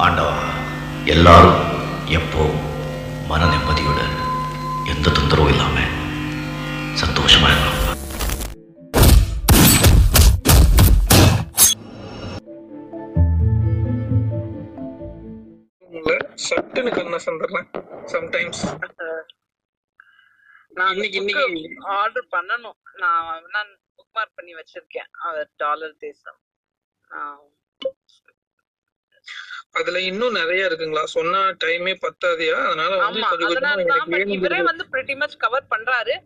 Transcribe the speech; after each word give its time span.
ஆண்டவா 0.00 0.34
எல்லாரும் 1.06 1.60
எப்போ 2.10 2.44
மன 3.28 3.42
நிம்மதியோட 3.46 4.00
எந்த 4.86 5.06
தொந்தரவும் 5.10 5.50
இல்லாம 5.50 5.76
சந்தோஷமா 7.00 7.50
இருக்கணும் 7.50 7.78
சட்டுன்னு 16.44 16.90
கண்ண 16.90 17.16
சந்துடுறேன் 17.26 17.68
சம்டைம்ஸ் 18.12 18.62
நான் 20.72 20.92
இன்னைக்கு- 20.94 21.18
இன்னைக்கு 21.20 21.44
ஆர்டர் 21.94 22.28
பண்ணணும். 22.32 22.76
நான் 22.96 23.46
நான் 23.50 23.70
புக் 23.96 24.12
மார்க் 24.12 24.36
பண்ணி 24.36 24.52
வச்சிருக்கேன். 24.54 25.08
அவர் 25.20 25.48
டாலர் 25.56 25.96
தேசம் 25.98 26.38
நான் 27.10 27.40
அதுல 29.78 29.98
இன்னும் 30.10 30.38
நிறைய 30.40 30.68
இருக்குங்களா? 30.68 31.04
சொன்ன 31.16 31.42
டைமே 31.64 31.92
பத்தாதியா? 32.04 32.56
அதனால 32.68 32.92
வந்து 33.04 34.32
இவரே 34.36 34.60
வந்து 34.70 34.84
pretty 34.94 35.14
much 35.22 35.34
கவர் 35.44 35.72
பண்றாரு. 35.74 36.16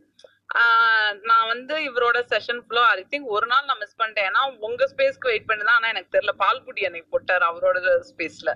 நான் 1.28 1.48
வந்து 1.50 1.74
இவரோட 1.88 2.18
செஷன் 2.32 2.60
ஃபுல்லோ 2.64 2.82
ஐ 2.90 3.04
திங்க் 3.12 3.30
ஒரு 3.36 3.46
நாள் 3.52 3.68
நான் 3.68 3.80
மிஸ் 3.82 3.96
பண்ணிட்டேன். 4.00 4.28
ஏன்னா 4.30 4.42
உங்க 4.66 4.88
ஸ்பேஸ்க்கு 4.92 5.30
வெயிட் 5.30 5.48
பண்ணி 5.48 5.62
தான் 5.68 5.78
ஆனா 5.78 5.90
எனக்கு 5.92 6.12
தெரியல. 6.16 6.32
பால்குடி 6.42 6.86
அன்னைக்கு 6.88 7.12
போட்டார் 7.14 7.44
அவரோட 7.50 7.78
ஸ்பேஸ்ல 8.10 8.52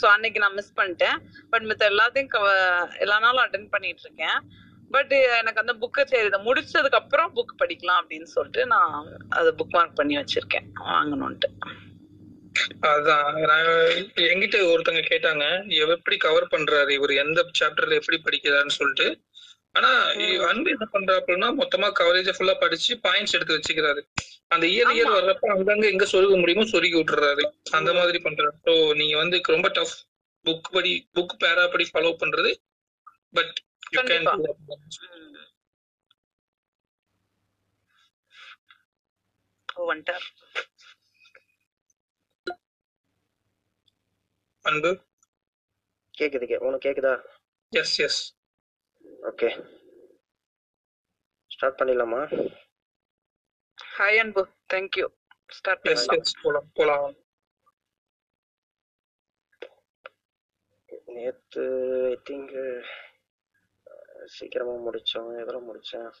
சோ 0.00 0.04
அன்னைக்கு 0.14 0.42
நான் 0.44 0.58
மிஸ் 0.58 0.76
பண்ணிட்டேன். 0.80 1.16
பட் 1.52 1.66
மித்த 1.70 1.90
எல்லாத்தையும் 1.92 2.30
எல்லா 3.04 3.18
நாளும் 3.26 3.44
அட்டென்ட் 3.46 3.72
பண்ணிட்டு 3.74 4.04
இருக்கேன். 4.06 4.38
பட் 4.96 5.14
எனக்கு 5.40 5.62
அந்த 5.64 5.74
புக்கை 5.82 6.02
சரி 6.12 6.26
இதை 6.30 6.40
முடிச்சதுக்கு 6.48 7.00
அப்புறம் 7.02 7.30
புக் 7.36 7.60
படிக்கலாம் 7.62 8.00
அப்படின்னு 8.02 8.28
சொல்லிட்டு 8.36 8.64
நான் 8.74 8.94
அதை 9.38 9.52
புக் 9.60 9.74
மார்க் 9.78 9.98
பண்ணி 10.00 10.16
வச்சிருக்கேன். 10.20 10.68
வாங்கணும்ட்டு 10.90 11.50
அதான் 12.90 13.38
நான் 13.42 13.68
என்கிட்ட 14.26 14.58
ஒருத்தங்க 14.70 15.02
கேட்டாங்க 15.04 15.44
எப்படி 15.86 16.16
கவர் 16.18 16.52
பண்றாரு 16.54 16.92
இவர் 16.98 17.12
எந்த 17.22 17.40
சாப்டர்ல 17.60 17.98
எப்படி 18.00 18.18
படிக்கிறாருன்னு 18.20 18.78
சொல்லிட்டு. 18.80 19.06
ஆனா 19.74 19.90
அன்பு 20.48 20.68
என்ன 20.74 20.86
பண்றாப்புன்னா 20.94 21.48
மொத்தமா 21.60 21.88
கவரேஜ் 22.00 22.30
ஃபுல்லா 22.36 22.54
படிச்சு 22.58 22.92
பாயிண்ட்ஸ் 23.04 23.36
எடுத்து 23.36 23.56
வச்சுக்கிறாரு. 23.56 24.00
அந்த 24.50 24.64
இயர் 24.72 24.90
இயர். 24.94 25.12
வர்றப்ப 25.14 25.52
அங்கங்க 25.54 25.86
எங்க 25.92 26.06
சொருக 26.12 26.36
முடியுமோ 26.42 26.64
சொருகி 26.72 26.96
விட்டுறாரு. 26.98 27.44
அந்த 27.78 27.90
மாதிரி 27.98 28.18
பண்றாரு. 28.26 28.56
ஸோ 28.66 28.72
நீங்க 29.00 29.16
வந்து 29.22 29.38
ரொம்ப 29.48 29.70
டஃப் 29.78 29.96
புக் 30.46 30.68
படி 30.70 30.92
புக் 31.16 31.34
பேரா 31.42 31.64
படி 31.72 31.84
ஃபாலோ 31.90 32.12
பண்றது 32.22 32.52
பட் 33.36 33.54
யூ 33.92 34.00
கேன் 34.04 34.28
வந்துட்டார் 39.84 40.26
அன்பு? 44.68 44.90
கேக்குது 46.18 46.46
கே 46.48 46.56
உனக்கு 46.66 46.88
கேக்குதா? 46.88 47.14
Yes 47.68 47.94
yes 48.04 48.18
okay. 49.22 49.48
ஸ்டார்ட் 51.54 51.80
பண்ணிடலாமா? 51.80 52.20
Hi 53.98 54.18
Anbu. 54.24 54.42
Thank you 54.72 55.08
start 55.58 55.88
yes 55.92 56.06
yes 56.06 56.34
போலாம் 56.42 56.70
போலாம். 56.74 57.14
நேத்து 61.16 61.64
ஐ 62.10 62.20
திங்க் 62.30 62.56
சீக்கிரமா 64.36 64.74
முடிச்சோம். 64.86 65.32
எதில் 65.42 65.66
முடிச்சேன்? 65.68 66.12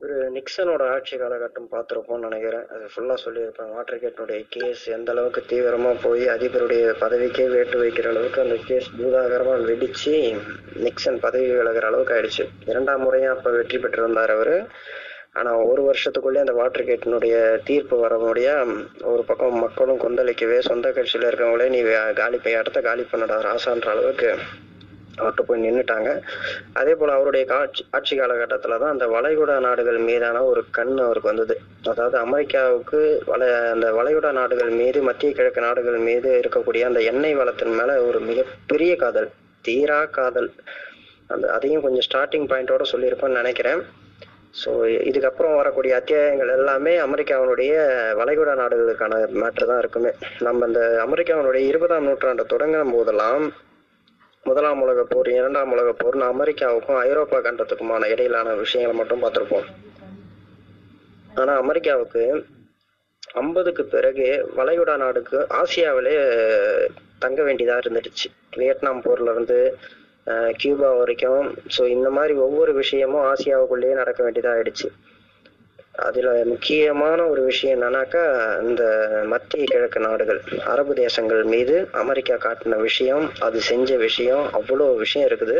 ஒரு 0.00 0.16
நிக்சனோட 0.34 0.82
ஆட்சி 0.94 1.14
காலகட்டம் 1.20 1.70
பார்த்துருப்போம்னு 1.72 2.26
நினைக்கிறேன். 2.26 2.66
அது 2.74 2.84
ஃபுல்லாக 2.92 3.18
சொல்லியிருப்பேன் 3.22 3.72
வாட்டர் 3.76 4.00
கேட்னுடைய 4.02 4.40
கேஸ் 4.54 4.82
எந்த 4.96 5.08
அளவுக்கு 5.14 5.40
தீவிரமாக 5.50 5.96
போய் 6.04 6.24
அதிபருடைய 6.34 6.82
பதவிக்கே 7.00 7.46
வேட்டு 7.54 7.76
வைக்கிற 7.82 8.08
அளவுக்கு 8.12 8.38
அந்த 8.44 8.56
கேஸ் 8.68 8.86
பூதாகரமாக 8.98 9.64
வெடிச்சு 9.70 10.14
நிக்சன் 10.84 11.18
பதவி 11.24 11.48
விலகிற 11.60 11.88
அளவுக்கு 11.90 12.14
ஆயிடுச்சு. 12.16 12.46
இரண்டாம் 12.72 13.04
முறையாக 13.06 13.34
அப்போ 13.36 13.52
வெற்றி 13.56 13.78
பெற்றிருந்தார் 13.78 14.34
அவர். 14.36 14.54
ஆனால் 15.40 15.64
ஒரு 15.70 15.82
வருஷத்துக்குள்ளே 15.88 16.44
அந்த 16.44 16.54
வாட்டர் 16.60 16.88
கேட்டினுடைய 16.90 17.34
தீர்ப்பு 17.68 17.98
வர 18.04 18.14
முடிய 18.26 18.48
ஒரு 19.14 19.24
பக்கம் 19.30 19.62
மக்களும் 19.64 20.02
கொந்தளிக்கவே 20.04 20.60
சொந்த 20.70 20.92
கட்சியில் 20.92 21.28
இருக்கவங்களே 21.30 21.68
நீ 21.74 21.82
காலி 22.22 22.40
போய் 22.46 22.60
இடத்த 22.62 22.80
காலி 22.88 23.06
பண்ணடா 23.12 23.36
ராசான்ற 23.48 23.90
அளவுக்கு 23.96 24.30
அவர்கிட்ட 25.18 25.44
போய் 25.48 25.64
நின்றுட்டாங்க 25.64 26.10
அதே 26.80 26.94
போல் 27.00 27.14
அவருடைய 27.16 27.44
காட்சி 27.52 27.82
ஆட்சி 27.96 28.14
காலகட்டத்தில் 28.20 28.80
தான் 28.82 28.94
அந்த 28.94 29.06
வளைகுடா 29.14 29.56
நாடுகள் 29.66 29.98
மீதான 30.08 30.42
ஒரு 30.50 30.62
கண் 30.78 30.94
அவருக்கு 31.06 31.30
வந்தது. 31.32 31.56
அதாவது 31.92 32.18
அமெரிக்காவுக்கு 32.24 33.00
வள 33.32 33.50
அந்த 33.74 33.86
வளைகுடா 33.98 34.32
நாடுகள் 34.40 34.72
மீது 34.80 35.00
மத்திய 35.08 35.32
கிழக்கு 35.38 35.66
நாடுகள் 35.68 35.98
மீது 36.08 36.30
இருக்கக்கூடிய 36.42 36.84
அந்த 36.90 37.02
எண்ணெய் 37.12 37.38
வளத்தின் 37.40 37.78
மேலே 37.80 37.96
ஒரு 38.08 38.20
மிகப்பெரிய 38.30 38.94
காதல் 39.04 39.30
தீரா 39.64 40.00
காதல். 40.18 40.50
அந்த 41.34 41.46
அதையும் 41.54 41.86
கொஞ்சம் 41.86 42.06
ஸ்டார்டிங் 42.08 42.50
பாயிண்டோட 42.50 42.84
சொல்லியிருப்பேன்னு 42.92 43.40
நினைக்கிறேன். 43.42 43.80
ஸோ 44.60 44.70
இதுக்கப்புறம் 45.08 45.56
வரக்கூடிய 45.60 45.92
அத்தியாயங்கள் 45.96 46.52
எல்லாமே 46.56 46.92
அமெரிக்காவினுடைய 47.06 47.72
வளைகுடா 48.20 48.54
நாடுகளுக்கான 48.60 49.18
மேட்ரு 49.40 49.66
தான் 49.70 49.80
இருக்குமே. 49.82 50.12
நம்ம 50.46 50.66
இந்த 50.70 50.82
அமெரிக்காவினுடைய 51.06 51.62
இருபதாம் 51.72 52.06
நூற்றாண்டு 52.08 52.52
தொடங்கும் 52.52 52.94
போதெல்லாம் 52.96 53.44
முதலாம் 54.44 54.82
உலக 54.82 55.00
போர் 55.04 55.28
இரண்டாம் 55.30 55.72
உலக 55.72 55.90
போர்னு 55.94 56.24
அமெரிக்காவுக்கும் 56.26 57.00
ஐரோப்பா 57.02 57.38
கண்டத்துக்குமான 57.38 58.08
இடையிலான 58.08 58.54
விஷயங்களை 58.54 58.94
மட்டும் 58.96 59.22
பார்த்துருப்போம். 59.22 59.66
ஆனா 61.34 61.52
அமெரிக்காவுக்கு 61.56 62.22
ஐம்பதுக்கு 63.34 63.84
பிறகு 63.86 64.26
வளைகுடா 64.56 64.96
நாடுக்கு 64.96 65.38
ஆசியாவிலே 65.58 66.14
தங்க 67.18 67.40
வேண்டியதா 67.42 67.76
இருந்துடுச்சு. 67.80 68.28
வியட்நாம் 68.56 69.02
போர்ல 69.02 69.32
இருந்து 69.32 69.58
அஹ், 70.26 70.52
கியூபா 70.56 70.88
வரைக்கும். 70.92 71.44
ஸோ 71.76 71.82
இந்த 71.88 72.08
மாதிரி 72.10 72.34
ஒவ்வொரு 72.38 72.72
விஷயமும் 72.74 73.26
ஆசியாவுக்குள்ளேயே 73.28 73.94
நடக்க 73.94 74.20
வேண்டியதா 74.22 74.50
ஆயிடுச்சு. 74.54 74.88
அதுல 76.06 76.28
முக்கியமான 76.50 77.20
ஒரு 77.32 77.42
விஷயம் 77.48 77.74
என்னன்னாக்கா 77.76 78.22
இந்த 78.68 78.82
மத்திய 79.32 79.64
கிழக்கு 79.70 80.00
நாடுகள் 80.06 80.40
அரபு 80.72 80.92
தேசங்கள் 80.94 81.42
மீது 81.54 81.76
அமெரிக்கா 82.02 82.36
காட்டின 82.44 82.78
விஷயம் 82.88 83.24
அது 83.46 83.60
செஞ்ச 83.70 83.96
விஷயம் 84.06 84.44
அவ்வளோ 84.58 84.86
விஷயம் 85.04 85.28
இருக்குது. 85.28 85.56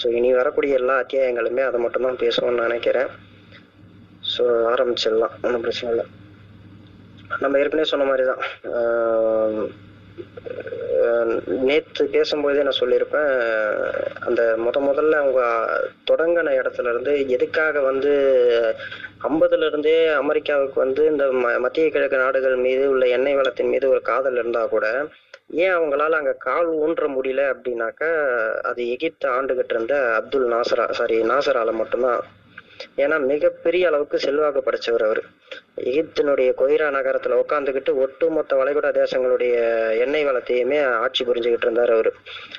ஸோ 0.00 0.06
இனி 0.18 0.30
வரக்கூடிய 0.40 0.80
எல்லா 0.80 0.96
அத்தியாயங்களுமே 1.02 1.64
அதை 1.68 1.80
மட்டும்தான் 1.84 2.22
பேசுவோம்னு 2.24 2.66
நினைக்கிறேன். 2.66 3.10
ஸோ 4.32 4.44
ஆரம்பிச்சிடலாம். 4.72 5.36
ஒன்றும் 5.46 5.64
பிரச்சனை 5.66 5.90
இல்லை. 5.94 6.06
நம்ம 7.44 7.58
ஏற்கனவே 7.62 7.90
சொன்ன 7.92 8.06
மாதிரி 8.10 8.26
தான் 8.30 8.42
நேற்று 11.66 12.04
பேசும்போதே 12.08 12.62
நான் 12.62 12.78
சொல்லியிருப்பேன் 12.78 13.30
அந்த 14.20 14.42
முத 14.58 14.78
முதல்ல 14.86 15.16
அவங்க 15.16 15.42
தொடங்கின 16.04 16.54
இடத்துல 16.56 16.88
இருந்து 16.88 17.28
எதுக்காக 17.28 17.80
வந்து 17.82 18.12
ஐம்பதுல 19.24 19.66
இருந்தே 19.66 19.94
அமெரிக்காவுக்கு 20.16 20.78
வந்து 20.80 21.06
இந்த 21.06 21.24
ம- 21.36 21.58
மத்திய 21.58 21.90
கிழக்கு 21.90 22.16
நாடுகள் 22.16 22.56
மீது 22.58 22.84
உள்ள 22.88 23.06
எண்ணெய் 23.08 23.38
வளத்தின் 23.38 23.68
மீது 23.68 23.88
ஒரு 23.88 24.02
காதல் 24.02 24.34
இருந்தா 24.34 24.66
கூட 24.66 24.86
ஏன் 25.56 25.74
அவங்களால 25.74 26.18
அங்க 26.18 26.34
கால் 26.40 26.68
ஊன்ற 26.80 27.08
முடியல 27.14 27.44
அப்படின்னாக்கா 27.52 28.10
அது 28.62 28.82
எகிப்து 28.90 29.28
ஆண்டுகிட்டு 29.30 29.74
இருந்த 29.74 29.94
அப்துல் 30.16 30.52
நாசரா 30.52 30.84
சாரி 30.92 31.16
நாசரால 31.24 31.72
மட்டும்தான். 31.72 32.20
ஏன்னா 32.96 33.16
மிகப்பெரிய 33.26 33.86
அளவுக்கு 33.86 34.18
செல்வாக்கு 34.18 34.60
படைச்சவர் 34.62 35.04
அவர். 35.04 35.22
எகிப்தினுடைய 35.76 36.50
கொய்ரா 36.56 36.86
நகரத்துல 36.96 37.36
உட்காந்துக்கிட்டு 37.42 37.94
ஒட்டுமொத்த 37.94 38.56
வளைகுடா 38.56 38.90
தேசங்களுடைய 38.90 39.54
எண்ணெய் 39.98 40.26
வளத்தையுமே 40.26 40.78
ஆட்சி 40.84 41.24
புரிஞ்சுக்கிட்டு 41.24 41.66
இருந்தார் 41.66 41.90
அவர். 41.90 42.12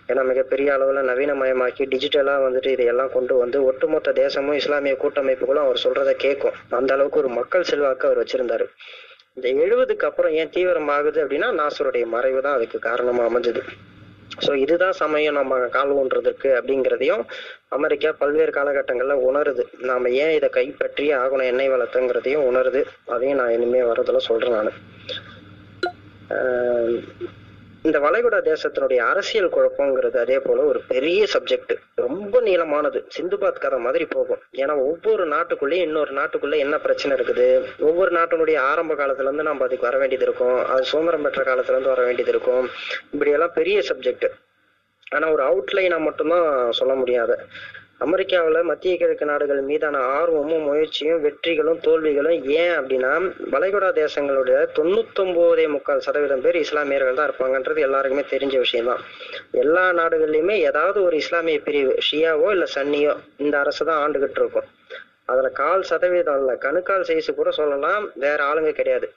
ஏன்னா 0.08 0.26
மிகப்பெரிய 0.26 0.78
அளவுல 0.78 1.04
நவீனமயமாக்கி 1.10 1.86
டிஜிட்டலா 1.86 2.36
வந்துட்டு 2.46 2.68
இதையெல்லாம் 2.68 3.12
கொண்டு 3.12 3.36
வந்து 3.36 3.64
ஒட்டுமொத்த 3.64 4.12
தேசமும் 4.12 4.56
இஸ்லாமிய 4.56 4.96
கூட்டமைப்புகளும் 4.96 5.64
அவர் 5.64 5.82
சொல்றதை 5.84 6.14
கேட்கும் 6.16 6.58
அந்த 6.70 6.94
அளவுக்கு 6.94 7.20
ஒரு 7.20 7.28
மக்கள் 7.28 7.64
செல்வாக்கு 7.64 8.08
அவர் 8.08 8.24
வச்சிருந்தாரு. 8.24 8.68
இந்த 9.36 9.50
எழுபதுக்கு 9.50 10.06
அப்புறம் 10.06 10.32
ஏன் 10.32 10.50
தீவிரமாகுது 10.50 11.20
அப்படின்னா 11.26 11.50
நாசருடைய 11.52 12.06
மறைவு 12.06 12.42
தான் 12.42 12.54
அதுக்கு 12.54 12.80
காரணமா 12.80 13.24
அமைஞ்சது. 13.24 13.64
ஸோ 14.46 14.52
இதுதான் 14.56 14.92
சமயம் 14.92 15.34
நம்ம 15.34 15.60
கால் 15.68 15.92
ஊன்றதுக்கு 15.92 16.50
அப்படிங்கிறதையும் 16.60 17.24
அமெரிக்கா 17.70 18.12
பல்வேறு 18.12 18.52
காலகட்டங்கள்ல 18.52 19.18
உணருது. 19.30 19.64
நாம 19.82 20.10
ஏன் 20.24 20.32
இதை 20.32 20.50
கைப்பற்றி 20.50 21.06
ஆகணும் 21.16 21.50
எண்ணெய் 21.52 21.72
வளர்த்துங்கிறதையும் 21.72 22.48
உணருது. 22.50 22.82
அதையும் 23.06 23.38
நான் 23.38 23.52
இனிமே 23.52 23.82
வரதில் 23.82 24.26
சொல்றேன் 24.30 24.58
நான். 24.60 24.74
இந்த 27.84 28.00
வளைகுடா 28.00 28.40
தேசத்தினுடைய 28.50 28.98
அரசியல் 28.98 29.50
குழப்பங்கிறது 29.50 30.18
அதே 30.18 30.40
போல 30.40 30.62
ஒரு 30.62 30.82
பெரிய 30.88 31.26
சப்ஜெக்ட் 31.34 31.74
ரொம்ப 31.96 32.42
நீளமானது. 32.42 33.00
சிந்துபாத் 33.18 33.60
கதை 33.60 33.80
மாதிரி 33.80 34.06
போகும். 34.06 34.42
ஏன்னா 34.52 34.76
ஒவ்வொரு 34.78 35.28
நாட்டுக்குள்ளேயும் 35.28 35.86
இன்னொரு 35.88 36.14
நாட்டுக்குள்ள 36.14 36.58
என்ன 36.58 36.80
பிரச்சனை 36.80 37.18
இருக்குது? 37.18 37.48
ஒவ்வொரு 37.80 38.12
நாட்டினுடைய 38.12 38.58
ஆரம்ப 38.58 38.94
காலத்துல 38.94 39.22
இருந்து 39.22 39.44
நம்ம 39.44 39.64
அதுக்கு 39.64 39.86
வர 39.86 39.98
வேண்டியது 39.98 40.26
இருக்கும். 40.26 40.66
அது 40.66 40.84
சுதந்திரம் 40.84 41.22
பெற்ற 41.22 41.44
காலத்துல 41.44 41.76
இருந்து 41.76 41.94
வர 41.96 42.04
வேண்டியது 42.04 42.32
இருக்கும். 42.32 42.70
இப்படி 43.12 43.32
எல்லாம் 43.32 43.54
பெரிய 43.54 43.80
சப்ஜெக்ட் 43.80 44.30
ஆனா 45.10 45.32
ஒரு 45.32 45.44
அவுட்லைனா 45.44 46.00
மட்டும்தான் 46.00 46.72
சொல்ல 46.72 46.94
முடியாது. 46.94 47.38
அமெரிக்காவில் 48.06 48.68
மத்திய 48.70 48.94
கிழக்கு 49.00 49.26
நாடுகள் 49.30 49.60
மீதான 49.68 49.98
ஆர்வமும் 50.20 50.64
முயற்சியும் 50.70 51.22
வெற்றிகளும் 51.26 51.82
தோல்விகளும் 51.86 52.40
ஏன் 52.62 52.74
அப்படின்னா 52.78 53.12
வளைகுடா 53.54 53.90
தேசங்களுடைய 54.00 54.58
தொண்ணூத்தொம்போதே 54.78 55.66
முக்கால் 55.76 56.04
சதவீதம் 56.06 56.44
பேர் 56.46 56.58
இஸ்லாமியர்கள் 56.64 57.20
தான் 57.20 57.30
இருப்பாங்கன்றது 57.30 57.86
எல்லாருக்குமே 57.88 58.24
தெரிஞ்ச 58.34 58.58
விஷயம்தான். 58.66 59.04
எல்லா 59.64 59.86
நாடுகள்லையுமே 60.02 60.58
ஏதாவது 60.70 61.00
ஒரு 61.08 61.18
இஸ்லாமிய 61.24 61.60
பிரிவு 61.68 61.96
ஷியாவோ 62.10 62.50
இல்லை 62.56 62.70
சன்னியோ 62.76 63.16
இந்த 63.46 63.56
அரசு 63.64 63.84
தான் 63.92 64.02
ஆண்டுகிட்டு 64.04 64.42
இருக்கும். 64.44 64.70
அதுல 65.32 65.50
கால் 65.62 65.90
சதவீதம் 65.92 66.40
இல்லை 66.42 66.56
கணுக்கால் 66.68 67.08
சைஸ் 67.10 67.32
கூட 67.42 67.52
சொல்லலாம் 67.62 68.06
வேற 68.26 68.40
ஆளுங்க 68.52 68.72
கிடையாது. 68.80 69.10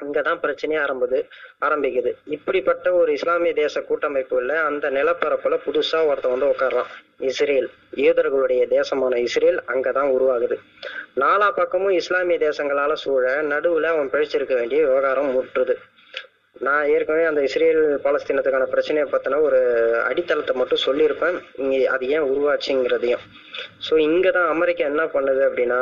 இங்கதான் 0.00 0.40
பிரச்சனையே 0.42 0.80
ஆரம்பது 0.84 1.18
ஆரம்பிக்குது. 1.66 2.12
இப்படிப்பட்ட 2.24 2.92
ஒரு 2.92 3.12
இஸ்லாமிய 3.12 3.52
தேச 3.52 3.80
கூட்டமைப்புல 3.80 4.54
அந்த 4.54 4.90
நிலப்பரப்புல 4.90 5.58
புதுசா 5.66 6.06
ஒருத்தன் 6.06 6.34
வந்து 6.34 6.50
உட்கார்றான் 6.50 6.90
இஸ்ரேல் 7.18 7.68
யூதர்களுடைய 7.96 8.68
தேசமான 8.68 9.18
இஸ்ரேல் 9.18 9.60
அங்கதான் 9.66 10.12
உருவாகுது. 10.16 10.58
நாலா 11.16 11.50
பக்கமும் 11.50 11.90
இஸ்லாமிய 11.90 12.38
தேசங்களால 12.38 12.92
சூழ 12.92 13.42
நடுவுல 13.42 13.82
அவன் 13.82 14.10
பிழைச்சிருக்க 14.10 14.54
வேண்டிய 14.54 14.86
விவகாரம் 14.86 15.32
முற்றுது. 15.36 15.76
நான் 16.66 16.88
ஏற்கனவே 16.94 17.24
அந்த 17.28 17.40
இஸ்ரேல் 17.48 17.82
பாலஸ்தீனத்துக்கான 18.04 18.64
பிரச்சனையை 18.72 19.04
பத்தின 19.12 19.38
ஒரு 19.46 19.60
அடித்தளத்தை 20.08 20.54
மட்டும் 20.60 20.82
சொல்லியிருப்பேன். 20.86 21.36
இங்கே 21.62 21.78
அது 21.94 22.04
ஏன் 22.16 22.26
உருவாச்சுங்கிறதையும். 22.32 23.24
ஸோ 23.86 23.94
இங்கே 24.08 24.30
தான் 24.36 24.50
அமெரிக்கா 24.54 24.84
என்ன 24.90 25.04
பண்ணுது 25.14 25.42
அப்படின்னா 25.48 25.80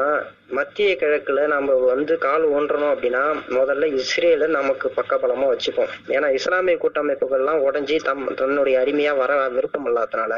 மத்திய 0.58 0.90
கிழக்கில் 1.02 1.42
நம்ம 1.54 1.74
வந்து 1.92 2.14
கால் 2.26 2.46
ஊன்றணும் 2.56 2.92
அப்படின்னா 2.94 3.24
முதல்ல 3.58 3.90
இஸ்ரேலை 4.02 4.48
நமக்கு 4.58 4.88
பக்கபலமாக 4.98 5.52
வச்சுப்போம். 5.52 5.92
ஏன்னா 6.16 6.30
இஸ்லாமிய 6.38 6.78
கூட்டமைப்புகள்லாம் 6.84 7.64
உடஞ்சி 7.68 7.98
தம் 8.08 8.24
தன்னுடைய 8.42 8.76
அடிமையாக 8.84 9.22
வர 9.22 9.32
விருப்பம் 9.58 9.88
இல்லாதனால 9.90 10.34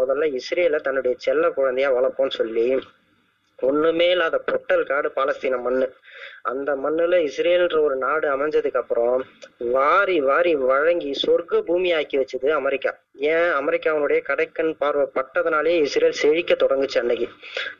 முதல்ல 0.00 0.26
இஸ்ரேலை 0.38 0.78
தன்னுடைய 0.86 1.14
செல்ல 1.26 1.46
குழந்தையா 1.58 1.90
வளர்ப்போம்னு 1.98 2.38
சொல்லி 2.40 2.66
ஒண்ணுமே 3.58 4.10
இல்லாத 4.10 4.38
பொட்டல் 4.38 4.84
காடு 4.86 5.08
பாலஸ்தீன 5.16 5.56
மண்ணு. 5.62 5.86
அந்த 6.42 6.76
மண்ணுல 6.76 7.16
இஸ்ரேல்ன்ற 7.28 7.78
ஒரு 7.80 7.96
நாடு 7.96 8.26
அமைஞ்சதுக்கு 8.34 8.80
அப்புறம் 8.82 9.22
வாரி 9.76 10.20
வாரி 10.20 10.54
வழங்கி 10.54 11.12
சொர்க்க 11.24 11.62
பூமி 11.62 11.92
ஆக்கி 11.92 12.18
வச்சது 12.18 12.48
அமெரிக்கா. 12.52 12.92
ஏன்? 13.32 13.50
அமெரிக்காவுடைய 13.60 14.20
கடைக்கண் 14.30 14.72
பார்வை 14.82 15.06
பட்டதுனாலே 15.18 15.74
இஸ்ரேல் 15.86 16.20
செழிக்க 16.22 16.54
தொடங்குச்சு 16.54 17.00
அன்னைக்கு. 17.02 17.28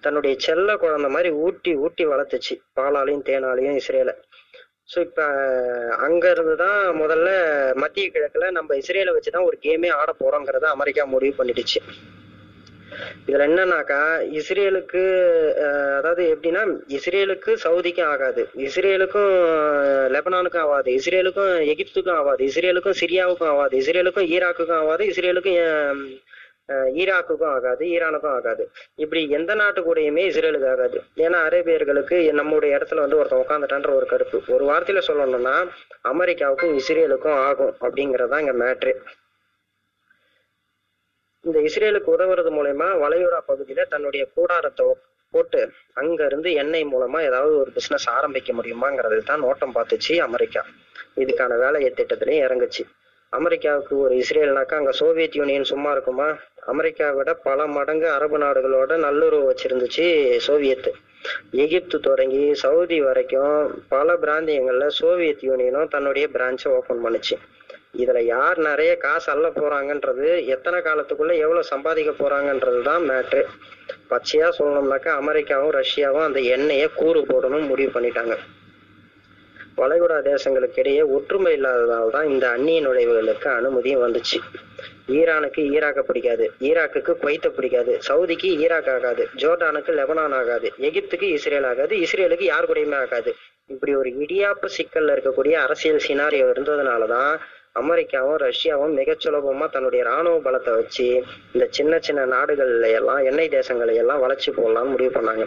தன்னுடைய 0.00 0.34
செல்ல 0.38 0.76
குழந்தை 0.76 1.10
மாதிரி 1.10 1.30
ஊட்டி 1.46 1.74
ஊட்டி 1.76 2.06
வளர்த்துச்சு. 2.06 2.56
பாலாலையும் 2.80 3.26
தேனாலையும் 3.30 3.78
இஸ்ரேலை. 3.82 4.14
ஸோ 4.92 4.98
இப்போ 5.00 5.24
அங்க 6.06 6.34
தான் 6.56 6.96
முதல்ல 6.96 7.30
மத்திய 7.74 8.10
கிழக்குல 8.10 8.50
நம்ம 8.50 8.76
இஸ்ரேலை 8.76 9.12
வச்சு 9.12 9.30
தான் 9.30 9.44
ஒரு 9.44 9.58
கேமே 9.66 9.90
ஆட 10.00 10.14
போறோங்கிறத 10.22 10.68
அமெரிக்கா 10.76 11.04
முடிவு 11.04 11.34
பண்ணிடுச்சு. 11.40 11.80
இதுல 13.26 13.46
என்னன்னாக்கா 13.46 14.00
இஸ்ரேலுக்கு 14.38 15.02
அதாவது 15.98 16.22
எப்படின்னா 16.32 16.62
இஸ்ரேலுக்கு 16.96 17.52
சவுதிக்கும் 17.64 18.08
ஆகாது. 18.08 18.42
இஸ்ரேலுக்கும் 18.66 19.32
அஹ், 19.50 20.08
லெபனானுக்கும் 20.14 20.64
ஆகாது 20.66 20.90
இஸ்ரேலுக்கும் 20.98 21.52
எகிப்துக்கும் 21.72 22.18
ஆகாது 22.18 22.42
இஸ்ரேலுக்கும் 22.48 22.98
சிரியாவுக்கும் 23.00 23.52
ஆகாது 23.52 23.76
இஸ்ரேலுக்கும் 23.80 24.28
ஈராக்குக்கும் 24.34 24.80
ஆகாது 24.80 25.04
இஸ்ரேலுக்கும் 25.10 25.58
அஹ், 25.66 26.02
அஹ், 26.72 26.90
ஈராக்குக்கும் 26.98 27.52
ஆகாது. 27.52 27.82
ஈரானுக்கும் 27.92 28.34
ஆகாது. 28.34 28.64
இப்படி 28.98 29.20
எந்த 29.36 29.52
நாட்டு 29.54 29.80
கூடயுமே 29.82 30.24
இஸ்ரேலுக்கு 30.30 30.68
ஆகாது. 30.68 30.96
ஏன்னா 31.24 31.38
அரேபியர்களுக்கு 31.46 32.16
நம்முடைய 32.40 32.76
இடத்துல 32.78 33.04
வந்து 33.04 33.18
ஒருத்தன் 33.18 33.42
உட்காந்துட்டான்ற 33.42 33.92
ஒரு 33.94 34.06
கருப்பு 34.06 34.40
ஒரு 34.56 34.66
வார்த்தையில 34.70 35.02
சொல்லணும்னா 35.08 35.56
அமெரிக்காவுக்கும் 36.12 36.76
இஸ்ரேலுக்கும் 36.80 37.38
ஆகும் 37.46 37.74
அப்படிங்கறதுதான் 37.80 38.44
இங்க 38.44 38.56
மேட்ரு. 38.62 38.94
இந்த 41.48 41.58
இஸ்ரேலுக்கு 41.68 42.14
உதவுறது 42.16 42.50
மூலயமா 42.56 42.88
வளைகுடா 43.04 43.38
பகுதியில 43.50 43.84
தன்னுடைய 43.92 44.24
கூடாரத்தை 44.34 44.86
போட்டு 45.34 45.60
அங்க 45.94 46.20
இருந்து 46.24 46.50
எண்ணெய் 46.52 46.90
மூலமா 46.92 47.18
ஏதாவது 47.28 47.54
ஒரு 47.58 47.70
பிசினஸ் 47.70 48.06
ஆரம்பிக்க 48.08 48.52
முடியுமாங்கிறது 48.52 49.18
தான் 49.30 49.42
நோட்டம் 49.44 49.74
பார்த்துச்சு 49.74 50.14
அமெரிக்கா. 50.28 50.62
இதுக்கான 51.16 51.58
வேலையை 51.58 51.90
திட்டத்திலையும் 51.96 52.44
இறங்குச்சு. 52.46 52.82
அமெரிக்காவுக்கு 53.32 53.94
ஒரு 53.98 54.14
இஸ்ரேல்னாக்கா 54.14 54.76
அங்க 54.80 54.92
சோவியத் 54.92 55.36
யூனியன் 55.38 55.70
சும்மா 55.70 55.90
இருக்குமா? 55.90 56.28
அமெரிக்காவை 56.72 57.14
விட 57.18 57.30
பல 57.48 57.66
மடங்கு 57.76 58.08
அரபு 58.10 58.38
நாடுகளோட 58.38 58.92
நல்லுறவு 59.06 59.44
வச்சிருந்துச்சு 59.50 60.06
சோவியத் 60.46 60.90
எகிப்து 61.62 61.98
தொடங்கி 62.00 62.42
சவுதி 62.54 62.98
வரைக்கும் 63.00 63.56
பல 63.88 64.16
பிராந்தியங்கள்ல 64.22 64.86
சோவியத் 65.00 65.44
யூனியனும் 65.48 65.92
தன்னுடைய 65.94 66.26
பிரான்ச்சை 66.32 66.70
ஓபன் 66.78 67.04
பண்ணுச்சு. 67.04 67.36
இதுல 67.94 68.20
யார் 68.24 68.58
நிறைய 68.58 68.92
காசு 68.96 69.28
அள்ள 69.32 69.46
போறாங்கன்றது 69.50 70.28
எத்தனை 70.54 70.78
காலத்துக்குள்ள 70.80 71.34
எவ்வளவு 71.44 71.70
சம்பாதிக்க 71.72 72.10
போறாங்கன்றது 72.12 72.80
தான் 72.82 73.04
மேட்ரு 73.10 73.42
பச்சையா 74.10 74.48
சொல்லணும்னாக்கா 74.58 75.12
அமெரிக்காவும் 75.22 75.74
ரஷ்யாவும் 75.78 76.26
அந்த 76.26 76.40
எண்ணெயை 76.56 76.86
கூறு 77.00 77.20
போடணும் 77.30 77.68
முடிவு 77.70 77.92
பண்ணிட்டாங்க. 77.96 78.36
வளைகுடா 79.80 80.16
தேசங்களுக்கு 80.28 80.80
இடையே 80.82 81.02
ஒற்றுமை 81.16 81.50
இல்லாததால் 81.56 82.14
தான் 82.14 82.30
இந்த 82.30 82.44
அந்நிய 82.54 82.78
நுழைவுகளுக்கு 82.86 83.48
அனுமதியும் 83.58 84.02
வந்துச்சு. 84.04 84.38
ஈரானுக்கு 85.18 85.60
ஈராக்க 85.74 86.00
பிடிக்காது 86.08 86.46
ஈராக்குக்கு 86.68 87.12
குவைத்த 87.20 87.48
பிடிக்காது 87.58 87.92
சவுதிக்கு 88.08 88.48
ஈராக் 88.64 88.90
ஆகாது 88.94 89.24
ஜோர்டானுக்கு 89.42 89.92
லெபனான் 90.00 90.34
ஆகாது 90.40 90.70
எகிப்துக்கு 90.88 91.28
இஸ்ரேல் 91.36 91.68
ஆகாது 91.70 91.94
இஸ்ரேலுக்கு 92.06 92.46
யார் 92.52 92.68
கூடயுமே 92.70 92.98
ஆகாது. 93.04 93.32
இப்படி 93.74 93.92
ஒரு 94.00 94.10
இடியாப்பு 94.24 94.68
சிக்கல்ல 94.76 95.14
இருக்கக்கூடிய 95.16 95.54
அரசியல் 95.66 96.04
சினாரியோ 96.08 96.46
இருந்ததுனாலதான் 96.54 97.32
அமெரிக்காவும் 97.80 98.38
ரஷ்யாவும் 98.44 98.96
மிக 98.98 99.16
சுலபமா 99.24 99.66
தன்னுடைய 99.70 100.02
ராணுவ 100.10 100.36
பலத்தை 100.46 100.72
வச்சு 100.78 101.06
இந்த 101.52 101.66
சின்ன 101.70 101.98
சின்ன 102.06 102.26
நாடுகள்ல 102.34 102.90
எல்லாம் 102.98 103.22
எண்ணெய் 103.30 103.54
தேசங்களை 103.58 103.94
எல்லாம் 104.02 104.22
வளர்ச்சி 104.24 104.50
போடலாம்னு 104.52 104.92
முடிவு 104.94 105.12
பண்ணாங்க. 105.16 105.46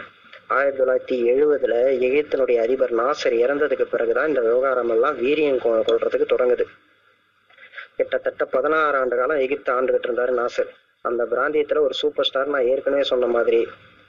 ஆயிரத்தி 0.56 0.80
தொள்ளாயிரத்தி 0.80 1.16
எழுபதுல 1.32 1.74
எகிப்தினுடைய 2.08 2.58
அதிபர் 2.64 2.94
நாசர் 2.96 3.36
இறந்ததுக்கு 3.44 3.86
பிறகுதான் 3.92 4.28
இந்த 4.28 4.40
விவகாரம் 4.40 4.90
எல்லாம் 4.90 5.18
வீரியம் 5.22 5.62
கொள்றதுக்கு 5.64 6.26
தொடங்குது. 6.34 6.66
கிட்டத்தட்ட 7.96 8.44
பதினாறு 8.54 8.96
ஆண்டு 8.98 9.16
காலம் 9.16 9.42
எகிப்து 9.44 9.70
ஆண்டுகிட்டு 9.72 10.08
இருந்தாரு 10.08 10.34
நாசர். 10.40 10.70
அந்த 11.08 11.22
பிராந்தியத்துல 11.32 11.82
ஒரு 11.86 11.94
சூப்பர் 12.00 12.28
ஸ்டார் 12.28 12.52
நான் 12.54 12.68
ஏற்கனவே 12.72 13.04
சொன்ன 13.12 13.26
மாதிரி. 13.26 13.60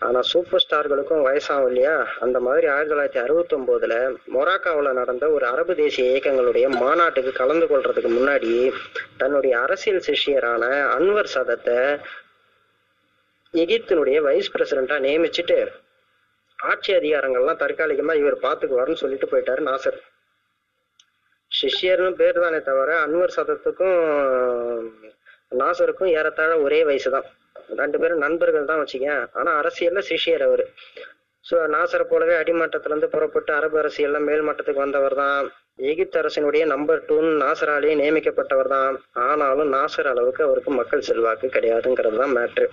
ஆனா 0.06 0.22
சூப்பர் 0.22 0.64
ஸ்டார்களுக்கும் 0.64 1.26
வயசாகும் 1.26 1.68
இல்லையா? 1.68 2.08
அந்த 2.20 2.40
மாதிரி 2.40 2.68
ஆயிரத்தி 2.68 2.94
தொள்ளாயிரத்தி 2.94 3.24
அறுபத்தி 3.24 3.56
ஒன்பதுல 3.56 3.96
மொராக்காவில் 4.34 4.92
நடந்த 4.92 5.30
ஒரு 5.30 5.46
அரபு 5.46 5.76
தேசிய 5.76 6.06
இயக்கங்களுடைய 6.12 6.68
மாநாட்டுக்கு 6.82 7.32
கலந்து 7.32 7.66
கொள்றதுக்கு 7.66 8.12
முன்னாடி 8.18 8.74
தன்னுடைய 9.18 9.60
அரசியல் 9.60 10.06
சிஷ்யரான 10.08 10.64
அன்வர் 10.98 11.34
சதத்தை 11.34 11.78
எகிப்தினுடைய 13.54 14.22
வைஸ் 14.22 14.52
பிரசிடண்டா 14.56 14.98
நியமிச்சுட்டு 15.06 15.58
ஆட்சி 16.60 16.92
அதிகாரங்கள்லாம் 16.94 17.62
தற்காலிகமா 17.64 18.14
இவர் 18.16 18.44
பாத்துக்குவாருன்னு 18.46 19.02
சொல்லிட்டு 19.04 19.28
போயிட்டாரு 19.32 19.62
நாசர். 19.70 20.00
சிஷ்யர்னு 21.52 22.12
பேர் 22.12 22.40
தானே 22.40 22.60
தவிர 22.62 22.92
அன்வர் 23.06 23.36
சதத்துக்கும் 23.36 23.98
நாசருக்கும் 25.62 26.14
ஏறத்தாழ 26.18 26.52
ஒரே 26.60 26.80
வயசுதான். 26.84 27.28
ரெண்டு 27.82 27.98
பேரும் 28.02 28.24
நண்பர்கள் 28.26 28.70
தான் 28.72 28.82
வச்சுக்கேன் 28.82 29.24
ஆனா 29.40 29.52
அரசியல்ல 29.62 30.04
சிஷ்யர் 30.10 30.46
அவரு. 30.48 30.66
ஸோ 31.46 31.56
நாசரை 31.76 32.06
போலவே 32.12 32.36
அடிமட்டத்துல 32.42 32.94
இருந்து 32.94 33.10
புறப்பட்டு 33.14 33.52
அரபு 33.58 33.78
அரசியல்ல 33.82 34.20
மேல் 34.28 34.46
மட்டத்துக்கு 34.48 34.86
வந்தவர் 34.86 35.16
தான். 35.24 35.48
எகிப்து 35.92 36.18
அரசினுடைய 36.22 36.64
நம்பர் 36.74 37.00
டூன்னு 37.08 37.32
நாசராலேயே 37.44 37.94
நியமிக்கப்பட்டவர் 38.02 38.70
தான். 38.76 38.96
ஆனாலும் 39.28 39.72
நாசர் 39.76 40.10
அளவுக்கு 40.12 40.42
அவருக்கு 40.48 40.72
மக்கள் 40.80 41.08
செல்வாக்கு 41.10 41.50
கிடையாதுங்கிறது 41.56 42.20
தான் 42.22 42.36
மேட்ரு 42.38 42.68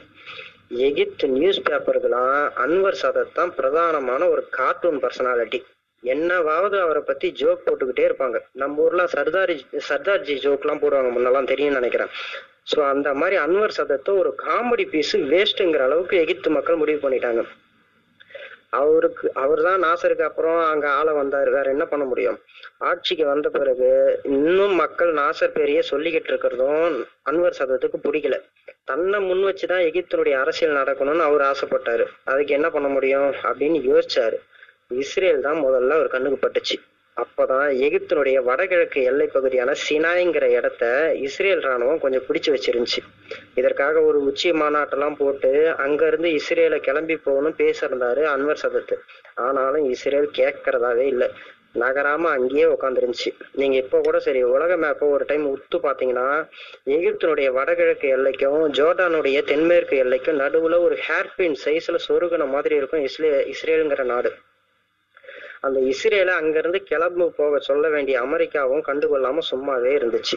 எகிப்து 0.87 1.27
நியூஸ் 1.37 1.65
பேப்பர்களாம் 1.67 2.43
அன்வர் 2.65 3.01
சதத் 3.03 3.37
தான் 3.39 3.55
பிரதானமான 3.59 4.29
ஒரு 4.35 4.43
கார்ட்டூன் 4.59 5.01
பர்சனாலிட்டி 5.05 5.61
என்னவாவது 6.03 6.77
அவரை 6.85 7.03
பத்தி 7.09 7.29
ஜோக் 7.41 7.65
போட்டுக்கிட்டே 7.65 8.05
இருப்பாங்க. 8.09 8.39
நம்ம 8.61 8.83
ஊர்ல 8.85 9.03
சர்தாரி 9.15 9.57
சர்தார்ஜி 9.89 10.37
ஜோக் 10.45 10.65
எல்லாம் 10.67 10.83
போடுவாங்க 10.85 11.11
முன்னெல்லாம் 11.15 11.51
தெரியும்னு 11.51 11.81
நினைக்கிறேன். 11.81 12.13
ஸோ 12.67 12.81
அந்த 12.81 13.15
மாதிரி 13.15 13.37
அன்வர் 13.37 13.77
சதத்தை 13.77 14.19
ஒரு 14.19 14.31
காமெடி 14.47 14.89
பீஸ் 14.89 15.17
வேஸ்ட்டுங்கிற 15.17 15.79
அளவுக்கு 15.79 16.17
எகிப்து 16.17 16.51
மக்கள் 16.51 16.77
முடிவு 16.77 17.01
பண்ணிட்டாங்க. 17.05 17.43
அவருக்கு 18.71 19.33
அவர் 19.35 19.63
தான் 19.63 19.83
நாசருக்கு 19.83 20.23
அப்புறம் 20.23 20.61
அங்க 20.65 20.91
ஆள 20.91 21.13
வந்தார். 21.13 21.49
வேற 21.51 21.71
என்ன 21.71 21.85
பண்ண 21.85 22.05
முடியும்? 22.05 22.39
ஆட்சிக்கு 22.79 23.25
வந்த 23.27 23.49
பிறகு 23.49 24.21
இன்னும் 24.23 24.75
மக்கள் 24.75 25.15
நாசர் 25.15 25.57
பேரையே 25.57 25.83
சொல்லிக்கிட்டு 25.91 26.31
இருக்கிறதும் 26.33 27.05
அன்வர் 27.31 27.59
சதத்துக்கு 27.59 27.99
பிடிக்கல. 28.03 28.39
தன்னை 28.85 29.21
முன் 29.21 29.43
வச்சுதான் 29.45 29.85
எகிப்தனுடைய 29.89 30.37
அரசியல் 30.39 30.77
நடக்கணும்னு 30.77 31.19
அவர் 31.19 31.41
ஆசைப்பட்டாரு. 31.41 32.07
அதுக்கு 32.25 32.55
என்ன 32.55 32.71
பண்ண 32.71 32.89
முடியும்? 32.89 33.29
அப்படின்னு 33.43 33.81
யோசிச்சாரு. 33.91 34.39
இஸ்ரேல் 34.89 35.41
தான் 35.41 35.59
முதல்ல 35.65 35.91
அவர் 35.91 36.09
கண்ணுக்கு 36.09 36.39
பட்டுச்சு. 36.47 36.77
அப்பதான் 37.23 37.69
எகிப்தினுடைய 37.87 38.39
வடகிழக்கு 38.49 39.01
எல்லை 39.11 39.27
பகுதியான 39.35 39.75
சினாய்ங்கிற 39.85 40.47
இடத்த 40.59 40.85
இஸ்ரேல் 41.27 41.63
ராணுவம் 41.67 42.03
கொஞ்சம் 42.03 42.27
பிடிச்சு 42.27 42.51
வச்சிருந்துச்சு. 42.55 43.01
இதற்காக 43.61 44.03
ஒரு 44.09 44.19
உச்சி 44.31 44.51
மாநாட்டெல்லாம் 44.63 45.19
போட்டு 45.23 45.53
அங்க 45.85 46.03
இருந்து 46.11 46.31
இஸ்ரேலை 46.39 46.81
கிளம்பி 46.89 47.17
போகணும் 47.29 47.59
பேசியிருந்தாரு 47.63 48.25
அன்வர் 48.35 48.63
சதத்து 48.65 48.99
ஆனாலும் 49.47 49.87
இஸ்ரேல் 49.95 50.29
கேட்கறதாவே 50.41 51.07
இல்லை. 51.15 51.31
நகராம 51.83 52.31
அங்கேயே 52.37 52.65
உட்காந்துருந்துச்சு 52.75 53.31
நீங்க 53.61 53.77
இப்போ 53.83 53.99
கூட 54.07 54.19
சரி 54.25 54.41
உலக 54.55 54.77
மேப்பை 54.85 55.09
ஒரு 55.17 55.25
டைம் 55.29 55.45
உத்து 55.53 55.79
பாத்தீங்கன்னா 55.85 56.27
எகிப்தினுடைய 56.97 57.49
வடகிழக்கு 57.59 58.09
எல்லைக்கும் 58.17 58.63
ஜோர்டானுடைய 58.79 59.41
தென்மேற்கு 59.51 59.97
எல்லைக்கும் 60.05 60.41
நடுவுல 60.43 60.79
ஒரு 60.87 60.99
ஹேர்பின் 61.07 61.59
சைஸ்ல 61.65 62.01
சொருகுன 62.09 62.49
மாதிரி 62.55 62.77
இருக்கும் 62.81 63.05
இஸ்ரே 63.09 63.31
இஸ்ரேலுங்கிற 63.55 64.05
நாடு. 64.15 64.33
அந்த 65.63 65.79
இஸ்ரேலை 65.81 66.33
அங்கிருந்து 66.41 66.79
கிளம்பு 66.83 67.25
போக 67.39 67.59
சொல்ல 67.59 67.89
வேண்டிய 67.89 68.21
அமெரிக்காவும் 68.21 68.85
கண்டுகொள்ளாம 68.87 69.43
சும்மாவே 69.51 69.91
இருந்துச்சு. 69.99 70.37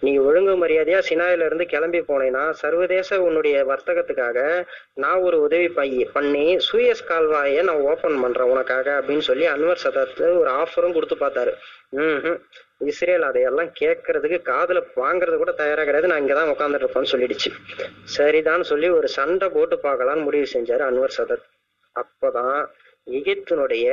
நீ 0.00 0.12
ஒழுங்கு 0.18 0.54
மரியாதையா 0.62 1.00
சினாயில 1.08 1.46
இருந்து 1.48 1.66
கிளம்பி 1.66 2.00
போனேன்னா 2.00 2.44
சர்வதேச 2.60 3.18
உன்னுடைய 3.22 3.56
வர்த்தகத்துக்காக 3.70 4.38
நான் 4.94 5.18
ஒரு 5.18 5.40
உதவி 5.40 5.68
பைய 5.68 6.06
பண்ணி 6.12 6.46
சூயஸ் 6.68 7.04
கால்வாயை 7.08 7.62
நான் 7.62 7.84
ஓபன் 7.92 8.20
பண்றேன் 8.20 8.52
உனக்காக 8.54 9.00
அப்படின்னு 9.00 9.26
சொல்லி 9.30 9.46
அன்வர் 9.46 9.84
சதத்து 9.84 10.26
ஒரு 10.38 10.50
ஆஃபரும் 10.50 10.92
கொடுத்து 10.92 11.16
பார்த்தாரு. 11.16 11.54
ம் 11.88 12.38
இஸ்ரேல் 12.90 13.22
அதையெல்லாம் 13.22 13.70
கேட்கறதுக்கு 13.80 14.38
காதுல 14.44 14.80
வாங்குறது 14.96 15.36
கூட 15.36 15.52
தயாரா 15.52 15.82
கிடையாது. 15.84 16.10
நான் 16.12 16.22
இங்கதான் 16.22 16.52
உட்காந்துட்டு 16.54 16.84
இருப்பேன்னு 16.84 17.12
சொல்லிடுச்சு. 17.12 17.50
சரிதான் 18.16 18.62
சொல்லி 18.62 18.88
ஒரு 18.88 19.08
சண்டை 19.08 19.48
போட்டு 19.48 19.76
பார்க்கலாம்னு 19.82 20.22
முடிவு 20.22 20.46
செஞ்சாரு 20.52 20.84
அன்வர் 20.90 21.16
சதத். 21.18 21.46
அப்பதான் 21.96 22.56
எகிப்தினுடைய 23.10 23.88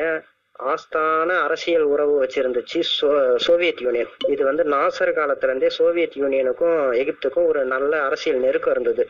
ஆஸ்தான 0.72 1.30
அரசியல் 1.46 1.86
உறவு 1.94 2.14
வச்சிருந்துச்சு 2.24 2.80
சோ 3.00 3.10
சோவியத் 3.46 3.82
யூனியன். 3.82 4.12
இது 4.28 4.44
வந்து 4.44 4.64
நாசர் 4.64 5.12
காலத்துல 5.20 5.50
இருந்தே 5.52 5.70
சோவியத் 5.70 6.18
யூனியனுக்கும் 6.18 6.80
எகிப்துக்கும் 7.02 7.46
ஒரு 7.46 7.66
நல்ல 7.66 8.02
அரசியல் 8.02 8.40
நெருக்கம் 8.40 8.74
இருந்தது. 8.74 9.06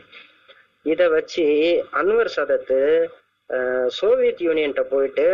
இதை 0.82 1.08
வச்சு 1.08 1.44
அன்வர் 2.00 2.34
சதத்து 2.36 2.80
சோவியத் 3.86 4.44
யூனியன்ட்ட 4.48 4.82
போயிட்டு 4.82 5.26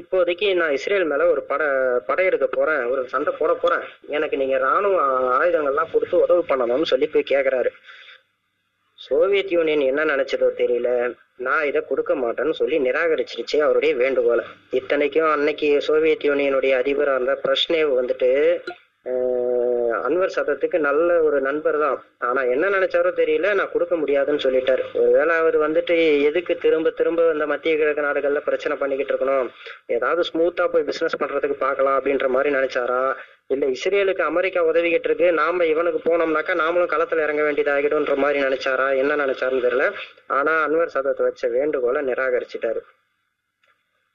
இப்போதைக்கு 0.00 0.54
நான் 0.54 0.72
இஸ்ரேல் 0.72 1.04
மேல 1.04 1.26
ஒரு 1.30 1.42
பட 1.42 1.62
படையெடுக்க 2.06 2.46
போறேன் 2.46 2.82
ஒரு 2.84 3.08
சண்டை 3.08 3.32
போட 3.38 3.54
போறேன். 3.54 3.84
எனக்கு 4.08 4.36
நீங்க 4.36 4.58
ராணுவ 4.58 4.96
ஆயுதங்கள்லாம் 5.38 5.92
கொடுத்து 5.92 6.16
உதவி 6.20 6.42
பண்ணணும்னு 6.48 6.90
சொல்லி 6.92 7.06
போய் 7.06 7.30
கேக்குறாரு. 7.30 7.70
சோவியத் 8.98 9.52
யூனியன் 9.52 9.80
என்ன 9.80 10.04
நினைச்சதோ 10.04 10.50
தெரியல. 10.62 10.90
நான் 11.38 11.66
இதை 11.66 11.80
கொடுக்க 11.88 12.14
மாட்டேன்னு 12.14 12.50
சொல்லி 12.50 12.78
நிராகரிச்சிருச்சு 12.78 13.58
அவருடைய 13.58 13.94
வேண்டுகோளை. 13.94 14.44
இத்தனைக்கும் 14.70 15.30
அன்னைக்கு 15.30 15.80
சோவியத் 15.80 16.24
யூனியனுடைய 16.24 16.72
அதிபராக 16.72 17.14
இருந்த 17.14 17.34
பிரஷ்னேவ் 17.44 17.90
வந்துட்டு 18.00 18.30
அன்வர் 20.06 20.34
சதத்துக்கு 20.36 20.78
நல்ல 20.86 21.08
ஒரு 21.26 21.38
நண்பர் 21.46 21.78
தான். 21.82 21.96
ஆனா 22.28 22.40
என்ன 22.54 22.68
நினைச்சாரோ 22.76 23.10
தெரியல 23.20 23.54
நான் 23.58 23.72
கொடுக்க 23.72 23.96
முடியாதுன்னு 23.96 24.44
சொல்லிட்டாரு. 24.44 24.84
ஒருவேளை 25.00 25.34
அவர் 25.42 25.56
வந்துட்டு 25.64 25.96
எதுக்கு 26.28 26.54
திரும்ப 26.64 26.90
திரும்ப 27.00 27.26
இந்த 27.32 27.46
மத்திய 27.52 27.74
கிழக்கு 27.76 28.06
நாடுகள்ல 28.06 28.42
பிரச்சனை 28.48 28.76
பண்ணிக்கிட்டு 28.82 29.14
இருக்கணும்? 29.14 29.48
ஏதாவது 29.96 30.24
ஸ்மூத்தா 30.30 30.66
போய் 30.74 30.88
பிசினஸ் 30.90 31.20
பண்றதுக்கு 31.22 31.58
பார்க்கலாம் 31.66 31.98
அப்படின்ற 31.98 32.28
மாதிரி 32.36 32.52
நினைச்சாரா? 32.58 33.00
இல்ல 33.54 33.66
இஸ்ரேலுக்கு 33.74 34.22
அமெரிக்கா 34.30 34.60
உதவிக்கிட்டு 34.70 35.08
இருக்கு 35.10 35.28
நாம 35.32 35.66
இவனுக்கு 35.72 36.00
போனோம்னாக்கா 36.08 36.54
நாமளும் 36.62 36.92
களத்துல 36.94 37.24
இறங்க 37.26 37.42
வேண்டியதாகிடும்ன்ற 37.48 38.16
மாதிரி 38.16 38.38
நினைச்சாரா? 38.48 38.86
என்ன 38.96 39.16
நினைச்சாருன்னு 39.24 39.66
தெரியல. 39.66 39.86
ஆனா 40.38 40.54
அன்வர் 40.66 40.94
சதத்தை 40.96 41.24
வச்ச 41.28 41.48
வேண்டுகோளை 41.48 42.02
நிராகரிச்சிட்டாரு. 42.10 42.82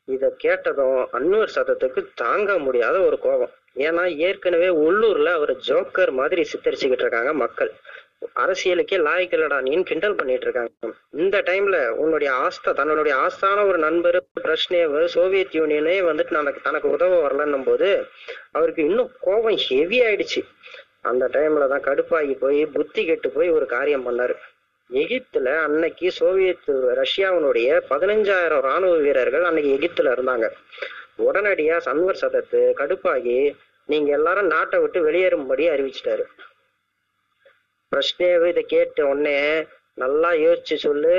இத 0.08 0.34
கேட்டதும் 0.38 1.02
அன்வர் 1.18 1.56
சதத்துக்கு 1.58 2.02
தாங்க 2.16 2.58
முடியாத 2.58 2.96
ஒரு 3.02 3.20
கோபம். 3.20 3.54
ஏன்னா 3.76 4.16
ஏற்கனவே 4.18 4.68
உள்ளூர்ல 4.68 5.26
அவர் 5.26 5.56
ஜோக்கர் 5.68 6.12
மாதிரி 6.12 6.50
சித்தரிச்சுக்கிட்டு 6.54 7.04
இருக்காங்க 7.06 7.34
மக்கள். 7.34 7.72
அரசியலுக்கே 8.36 8.98
லாய்க்கலடா 9.06 9.58
நீன்னு 9.68 9.84
கிண்டல் 9.84 10.16
பண்ணிட்டு 10.16 10.44
இருக்காங்க. 10.44 10.72
இந்த 11.12 11.42
டைம்ல 11.42 11.88
உன்னுடைய 11.88 12.34
ஆஸ்தா 12.34 12.74
தன்னுடைய 12.74 13.18
ஆஸ்தான 13.18 13.66
ஒரு 13.68 13.78
நண்பர் 13.78 14.24
பிரஷ்னேவ் 14.42 15.06
சோவியத் 15.06 15.56
யூனியனே 15.56 15.96
வந்துட்டு 16.10 16.32
நமக்கு 16.32 16.62
தனக்கு 16.64 16.90
உதவ 16.90 17.28
வரலன்னும் 17.28 17.66
போது 17.66 18.06
அவருக்கு 18.52 18.84
இன்னும் 18.84 19.12
கோபம் 19.20 19.56
ஹெவி 19.56 20.02
ஆயிடுச்சு. 20.02 20.44
அந்த 21.02 21.28
டைம்ல 21.28 21.68
தான் 21.68 21.84
கடுப்பாகி 21.84 22.38
போய் 22.40 22.66
புத்தி 22.66 23.06
கெட்டு 23.06 23.30
போய் 23.30 23.50
ஒரு 23.50 23.66
காரியம் 23.66 24.06
பண்ணாரு. 24.08 24.36
எகிப்துல 24.92 25.58
அன்னைக்கு 25.58 26.12
சோவியத் 26.12 26.70
ரஷ்யாவினுடைய 27.02 27.82
பதினஞ்சாயிரம் 27.90 28.62
ராணுவ 28.62 28.98
வீரர்கள் 28.98 29.44
அன்னைக்கு 29.44 29.72
எகிப்துல 29.78 30.12
இருந்தாங்க. 30.16 30.50
உடனடியா 31.20 31.78
சன்வர் 31.88 32.22
சதத்து 32.22 32.62
கடுப்பாகி 32.80 33.38
நீங்க 33.90 34.10
எல்லாரும் 34.18 34.52
நாட்டை 34.56 34.78
விட்டு 34.80 35.00
வெளியேறும்படி 35.08 35.64
அறிவிச்சிட்டாரு. 35.74 36.26
பிரஷ்னேவு 37.92 38.46
இதை 38.52 38.64
கேட்ட 38.74 39.06
உடனே 39.08 39.40
நல்லா 40.02 40.30
யோசிச்சு 40.44 40.76
சொல்லு 40.84 41.16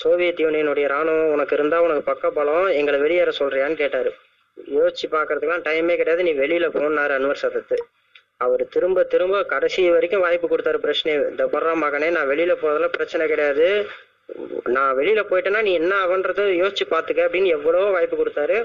சோவியத் 0.00 0.42
யூனியனுடைய 0.42 0.86
ராணுவம் 0.92 1.32
உனக்கு 1.36 1.56
இருந்தா 1.56 1.78
உனக்கு 1.86 2.02
பக்க 2.10 2.30
பலம் 2.30 2.68
எங்களை 2.80 2.98
வெளியேற 3.00 3.30
சொல்றியான்னு 3.38 3.80
கேட்டாரு. 3.80 4.10
யோசிச்சு 4.78 5.06
பாக்குறதுக்கெல்லாம் 5.16 5.66
டைமே 5.68 5.96
கிடையாது 6.00 6.26
நீ 6.28 6.34
வெளியில 6.42 6.66
போனாரு 6.76 7.14
அன்வர் 7.18 7.42
சதத்து. 7.44 7.78
அவர் 8.44 8.62
திரும்ப 8.74 9.02
திரும்ப 9.14 9.42
கடைசி 9.54 9.82
வரைக்கும் 9.90 10.24
வாய்ப்பு 10.26 10.46
கொடுத்தாரு 10.52 10.78
பிரச்சனை 10.84 11.12
இந்த 11.32 11.44
பர்றா 11.54 11.72
மகனே 11.82 12.08
நான் 12.16 12.30
வெளியில 12.32 12.54
போறதுல 12.62 12.88
பிரச்சனை 12.96 13.26
கிடையாது. 13.32 13.68
நான் 14.76 14.96
வெளியில 14.98 15.20
போயிட்டேன்னா 15.30 15.62
நீ 15.68 15.72
என்ன 15.80 15.92
ஆவன்றத 16.04 16.46
யோசிச்சு 16.62 16.86
பாத்துக்க 16.94 17.26
அப்படின்னு 17.26 17.54
எவ்வளவோ 17.56 17.90
வாய்ப்பு 17.96 18.16
கொடுத்தாரு. 18.20 18.58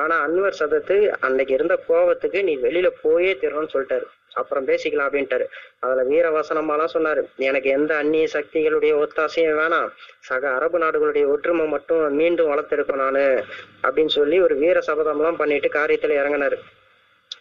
ஆனா 0.00 0.16
அன்வர் 0.26 0.58
சதத்து 0.58 0.96
அன்னைக்கு 1.20 1.54
இருந்த 1.54 1.74
கோவத்துக்கு 1.88 2.42
நீ 2.42 2.56
வெளியில 2.56 2.88
போயே 3.02 3.32
தீரணும்னு 3.40 3.72
சொல்லிட்டாரு. 3.74 4.06
அப்புறம் 4.32 4.66
பேசிக்கலாம் 4.66 5.08
அப்படின்ட்டாரு. 5.08 5.44
அதுல 5.78 6.04
வீரவசனமாலாம் 6.04 6.92
சொன்னாரு. 6.94 7.22
எனக்கு 7.36 7.68
எந்த 7.70 7.92
அந்நிய 7.96 8.26
சக்திகளுடைய 8.32 8.92
ஒத்தாசையும் 9.02 9.58
வேணாம். 9.60 9.88
சக 10.20 10.50
அரபு 10.50 10.78
நாடுகளுடைய 10.78 11.26
ஒற்றுமை 11.26 11.66
மட்டும் 11.66 12.14
மீண்டும் 12.14 12.50
வளர்த்திருக்கோம் 12.50 13.02
நானு 13.04 13.44
அப்படின்னு 13.82 14.14
சொல்லி 14.18 14.40
ஒரு 14.40 14.56
வீர 14.56 14.80
சபதம்லாம் 14.86 15.36
பண்ணிட்டு 15.36 15.68
காரியத்துல 15.68 16.18
இறங்கினாரு. 16.20 16.58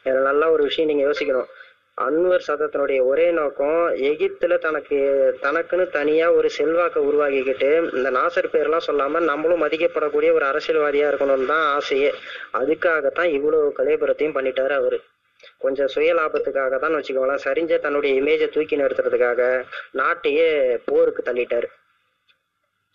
இதுல 0.05 0.22
நல்ல 0.22 0.51
ஒரு 0.51 0.63
விஷயம் 0.63 0.89
நீங்க 0.91 1.03
யோசிக்கணும். 1.10 1.50
அன்வர் 1.98 2.46
சதத்தினுடைய 2.48 3.00
ஒரே 3.06 3.26
நோக்கம் 3.32 3.82
எகிப்துல 4.12 4.54
தனக்கு 4.58 4.98
தனக்குன்னு 5.42 5.90
தனியா 5.90 6.28
ஒரு 6.34 6.50
செல்வாக்கை 6.50 7.02
உருவாக்கிக்கிட்டு 7.10 7.70
இந்த 7.98 8.10
நாசர் 8.12 8.50
பேர்லாம் 8.54 8.86
சொல்லாம 8.88 9.22
நம்மளும் 9.22 9.62
மதிக்கப்படக்கூடிய 9.64 10.30
ஒரு 10.34 10.46
அரசியல்வாதியா 10.46 11.10
இருக்கணும்னு 11.12 11.46
தான் 11.46 11.66
ஆசையே. 11.76 12.10
அதுக்காகத்தான் 12.60 13.30
இவ்வளவு 13.38 13.76
கலைபுரத்தையும் 13.80 14.36
பண்ணிட்டாரு 14.38 14.76
அவரு. 14.80 15.00
கொஞ்சம் 15.60 15.88
சுய 15.88 16.16
லாபத்துக்காக 16.20 16.80
தான் 16.80 16.96
வச்சுக்கோங்களேன். 16.98 17.44
சரிஞ்ச 17.46 17.80
தன்னுடைய 17.86 18.22
இமேஜை 18.22 18.50
தூக்கி 18.50 18.82
நிறுத்துறதுக்காக 18.82 19.42
நாட்டையே 20.02 20.50
போருக்கு 20.90 21.24
தள்ளிட்டாரு. 21.30 21.70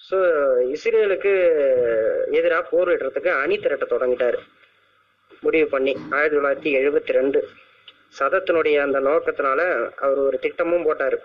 ஸோ 0.01 0.19
இஸ்ரேலுக்கு 0.75 1.33
எதிராக 2.41 2.63
போரிடுறதுக்கு 2.73 3.33
அணி 3.45 3.59
திரட்ட 3.59 3.87
தொடங்கிட்டாரு. 3.95 4.39
முடிவு 5.47 5.67
பண்ணி 5.77 5.95
ஆயிரத்தி 6.11 6.37
தொள்ளாயிரத்தி 6.37 6.71
எழுபத்தி 6.83 7.19
ரெண்டு. 7.21 7.41
சதத்தினுடைய 8.13 8.77
அந்த 8.81 9.01
நோக்கத்தினால 9.01 9.61
அவர் 9.97 10.19
ஒரு 10.19 10.39
திட்டமும் 10.39 10.83
போட்டார். 10.83 11.19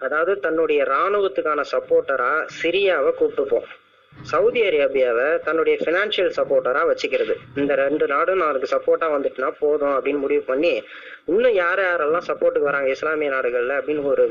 அதாவது 0.00 0.32
தன்னுடைய 0.40 0.80
இராணுவத்துக்கான 0.84 1.60
சப்போர்ட்டரா 1.74 2.32
சிரியாவை 2.62 3.10
கூப்பிட்டுப்போம். 3.20 3.68
சவுதி 4.12 4.60
அரேபியாவை 4.68 5.26
தன்னுடைய 5.38 5.74
பினான்சியல் 5.86 6.32
சப்போர்ட்டரா 6.36 6.82
வச்சுக்கிறது. 6.90 7.34
இந்த 7.56 7.74
ரெண்டு 7.74 8.06
நாடும் 8.06 8.42
நாளுக்கு 8.42 8.68
சப்போர்ட்டா 8.74 9.08
வந்துட்டுனா 9.14 9.50
போதும் 9.58 9.94
அப்படின்னு 9.96 10.22
முடிவு 10.24 10.42
பண்ணி 10.42 10.72
இன்னும் 11.32 11.52
யார் 11.52 11.80
யாரெல்லாம் 11.80 12.28
சப்போர்ட்டுக்கு 12.28 12.70
வராங்க 12.70 12.88
இஸ்லாமிய 12.88 13.30
நாடுகள்ல 13.30 13.76
அப்படின்னு 13.80 14.04
ஒரு 14.12 14.26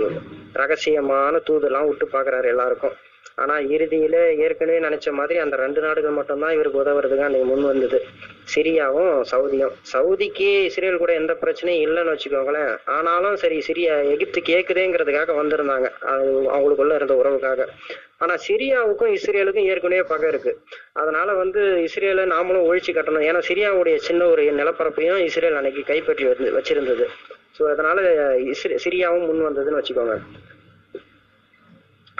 ரகசியமான 0.53 1.41
தூதெல்லாம் 1.49 1.87
விட்டு 1.87 2.07
பாக்குறாரு 2.11 2.45
எல்லாருக்கும். 2.45 2.95
ஆனா 3.37 3.55
இறுதியில 3.75 4.15
ஏற்கனவே 4.45 4.77
நினைச்ச 4.85 5.11
மாதிரி 5.17 5.37
அந்த 5.41 5.55
ரெண்டு 5.63 5.81
நாடுகள் 5.81 6.17
மட்டும்தான் 6.19 6.53
இவருக்கு 6.55 6.81
உதவுறதுக்கு 6.83 7.25
அன்னைக்கு 7.25 7.47
முன் 7.49 7.67
வந்தது. 7.71 7.97
சிரியாவும் 8.53 9.11
சவுதியும். 9.31 9.73
சவுதிக்கு 9.93 10.47
இஸ்ரேல் 10.69 11.01
கூட 11.03 11.11
எந்த 11.13 11.33
பிரச்சனையும் 11.43 11.83
இல்லைன்னு 11.87 12.13
வச்சுக்கோங்களேன். 12.13 12.71
ஆனாலும் 12.95 13.37
சரி 13.43 13.57
சிரியா 13.67 13.95
எகிப்து 14.13 14.41
கேக்குதேங்கிறதுக்காக 14.51 15.35
வந்திருந்தாங்க. 15.41 15.89
அது 16.13 16.25
அவங்களுக்குள்ள 16.55 16.95
இருந்த 16.95 17.15
உறவுக்காக. 17.21 17.67
ஆனா 18.19 18.35
சிரியாவுக்கும் 18.47 19.13
இஸ்ரேலுக்கும் 19.17 19.69
ஏற்கனவே 19.71 20.03
பகை 20.13 20.29
இருக்கு. 20.29 20.53
அதனால 20.93 21.33
வந்து 21.43 21.61
இஸ்ரேலை 21.87 22.25
நாமளும் 22.35 22.67
ஒழிச்சு 22.69 22.91
கட்டணும். 22.93 23.27
ஏன்னா 23.29 23.41
சிரியாவுடைய 23.49 23.97
சின்ன 24.09 24.27
ஒரு 24.27 24.43
நிலப்பரப்பையும் 24.61 25.21
இஸ்ரேல் 25.29 25.59
அன்னைக்கு 25.61 25.83
கைப்பற்றி 25.91 26.25
வந்து 26.31 26.49
வச்சிருந்தது. 26.57 27.07
ஸோ 27.57 27.63
அதனால 27.73 27.99
இஸ்ரே 28.53 28.75
சிரியாவும் 28.85 29.27
முன் 29.29 29.47
வந்ததுன்னு 29.47 29.81
வச்சுக்கோங்க. 29.81 30.15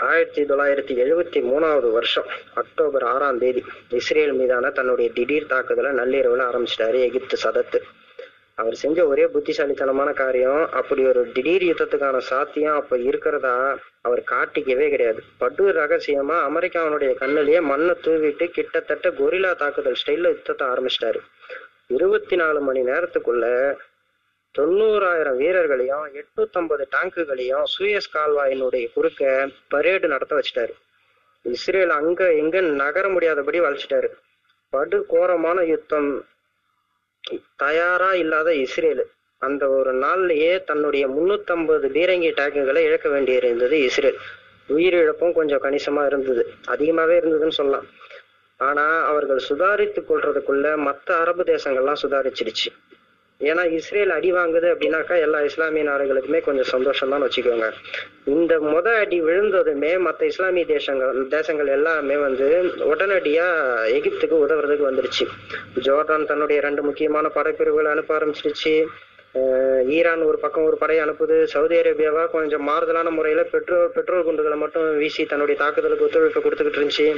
ஆயிரத்தி 0.06 0.42
தொள்ளாயிரத்தி 0.42 0.94
எழுபத்தி 1.04 1.40
மூணாவது 1.42 1.90
வருஷம் 1.90 2.26
அக்டோபர் 2.54 3.04
ஆறாம் 3.04 3.38
தேதி 3.38 3.64
இஸ்ரேல் 3.90 4.32
மீதான 4.32 4.70
தன்னுடைய 4.70 5.10
திடீர் 5.14 5.46
தாக்குதலை 5.46 5.90
நள்ளிரவில் 5.90 6.40
ஆரம்பிச்சிட்டாரு 6.40 6.98
எகிப்து 7.06 7.36
சதத்து. 7.44 7.78
அவர் 8.54 8.74
செஞ்ச 8.74 9.06
ஒரே 9.06 9.26
புத்திசாலித்தனமான 9.26 10.12
காரியம் 10.12 10.70
அப்படி 10.70 11.06
ஒரு 11.06 11.30
திடீர் 11.32 11.62
யுத்தத்துக்கான 11.62 12.18
சாத்தியம் 12.18 12.74
அப்ப 12.74 12.98
இருக்கிறதா 12.98 13.78
அவர் 14.00 14.22
காட்டிக்கவே 14.30 14.88
கிடையாது. 14.88 15.22
படு 15.38 15.66
ரகசியமா 15.72 16.38
அமெரிக்காவுடைய 16.50 17.12
கண்ணிலேயே 17.22 17.62
மண்ணை 17.62 17.94
தூவிட்டு 18.04 18.46
கிட்டத்தட்ட 18.50 19.08
கொரில்லா 19.10 19.56
தாக்குதல் 19.56 20.00
ஸ்டைல்ல 20.02 20.32
யுத்தத்தை 20.34 20.66
ஆரம்பிச்சிட்டாரு. 20.66 21.20
இருபத்தி 21.86 22.36
நாலு 22.36 22.60
மணி 22.60 22.80
நேரத்துக்குள்ள 22.82 23.76
தொண்ணூறாயிரம் 24.58 25.36
வீரர்களையும் 25.36 26.06
எட்நூத்தம்பது 26.14 26.84
டேங்குகளையும் 26.90 27.62
சூயஸ் 27.78 28.10
கால்வாயினுடைய 28.14 28.92
குறுக்க 28.92 29.48
பரேடு 29.70 30.06
நடத்த 30.06 30.40
வச்சிட்டாரு. 30.40 30.72
இஸ்ரேல் 31.42 31.90
அங்க 31.90 32.34
எங்க 32.34 32.60
நகர 32.60 33.08
முடியாதபடி 33.08 33.60
வளைச்சிட்டாரு. 33.60 34.08
படு 34.68 35.06
கோரமான 35.06 35.64
யுத்தம். 35.64 36.24
தயாரா 37.56 38.14
இல்லாத 38.14 38.54
இஸ்ரேல். 38.54 39.06
அந்த 39.38 39.68
ஒரு 39.68 39.94
நாள்லயே 39.94 40.64
தன்னுடைய 40.64 41.08
முன்னூத்தம்பது 41.08 41.86
பீரங்கி 41.88 42.30
டேங்குகளை 42.30 42.76
இழக்க 42.76 43.08
வேண்டியிருந்தது 43.08 43.72
இஸ்ரேல். 43.72 44.18
உயிரிழப்பும் 44.68 45.32
கொஞ்சம் 45.32 45.62
கணிசமா 45.62 46.06
இருந்தது. 46.06 46.52
அதிகமாவே 46.68 47.16
இருந்ததுன்னு 47.20 47.50
சொல்லலாம். 47.50 47.86
ஆனா 48.56 49.04
அவர்கள் 49.04 49.40
சுதாரித்து 49.48 50.02
கொள்றதுக்குள்ள 50.08 50.76
மற்ற 50.76 51.16
அரபு 51.16 51.42
தேசங்கள்லாம் 51.42 51.96
சுதாரிச்சிடுச்சு. 52.02 52.97
ஏன்னா 53.40 53.64
இஸ்ரேல் 53.76 54.12
அடி 54.14 54.30
வாங்குது 54.36 54.68
அப்படின்னாக்கா 54.72 55.16
எல்லா 55.24 55.40
இஸ்லாமிய 55.48 55.82
நாடுகளுக்குமே 55.88 56.40
கொஞ்சம் 56.46 56.68
சந்தோஷம் 56.72 57.12
தான் 57.12 57.24
வச்சுக்கோங்க. 57.24 57.66
இந்த 58.36 58.52
முத 58.72 58.86
அடி 59.02 59.18
விழுந்ததுமே 59.26 59.92
மற்ற 60.06 60.22
இஸ்லாமிய 60.30 60.64
தேசங்கள் 60.72 61.20
தேசங்கள் 61.36 61.70
எல்லாமே 61.76 62.16
வந்து 62.24 62.48
உடனடியா 62.92 63.46
எகிப்துக்கு 63.98 64.42
உதவுறதுக்கு 64.44 64.88
வந்துருச்சு. 64.88 65.26
ஜோர்டான் 65.86 66.28
தன்னுடைய 66.32 66.58
ரெண்டு 66.66 66.84
முக்கியமான 66.88 67.28
படைப்பிரிவுகளை 67.38 67.92
அனுப்ப 67.94 68.18
ஆரம்பிச்சிருச்சு. 68.18 68.74
ஈரான் 69.96 70.28
ஒரு 70.28 70.38
பக்கம் 70.44 70.68
ஒரு 70.68 70.76
படையை 70.82 71.00
அனுப்புது. 71.06 71.36
சவுதி 71.54 71.76
அரேபியாவா 71.80 72.24
கொஞ்சம் 72.36 72.64
மாறுதலான 72.68 73.08
முறையில 73.16 73.42
பெட்ரோல் 73.54 73.92
பெட்ரோல் 73.96 74.28
குண்டுகளை 74.28 74.56
மட்டும் 74.64 74.88
வீசி 75.02 75.24
தன்னுடைய 75.32 75.58
தாக்குதலுக்கு 75.64 76.06
ஒத்துழைப்பு 76.06 76.42
கொடுத்துக்கிட்டு 76.46 76.80
இருந்துச்சு. 76.80 77.08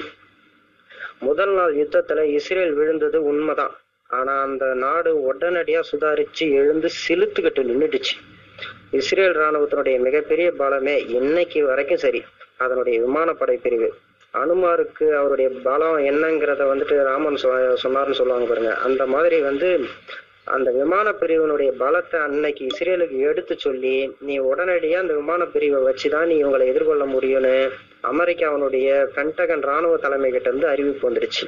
முதல் 1.28 1.54
நாள் 1.58 1.74
யுத்தத்துல 1.82 2.22
இஸ்ரேல் 2.38 2.76
விழுந்தது 2.80 3.18
உண்மைதான். 3.30 3.74
ஆனா 4.10 4.32
அந்த 4.42 4.64
நாடு 4.74 5.10
உடனடியா 5.28 5.80
சுதாரிச்சு 5.90 6.44
எழுந்து 6.60 6.88
சிலுத்துக்கிட்டு 7.02 7.62
நின்றுடுச்சு 7.70 8.14
இஸ்ரேல் 8.90 9.36
ராணுவத்தினுடைய 9.40 9.96
மிகப்பெரிய 10.00 10.48
பலமே 10.58 10.96
இன்னைக்கு 11.18 11.60
வரைக்கும் 11.66 12.02
சரி 12.04 12.20
அதனுடைய 12.56 12.96
விமானப்படை 13.00 13.56
பிரிவு. 13.56 13.88
அனுமாருக்கு 14.34 15.06
அவருடைய 15.14 15.48
பலம் 15.62 15.98
என்னங்கிறத 16.10 16.64
வந்துட்டு 16.72 16.96
ராமன் 17.02 17.38
சொன்னார்னு 17.84 18.18
சொல்லுவாங்க 18.18 18.46
பாருங்க. 18.48 18.72
அந்த 18.86 19.02
மாதிரி 19.06 19.38
வந்து 19.40 19.68
அந்த 20.46 20.68
விமான 20.70 21.08
பிரிவினுடைய 21.20 21.70
பலத்தை 21.80 22.18
அன்னைக்கு 22.26 22.62
இஸ்ரேலுக்கு 22.64 23.18
எடுத்து 23.30 23.54
சொல்லி 23.58 23.94
நீ 24.20 24.34
உடனடியா 24.50 24.98
அந்த 24.98 25.14
விமான 25.14 25.42
பிரிவை 25.44 25.80
வச்சுதான் 25.88 26.28
நீ 26.30 26.36
இவங்களை 26.42 26.66
எதிர்கொள்ள 26.66 27.04
முடியும்னு 27.06 27.54
அமெரிக்காவினுடைய 28.12 28.88
பென்டகன் 29.16 29.66
ராணுவ 29.70 29.96
தலைமை 29.96 30.30
கிட்ட 30.30 30.48
இருந்து 30.48 30.68
அறிவிப்பு 30.68 31.04
வந்துருச்சு 31.08 31.46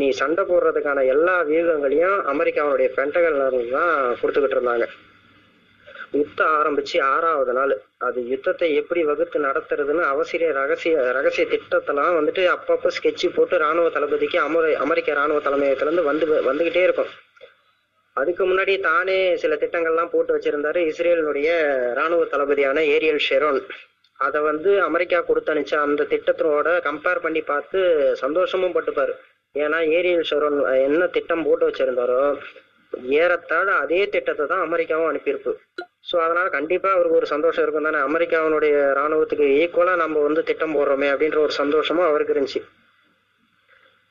நீ 0.00 0.06
சண்டை 0.20 0.42
போடுறதுக்கான 0.50 1.00
எல்லா 1.14 1.36
வியூகங்களையும் 1.48 2.20
அமெரிக்காவுடைய 2.32 2.88
பென்டகன்ல 2.98 3.46
இருந்து 3.48 3.72
தான் 3.78 3.96
கொடுத்துக்கிட்டு 4.20 4.56
இருந்தாங்க. 4.58 4.86
யுத்தம் 6.20 6.54
ஆரம்பிச்சு 6.58 6.96
ஆறாவது 7.12 7.52
நாள். 7.58 7.74
அது 8.06 8.18
யுத்தத்தை 8.30 8.68
எப்படி 8.80 9.02
வகுத்து 9.10 9.38
நடத்துறதுன்னு 9.46 10.02
அவசிய 10.12 10.48
ரகசிய 10.60 10.94
ரகசிய 11.18 11.44
திட்டத்தெல்லாம் 11.52 12.16
வந்துட்டு 12.18 12.42
அப்பப்போ 12.54 12.88
ஸ்கெட்சு 12.96 13.28
போட்டு 13.36 13.62
ராணுவ 13.64 13.90
தளபதிக்கு 13.96 14.38
அமர 14.46 14.72
அமெரிக்க 14.84 15.18
ராணுவ 15.20 15.40
தலைமையத்துல 15.46 15.88
இருந்து 15.88 16.08
வந்து 16.10 16.26
வந்துகிட்டே 16.48 16.82
இருக்கும். 16.88 17.12
அதுக்கு 18.16 18.42
முன்னாடி 18.50 18.74
தானே 18.88 19.18
சில 19.42 19.54
திட்டங்கள்லாம் 19.62 20.12
போட்டு 20.14 20.34
வச்சிருந்தாரு 20.36 20.80
இஸ்ரேலினுடைய 20.90 21.50
ராணுவ 22.00 22.24
தளபதியான 22.32 22.80
ஏரியல் 22.94 23.24
ஷெரோன். 23.28 23.60
அதை 24.20 24.40
வந்து 24.50 24.70
அமெரிக்கா 24.88 25.20
கொடுத்து 25.28 25.52
அனுப்பிச்ச 25.52 25.76
அந்த 25.86 26.02
திட்டத்தோட 26.10 26.68
கம்பேர் 26.88 27.24
பண்ணி 27.26 27.40
பார்த்து 27.52 27.78
சந்தோஷமும் 28.22 28.74
பட்டுப்பாரு. 28.76 29.14
ஏன்னா 29.54 29.78
ஏரியல் 29.96 30.28
ஷெரோன் 30.28 30.58
என்ன 30.88 31.06
திட்டம் 31.06 31.46
போட்டு 31.46 31.64
வச்சிருந்தாரோ 31.68 32.20
ஏறத்தாழ 33.16 33.68
அதே 33.82 34.00
திட்டத்தை 34.14 34.44
தான் 34.46 34.64
அமெரிக்காவும் 34.66 35.10
அனுப்பியிருக்கு. 35.10 35.52
ஸோ 36.08 36.16
அதனால 36.24 36.46
கண்டிப்பா 36.48 36.88
அவருக்கு 36.92 37.18
ஒரு 37.20 37.28
சந்தோஷம் 37.32 37.64
இருக்கும் 37.64 37.86
தானே. 37.88 37.98
அமெரிக்காவினுடைய 38.08 38.76
ராணுவத்துக்கு 38.98 39.46
ஈக்குவலா 39.60 39.94
நம்ம 40.02 40.22
வந்து 40.22 40.42
திட்டம் 40.42 40.74
போடுறோமே 40.76 41.08
அப்படின்ற 41.12 41.38
ஒரு 41.38 41.54
சந்தோஷமும் 41.60 42.08
அவருக்கு 42.08 42.34
இருந்துச்சு. 42.34 42.62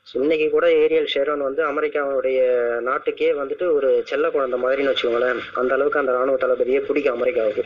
இன்னைக்கு 0.06 0.46
கூட 0.50 0.66
ஏரியல் 0.84 1.10
ஷெரோன் 1.14 1.44
வந்து 1.48 1.62
அமெரிக்காவுடைய 1.64 2.38
நாட்டுக்கே 2.88 3.30
வந்துட்டு 3.32 3.66
ஒரு 3.74 3.90
செல்ல 4.10 4.30
குழந்தை 4.30 4.58
மாதிரின்னு 4.64 4.92
வச்சுக்கோங்களேன். 4.92 5.40
அந்த 5.54 5.74
அளவுக்கு 5.74 6.02
அந்த 6.02 6.14
ராணுவ 6.18 6.38
தளபதியே 6.44 6.80
பிடிக்கும் 6.88 7.16
அமெரிக்காவுக்கு. 7.18 7.64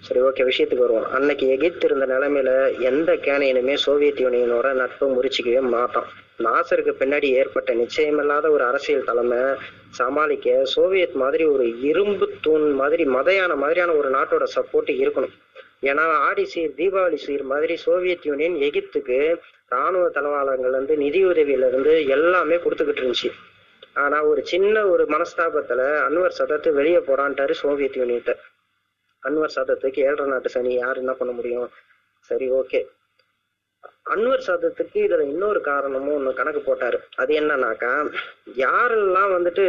சரி 0.00 0.20
ஓகே 0.20 0.46
விஷயத்துக்கு 0.50 0.86
வருவோம். 0.86 1.08
அன்னைக்கு 1.10 1.46
எகிப்து 1.56 1.86
இருந்த 1.88 2.06
நிலைமையில 2.06 2.50
எந்த 2.90 3.12
கேனையனுமே 3.26 3.74
சோவியத் 3.86 4.22
யூனியனோட 4.24 4.68
நட்பு 4.82 5.06
முறிச்சிக்கவே 5.16 5.62
மாட்டான். 5.76 6.08
நாசருக்கு 6.38 6.92
பின்னாடி 7.00 7.28
ஏற்பட்ட 7.40 7.74
நிச்சயமில்லாத 7.74 8.50
ஒரு 8.50 8.64
அரசியல் 8.64 9.04
தலைமை 9.04 9.38
சமாளிக்க 9.88 10.64
சோவியத் 10.64 11.14
மாதிரி 11.22 11.44
ஒரு 11.44 11.80
இரும்பு 11.80 12.26
தூண் 12.40 12.66
மாதிரி 12.70 13.04
மதையான 13.04 13.56
மாதிரியான 13.56 13.92
ஒரு 13.92 14.08
நாட்டோட 14.10 14.44
சப்போர்ட் 14.56 14.90
இருக்கணும். 15.02 15.34
ஏன்னா 15.82 16.04
ஆடி 16.26 16.44
சீர் 16.44 16.74
தீபாவளி 16.76 17.14
சீர் 17.14 17.42
மாதிரி 17.42 17.76
சோவியத் 17.76 18.26
யூனியன் 18.26 18.54
எகிப்துக்கு 18.54 19.18
ராணுவ 19.68 20.08
தளவாளங்கள் 20.08 20.70
வந்து 20.70 20.96
நிதியுதவியில 20.96 21.68
இருந்து 21.68 22.06
எல்லாமே 22.06 22.56
கொடுத்துக்கிட்டு 22.56 23.02
இருந்துச்சு. 23.04 23.30
ஆனா 23.94 24.22
ஒரு 24.22 24.46
சின்ன 24.46 24.86
ஒரு 24.86 25.04
மனஸ்தாபத்துல 25.04 25.82
அன்வர் 26.06 26.38
சதத்து 26.38 26.72
வெளியே 26.72 26.96
போறான்ட்டாரு 26.96 27.50
சோவியத் 27.50 27.96
யூனியத்தை 27.96 28.34
அன்வர் 29.22 29.56
சதத்துக்கு 29.56 29.98
ஏழரை 29.98 30.26
நாட்டு 30.26 30.48
சனி 30.48 30.74
யார் 30.74 30.96
என்ன 30.96 31.12
பண்ண 31.12 31.32
முடியும்? 31.32 31.70
சரி 32.30 32.50
ஓகே 32.50 32.80
அன்வர் 34.06 34.46
சாதத்துக்கு 34.46 34.98
இதுல 35.04 35.24
இன்னொரு 35.32 35.60
காரணமும் 35.62 36.16
ஒன்று 36.18 36.32
கணக்கு 36.34 36.60
போட்டாரு. 36.62 36.98
அது 37.16 37.32
என்னன்னாக்கா 37.40 37.92
யாரெல்லாம் 38.64 39.32
வந்துட்டு 39.36 39.64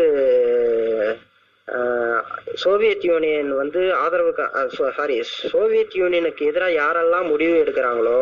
சோவியத் 2.62 3.06
யூனியன் 3.08 3.50
வந்து 3.60 3.82
ஆதரவு 4.02 4.32
சாரி 4.98 5.16
சோவியத் 5.52 5.96
யூனியனுக்கு 6.00 6.44
எதிராக 6.50 6.78
யாரெல்லாம் 6.78 7.28
முடிவு 7.32 7.56
எடுக்கிறாங்களோ 7.64 8.20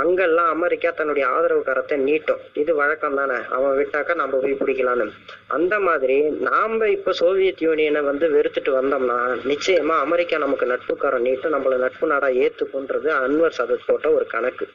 அங்கெல்லாம் 0.00 0.50
அமெரிக்கா 0.56 0.90
தன்னுடைய 0.90 1.24
ஆதரவு 1.36 1.62
கரத்தை 1.68 1.96
நீட்டும். 2.08 2.42
இது 2.62 2.74
வழக்கம் 2.80 3.18
தானே. 3.20 3.38
அவன் 3.56 3.76
விட்டாக்கா 3.78 4.14
நம்ம 4.14 4.40
போய் 4.42 4.60
பிடிக்கலான்னு 4.60 5.06
அந்த 5.56 5.74
மாதிரி 5.80 6.18
நாம 6.48 6.88
இப்ப 6.96 7.14
சோவியத் 7.22 7.64
யூனியனை 7.66 8.02
வந்து 8.10 8.28
வெறுத்துட்டு 8.36 8.72
வந்தோம்னா 8.78 9.18
நிச்சயமா 9.50 9.96
அமெரிக்கா 10.06 10.38
நமக்கு 10.38 10.72
நட்புக்காரன் 10.72 11.26
நீட்டும் 11.28 11.54
நம்மள 11.56 11.78
நட்பு 11.84 12.06
நாடா 12.06 12.30
ஏத்துக்குன்றது 12.44 13.10
அன்வர் 13.24 13.58
சதத் 13.58 13.86
போட்ட 13.86 14.08
ஒரு 14.18 14.26
கணக்கு. 14.26 14.66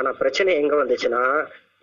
ஆனா 0.00 0.10
பிரச்சனை 0.12 0.50
எங்க 0.54 0.74
வந்துச்சுன்னா 0.82 1.22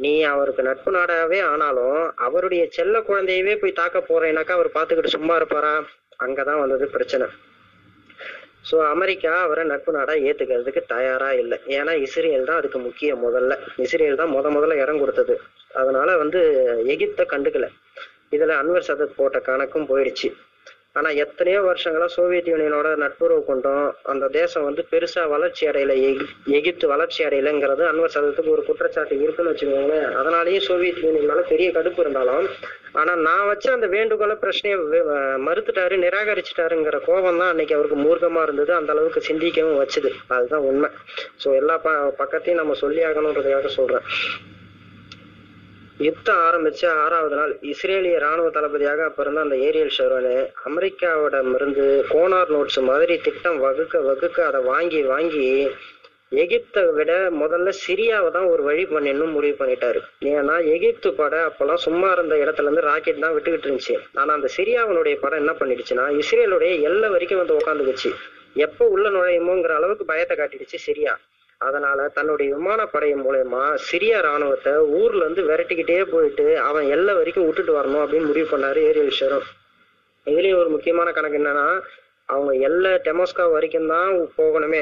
நீ 0.03 0.11
அவருக்கு 0.31 0.61
நட்பு 0.63 0.91
நாடாவே 0.91 1.39
ஆனாலும் 1.51 1.99
அவருடைய 2.27 2.63
செல்ல 2.77 2.97
குழந்தையவே 2.99 3.53
போய் 3.61 3.79
தாக்க 3.81 3.99
போறேனாக்கா 3.99 4.53
அவர் 4.57 4.75
பாத்துக்கிட்டு 4.75 5.15
சும்மா 5.15 5.35
இருப்பாரா? 5.35 5.73
அங்கதான் 6.17 6.59
வந்தது 6.59 6.85
பிரச்சனை. 6.87 7.27
சோ 8.69 8.77
அமெரிக்கா 8.93 9.33
அவரை 9.41 9.63
நட்பு 9.63 9.91
நாடா 9.91 10.13
ஏத்துக்கிறதுக்கு 10.27 10.81
தயாரா 10.93 11.29
இல்லை. 11.41 11.57
ஏன்னா 11.67 11.93
இஸ்ரேல் 12.05 12.47
தான் 12.49 12.57
அதுக்கு 12.57 12.79
முக்கிய 12.79 13.11
முதல்ல. 13.15 13.53
இஸ்ரேல் 13.77 14.19
தான் 14.21 14.33
முத 14.35 14.49
முதல்ல 14.55 14.79
இடம் 14.83 14.99
கொடுத்தது. 14.99 15.35
அதனால 15.73 16.17
வந்து 16.17 16.39
எகிப்த 16.85 17.23
கண்டுக்கல. 17.33 17.67
இதுல 18.31 18.55
அன்வர் 18.61 18.87
சதத் 18.89 19.17
போட்ட 19.17 19.39
கணக்கும் 19.39 19.89
போயிடுச்சு. 19.89 20.29
ஆனா 20.97 21.09
எத்தனையோ 21.09 21.61
வருஷங்களா 21.61 22.05
சோவியத் 22.05 22.47
யூனியனோட 22.47 22.95
நட்புறவு 22.95 23.45
கொண்டோம். 23.45 23.95
அந்த 24.03 24.27
தேசம் 24.27 24.63
வந்து 24.63 24.87
பெருசா 24.91 25.27
வளர்ச்சி 25.27 25.67
அடையல 25.67 25.95
எகி- 26.09 26.25
எகிப்து 26.45 26.87
வளர்ச்சி 26.87 27.23
அடையலைங்கிறது 27.23 27.83
அன்வர் 27.83 28.09
சதத்துக்கு 28.13 28.47
ஒரு 28.47 28.63
குற்றச்சாட்டு 28.63 29.21
இருக்குன்னு 29.21 29.51
வச்சுக்கோங்களேன். 29.51 30.17
அதனாலயும் 30.19 30.59
சோவியத் 30.59 30.97
யூனியன் 30.97 31.25
மேல 31.25 31.41
பெரிய 31.41 31.69
கடுப்பு 31.69 31.99
இருந்தாலும் 31.99 32.47
ஆனா 32.91 33.15
நான் 33.15 33.47
வச்ச 33.47 33.71
அந்த 33.71 33.87
வேண்டுகோளை 33.87 34.35
பிரச்சனையை 34.35 34.99
மறுத்துட்டாரு 35.47 35.95
நிராகரிச்சிட்டாருங்கிற 35.97 36.99
கோபம் 37.05 37.37
தான் 37.37 37.49
அன்னைக்கு 37.49 37.75
அவருக்கு 37.75 37.97
மூர்க்கமா 37.97 38.43
இருந்தது. 38.43 38.73
அந்த 38.73 38.91
அளவுக்கு 38.91 39.21
சிந்திக்கவும் 39.27 39.81
வச்சுது. 39.81 40.09
அதுதான் 40.27 40.59
உண்மை. 40.59 40.89
சோ 41.43 41.55
எல்லா 41.55 41.77
ப 41.77 41.91
பக்கத்தையும் 41.91 42.53
நம்ம 42.53 42.73
சொல்லி 42.73 43.01
ஆகணுன்றதுக்காக 43.01 43.67
சொல்றேன். 43.67 44.01
யுத்தம் 46.05 46.39
ஆரம்பிச்ச 46.47 46.81
ஆறாவது 47.03 47.35
நாள் 47.39 47.53
இஸ்ரேலிய 47.71 48.17
ராணுவ 48.23 48.47
தளபதியாக 48.55 49.05
அப்ப 49.09 49.21
இருந்த 49.23 49.45
அந்த 49.45 49.55
ஏரியல் 49.67 49.93
ஷெரோனு 49.95 50.33
அமெரிக்காவிடமிருந்து 50.69 51.85
கோனார் 52.09 52.51
நோட்ஸ் 52.55 52.81
மாதிரி 52.89 53.15
திட்டம் 53.27 53.57
வகுக்க 53.65 54.01
வகுக்க 54.09 54.39
அதை 54.49 54.59
வாங்கி 54.71 54.99
வாங்கி 55.13 55.45
எகிப்தை 56.41 56.81
விட 56.97 57.11
முதல்ல 57.41 57.69
சிரியாவை 57.83 58.29
தான் 58.35 58.49
ஒரு 58.53 58.61
வழி 58.69 58.83
பண்ணிடணும் 58.93 59.35
முடிவு 59.35 59.55
பண்ணிட்டாரு. 59.59 59.99
ஏன்னா 60.31 60.55
எகிப்து 60.73 61.09
படை 61.19 61.39
அப்பெல்லாம் 61.49 61.83
சும்மா 61.85 62.09
இருந்த 62.15 62.35
இடத்துல 62.43 62.67
இருந்து 62.67 62.87
ராக்கெட் 62.89 63.23
தான் 63.25 63.35
விட்டுக்கிட்டு 63.35 63.67
இருந்துச்சு. 63.67 63.95
ஆனா 64.19 64.33
அந்த 64.37 64.49
சிரியாவினுடைய 64.57 65.15
படம் 65.23 65.41
என்ன 65.43 65.53
பண்ணிடுச்சுன்னா 65.61 66.05
இஸ்ரேலுடைய 66.21 66.73
எல்லை 66.89 67.09
வரைக்கும் 67.15 67.41
வந்து 67.41 67.57
உட்காந்துக்குச்சு 67.59 68.11
எப்போ 68.65 68.83
உள்ள 68.95 69.07
நுழையுமோங்கிற 69.15 69.73
அளவுக்கு 69.79 70.11
பயத்தை 70.11 70.37
காட்டிடுச்சு 70.37 70.79
சிரியா. 70.87 71.13
அதனால 71.61 71.99
தன்னுடைய 72.09 72.47
விமானப்படை 72.55 73.07
மூலயமா 73.21 73.61
சிரியா 73.87 74.17
ராணுவத்தை 74.19 74.73
ஊர்ல 74.99 75.23
இருந்து 75.23 75.47
விரட்டிக்கிட்டே 75.49 76.01
போயிட்டு 76.11 76.47
அவன் 76.67 76.91
எல்லை 76.95 77.13
வரைக்கும் 77.13 77.47
விட்டுட்டு 77.47 77.73
வரணும் 77.77 78.03
அப்படின்னு 78.03 78.29
முடிவு 78.31 78.47
பண்ணாரு 78.51 78.81
ஏரியல் 78.89 79.17
ஷெரோன் 79.19 79.47
இதுலயும் 80.27 80.61
ஒரு 80.61 80.69
முக்கியமான 80.69 81.09
கணக்கு 81.11 81.39
என்னன்னா 81.39 81.67
அவங்க 82.29 82.53
எல்லை 82.67 82.93
டெமோஸ்கா 83.05 83.43
வரைக்கும் 83.51 83.91
தான் 83.91 84.09
போகணுமே. 84.37 84.81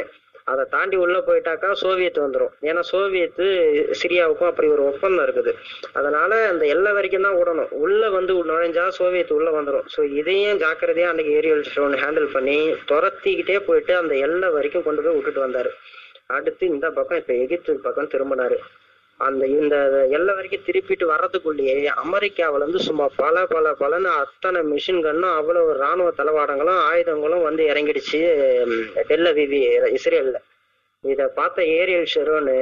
அதை 0.51 0.63
தாண்டி 0.73 0.95
உள்ள 1.03 1.17
போயிட்டாக்கா 1.27 1.69
சோவியத் 1.81 2.19
வந்துடும் 2.23 2.53
ஏன்னா 2.67 2.81
சோவியத்து 2.89 3.45
சிரியாவுக்கும் 3.99 4.49
அப்படி 4.49 4.67
ஒரு 4.73 4.83
ஒப்பந்தம் 4.89 5.23
இருக்குது. 5.25 5.51
அதனால 5.93 6.31
அந்த 6.49 6.63
எல்லை 6.73 6.91
வரைக்கும் 6.97 7.25
தான் 7.27 7.38
விடணும். 7.39 7.71
உள்ள 7.85 8.09
வந்து 8.09 8.33
நுழைஞ்சா 8.51 8.85
சோவியத் 8.99 9.35
உள்ள 9.38 9.49
வந்துடும் 9.51 9.88
ஸோ 9.93 10.03
இதையும் 10.19 10.61
ஜாக்கிரதையா 10.63 11.09
அன்னைக்கு 11.11 11.33
ஏரியல் 11.39 11.65
ஷோன் 11.73 11.95
ஹேண்டில் 12.03 12.29
பண்ணி 12.35 12.57
துரத்திக்கிட்டே 12.91 13.57
போயிட்டு 13.69 13.95
அந்த 14.01 14.15
எல்லை 14.27 14.49
வரைக்கும் 14.57 14.88
கொண்டு 14.88 15.03
போய் 15.05 15.17
விட்டுட்டு 15.17 15.45
வந்தாரு. 15.45 15.71
அடுத்து 16.29 16.65
இந்த 16.67 16.88
பக்கம் 16.89 17.17
இப்ப 17.17 17.33
எகிப்து 17.43 17.79
பக்கம் 17.85 18.11
திரும்பினாரு. 18.13 18.57
அந்த 19.19 19.43
இந்த 19.47 19.75
எல்லை 20.15 20.33
வரைக்கும் 20.35 20.65
திருப்பிட்டு 20.67 21.05
வர்றதுக்குள்ளேயே 21.11 21.75
அமெரிக்காவில 22.03 22.61
இருந்து 22.61 22.79
சும்மா 22.79 23.05
பல 23.15 23.45
பல 23.45 23.71
பலன்னு 23.81 24.09
அத்தனை 24.23 24.61
மிஷின் 24.71 24.99
கன்னும் 25.05 25.35
அவ்வளவு 25.35 25.69
ராணுவ 25.83 26.09
தளவாடங்களும் 26.17 26.81
ஆயுதங்களும் 26.89 27.45
வந்து 27.47 27.63
இறங்கிடுச்சு 27.71 28.19
டெல்ல 29.09 29.31
விவி 29.38 29.61
இஸ்ரேல்ல. 29.97 30.39
இத 31.03 31.27
பார்த்த 31.39 31.67
ஏரியல் 31.79 32.11
ஷெரோன்னு 32.13 32.57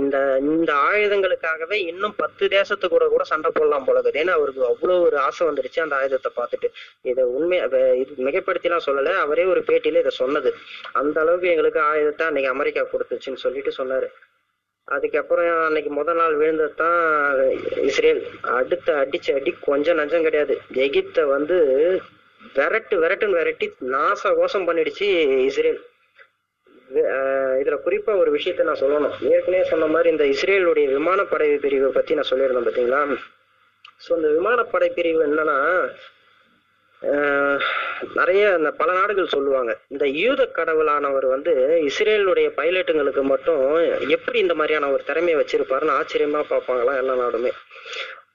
இந்த 0.00 0.16
இந்த 0.48 0.70
ஆயுதங்களுக்காகவே 0.88 1.76
இன்னும் 1.90 2.14
பத்து 2.22 2.44
தேசத்து 2.54 2.86
கூட 2.94 3.04
கூட 3.12 3.24
சண்டை 3.30 3.50
போடலாம் 3.56 3.86
போல 3.86 3.98
இருக்குது. 3.98 4.20
ஏன்னா 4.22 4.34
அவருக்கு 4.38 4.62
அவ்வளவு 4.70 5.04
ஒரு 5.08 5.16
ஆசை 5.26 5.42
வந்துடுச்சு 5.48 5.84
அந்த 5.84 5.96
ஆயுதத்தை 6.00 6.30
பார்த்துட்டு. 6.38 6.70
இதை 7.10 7.24
உண்மை 7.36 7.58
இது 8.02 8.24
மிகைப்படுத்திலாம் 8.28 8.86
சொல்லல. 8.88 9.14
அவரே 9.24 9.46
ஒரு 9.52 9.62
பேட்டியில 9.70 10.02
இதை 10.04 10.14
சொன்னது. 10.22 10.52
அந்த 11.02 11.16
அளவுக்கு 11.24 11.52
எங்களுக்கு 11.54 11.82
ஆயுதத்தை 11.90 12.26
அன்னைக்கு 12.28 12.54
அமெரிக்கா 12.54 12.84
கொடுத்துச்சுன்னு 12.92 13.44
சொல்லிட்டு 13.44 13.74
சொன்னாரு. 13.80 14.08
அதுக்கப்புறம் 14.88 15.46
அன்னைக்கு 15.66 15.90
முதல் 15.98 16.18
நாள் 16.20 16.38
விழுந்தது 16.40 16.74
தான் 16.82 16.98
இஸ்ரேல். 17.90 18.20
அடுத்த 18.58 18.88
அடிச்சு 19.02 19.30
அடி 19.38 19.52
கொஞ்சம் 19.68 19.98
நஞ்சம் 20.00 20.26
கிடையாது. 20.26 20.56
எகிப்தை 20.86 21.22
வந்து 21.36 21.56
விரட்டு 22.56 22.94
விரட்டுன்னு 23.02 23.38
விரட்டி 23.40 23.66
நாச 23.94 24.32
கோஷம் 24.40 24.66
பண்ணிடுச்சு 24.68 25.06
இஸ்ரேல். 25.50 25.80
இதுல 27.60 27.76
குறிப்பா 27.84 28.12
ஒரு 28.22 28.30
விஷயத்த 28.36 28.66
நான் 28.68 28.82
சொல்லணும். 28.82 29.14
ஏற்கனவே 29.34 29.62
சொன்ன 29.70 29.86
மாதிரி 29.86 30.08
இந்த 30.14 30.24
இஸ்ரேலுடைய 30.34 30.86
விமானப்படை 30.96 31.48
பிரிவை 31.64 31.90
பத்தி 31.92 32.18
நான் 32.18 32.30
சொல்லியிருந்தேன் 32.30 32.68
பாத்தீங்களா 32.68 33.00
ஸோ 34.04 34.10
இந்த 34.18 34.28
விமானப்படை 34.28 34.88
பிரிவு 34.98 35.22
என்னன்னா 35.28 35.56
ஆஹ் 37.02 37.62
நிறைய 38.18 38.42
அந்த 38.52 38.70
பல 38.72 38.90
நாடுகள் 38.98 39.32
சொல்லுவாங்க. 39.34 39.72
இந்த 39.88 40.04
யூத 40.20 40.42
கடவுளானவர் 40.58 41.26
வந்து 41.26 41.52
இஸ்ரேலுடைய 41.88 42.48
பைலட்டுங்களுக்கு 42.58 43.22
மட்டும் 43.32 43.64
எப்படி 44.08 44.38
இந்த 44.38 44.54
மாதிரியான 44.54 44.90
ஒரு 44.92 45.02
திறமையை 45.08 45.36
வச்சிருப்பாருன்னு 45.40 45.96
ஆச்சரியமா 45.98 46.42
பார்ப்பாங்களாம் 46.52 47.00
எல்லா 47.02 47.16
நாடுமே. 47.22 47.52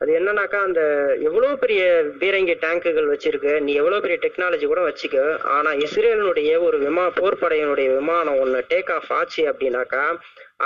அது 0.01 0.11
என்னன்னாக்கா 0.17 0.59
அந்த 0.67 0.81
எவ்வளவு 1.27 1.53
பெரிய 1.63 1.81
பீரங்கி 2.19 2.53
டேங்குகள் 2.61 3.09
வச்சிருக்கு 3.13 3.53
நீ 3.65 3.71
எவ்வளவு 3.81 4.03
பெரிய 4.03 4.17
டெக்னாலஜி 4.25 4.65
கூட 4.65 4.81
வச்சுக்க. 4.87 5.17
ஆனா 5.55 5.71
இஸ்ரேலினுடைய 5.85 6.51
ஒரு 6.67 6.77
விமா 6.83 7.05
போர்ப்படையினுடைய 7.17 7.87
விமானம் 7.95 8.39
ஒண்ணு 8.43 8.59
டேக் 8.73 8.91
ஆஃப் 8.97 9.11
ஆச்சு 9.17 9.43
அப்படின்னாக்கா 9.51 10.03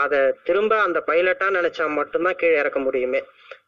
அதை 0.03 0.19
திரும்ப 0.43 0.73
அந்த 0.81 0.99
பைலட்டா 1.07 1.47
நினைச்சா 1.57 1.85
மட்டும்தான் 1.99 2.37
கீழே 2.41 2.59
இறக்க 2.61 2.79
முடியுமே. 2.79 3.21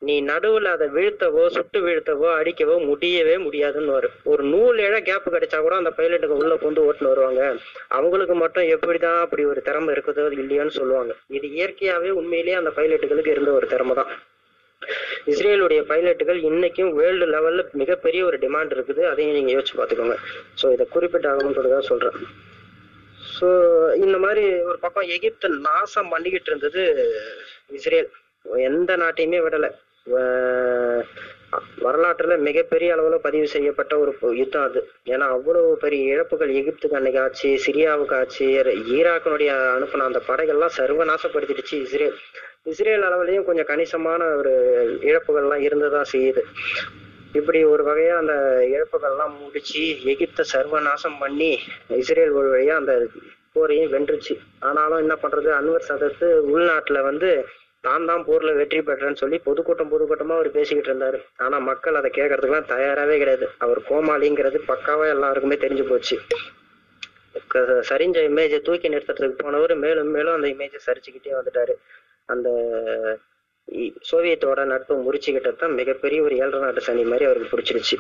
நீ 0.08 0.16
நடுவுல 0.30 0.72
அதை 0.76 0.88
வீழ்த்தவோ 0.96 1.44
சுட்டு 1.56 1.80
வீழ்த்தவோ 1.86 2.30
அடிக்கவோ 2.40 2.76
முடியவே 2.90 3.36
முடியாதுன்னு 3.38 3.92
வரும். 3.98 4.16
ஒரு 4.32 4.44
நூல் 4.54 4.80
இழ 4.88 4.96
கேப் 5.10 5.28
கிடைச்சா 5.36 5.60
கூட 5.62 5.76
அந்த 5.76 5.92
பைலட்டுக்கு 5.98 6.40
உள்ள 6.42 6.56
கொண்டு 6.56 6.86
ஓட்டுன்னு 6.86 7.12
வருவாங்க. 7.14 7.42
அவங்களுக்கு 7.98 8.38
மட்டும் 8.44 8.70
எப்படிதான் 8.76 9.20
அப்படி 9.26 9.46
ஒரு 9.46 9.62
திறமை 9.62 9.94
இருக்குதோ 9.96 10.28
இல்லையோன்னு 10.40 10.78
சொல்லுவாங்க. 10.80 11.14
இது 11.38 11.50
இயற்கையாவே 11.58 12.12
உண்மையிலேயே 12.22 12.58
அந்த 12.62 12.74
பைலட்டுகளுக்கு 12.80 13.36
இருந்த 13.36 13.52
ஒரு 13.52 13.68
திறமை 13.76 13.96
தான் 14.02 14.12
இஸ்ரேலுடைய 15.32 15.82
பைலட்டுகள் 15.92 16.40
இன்னைக்கும் 16.50 16.92
வேர்ல்டு 17.00 17.28
லெவல்ல 17.36 17.62
மிகப்பெரிய 17.82 18.22
ஒரு 18.26 18.38
டிமாண்ட் 18.44 18.74
இருக்குது. 18.76 19.02
அதையும் 19.12 19.38
நீங்க 19.38 19.52
யோசிச்சு 19.56 19.80
பாத்துக்கோங்க 19.80 20.18
ஸோ 20.62 20.72
இதை 20.76 20.86
குறிப்பிட்ட 20.96 21.28
ஆகணுன்றதுக்காக 21.32 21.86
சொல்றேன். 21.92 22.18
ஸோ 23.36 23.48
இந்த 24.06 24.18
மாதிரி 24.26 24.44
ஒரு 24.70 24.78
பக்கம் 24.86 25.10
எகிப்து 25.16 25.48
நாசம் 25.68 26.12
பண்ணிக்கிட்டு 26.14 26.52
இருந்தது 26.52 26.84
இஸ்ரேல். 27.78 28.10
எந்த 28.70 28.92
நாட்டையுமே 29.04 29.40
விடலை. 29.46 29.72
வரலாற்றுல 31.86 32.36
மிகப்பெரிய 32.48 32.96
அளவுல 32.96 33.18
பதிவு 33.26 33.48
செய்யப்பட்ட 33.54 33.94
ஒரு 33.98 34.12
யுத்தம் 34.42 34.66
அது. 34.68 34.80
ஏன்னா 35.14 35.26
அவ்வளவு 35.36 35.70
பெரிய 35.84 36.14
இழப்புகள் 36.14 36.52
எகிப்துக்கு 36.62 37.00
அன்னைக்கு 37.00 37.20
ஆச்சு 37.20 37.50
சிரியாவுக்கு 37.66 38.16
ஆச்சு 38.16 38.46
ஈராக்கினுடைய 38.98 39.52
அனுப்பின 39.78 40.08
அந்த 40.10 40.22
படைகள்லாம் 40.30 40.76
சர்வநாசப்படுத்திடுச்சு 40.80 41.76
இஸ்ரேல் 41.86 42.18
இஸ்ரேல் 42.72 43.06
அளவுலயும் 43.08 43.48
கொஞ்சம் 43.48 43.70
கணிசமான 43.72 44.22
ஒரு 44.36 44.54
இழப்புகள்லாம் 45.10 45.66
இருந்ததா 45.68 46.02
செய்யுது. 46.14 46.44
இப்படி 47.40 47.60
ஒரு 47.74 47.84
வகையா 47.84 48.16
அந்த 48.22 48.36
இழப்புகள்லாம் 48.76 49.34
முடிச்சு 49.42 49.84
எகிப்தை 50.12 50.44
சர்வநாசம் 50.54 51.18
பண்ணி 51.20 51.52
இஸ்ரேல் 52.02 52.38
ஒரு 52.40 52.50
வழியா 52.56 52.76
அந்த 52.82 52.94
போரையும் 53.56 53.92
வென்றுச்சு. 53.96 54.34
ஆனாலும் 54.60 55.02
என்ன 55.04 55.16
பண்றது? 55.24 55.50
அன்வர் 55.60 55.88
சதத்து 55.90 56.28
உள்நாட்டுல 56.54 57.02
வந்து 57.02 57.30
தான் 57.86 58.06
தான் 58.06 58.26
போர்ல 58.28 58.56
வெற்றி 58.56 58.80
பெற்றேன்னு 58.82 59.22
சொல்லி 59.22 59.38
பொதுக்கூட்டம் 59.48 59.92
பொதுக்கூட்டமா 59.92 60.36
அவர் 60.38 60.50
பேசிக்கிட்டு 60.52 60.90
இருந்தாரு. 60.92 61.18
ஆனா 61.38 61.58
மக்கள் 61.70 61.96
அதை 61.96 62.12
கேட்கறதுக்குலாம் 62.16 62.72
தயாராகவே 62.74 63.18
கிடையாது. 63.18 63.48
அவர் 63.58 63.82
கோமாளிங்கிறது 63.90 64.60
பக்காவா 64.68 65.08
எல்லாருக்குமே 65.10 65.56
தெரிஞ்சு 65.56 65.86
போச்சு. 65.88 66.18
க- 67.48 67.84
சரிஞ்ச 67.90 68.18
இமேஜை 68.30 68.62
தூக்கி 68.62 68.90
நிறுத்துறதுக்கு 68.90 69.44
போனவர் 69.44 69.76
மேலும் 69.76 70.08
மேலும் 70.08 70.34
அந்த 70.34 70.48
இமேஜை 70.48 70.80
சரிச்சுக்கிட்டே 70.88 71.34
வந்துட்டாரு. 71.40 71.74
அந்த 72.30 72.50
சோவியத்தோட 74.10 74.66
நட்பு 74.66 74.96
முறிச்சுக்கிட்டது 74.98 75.56
தான் 75.56 75.74
மிகப்பெரிய 75.74 76.20
ஒரு 76.22 76.36
ஏழரை 76.36 76.60
நாட்டு 76.60 76.82
சனி 76.82 77.04
மாதிரி 77.04 77.26
அவருக்கு 77.26 77.52
பிடிச்சிருச்சு. 77.52 77.96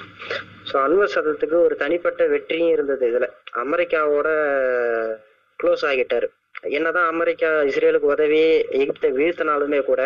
ஸோ 0.69 0.75
அன்வர் 0.85 1.13
சதத்துக்கு 1.15 1.57
ஒரு 1.61 1.75
தனிப்பட்ட 1.75 2.27
வெற்றியும் 2.27 2.71
இருந்தது 2.71 3.05
இதுல. 3.11 3.27
அமெரிக்காவோட 3.63 4.29
க்ளோஸ் 5.59 5.85
ஆகிட்டாரு. 5.91 6.27
என்னதான் 6.77 7.07
அமெரிக்கா 7.07 7.49
இஸ்ரேலுக்கு 7.69 8.13
உதவி 8.15 8.41
எகிப்தை 8.79 9.09
வீழ்த்தினாலுமே 9.17 9.79
கூட 9.83 10.01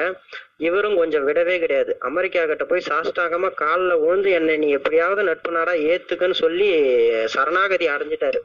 இவரும் 0.58 0.96
கொஞ்சம் 0.96 1.26
விடவே 1.28 1.60
கிடையாது. 1.60 1.92
அமெரிக்கா 2.00 2.46
கிட்ட 2.46 2.66
போய் 2.66 2.88
சாஷ்டாகமா 2.90 3.50
காலில் 3.54 4.02
உழுந்து 4.06 4.32
என்னை 4.32 4.58
நீ 4.58 4.70
எப்படியாவது 4.70 5.24
நட்பு 5.24 5.52
நாடா 5.52 5.72
ஏத்துக்குன்னு 5.72 6.42
சொல்லி 6.44 6.70
சரணாகதி 7.26 7.88
அடைஞ்சிட்டாரு. 7.88 8.42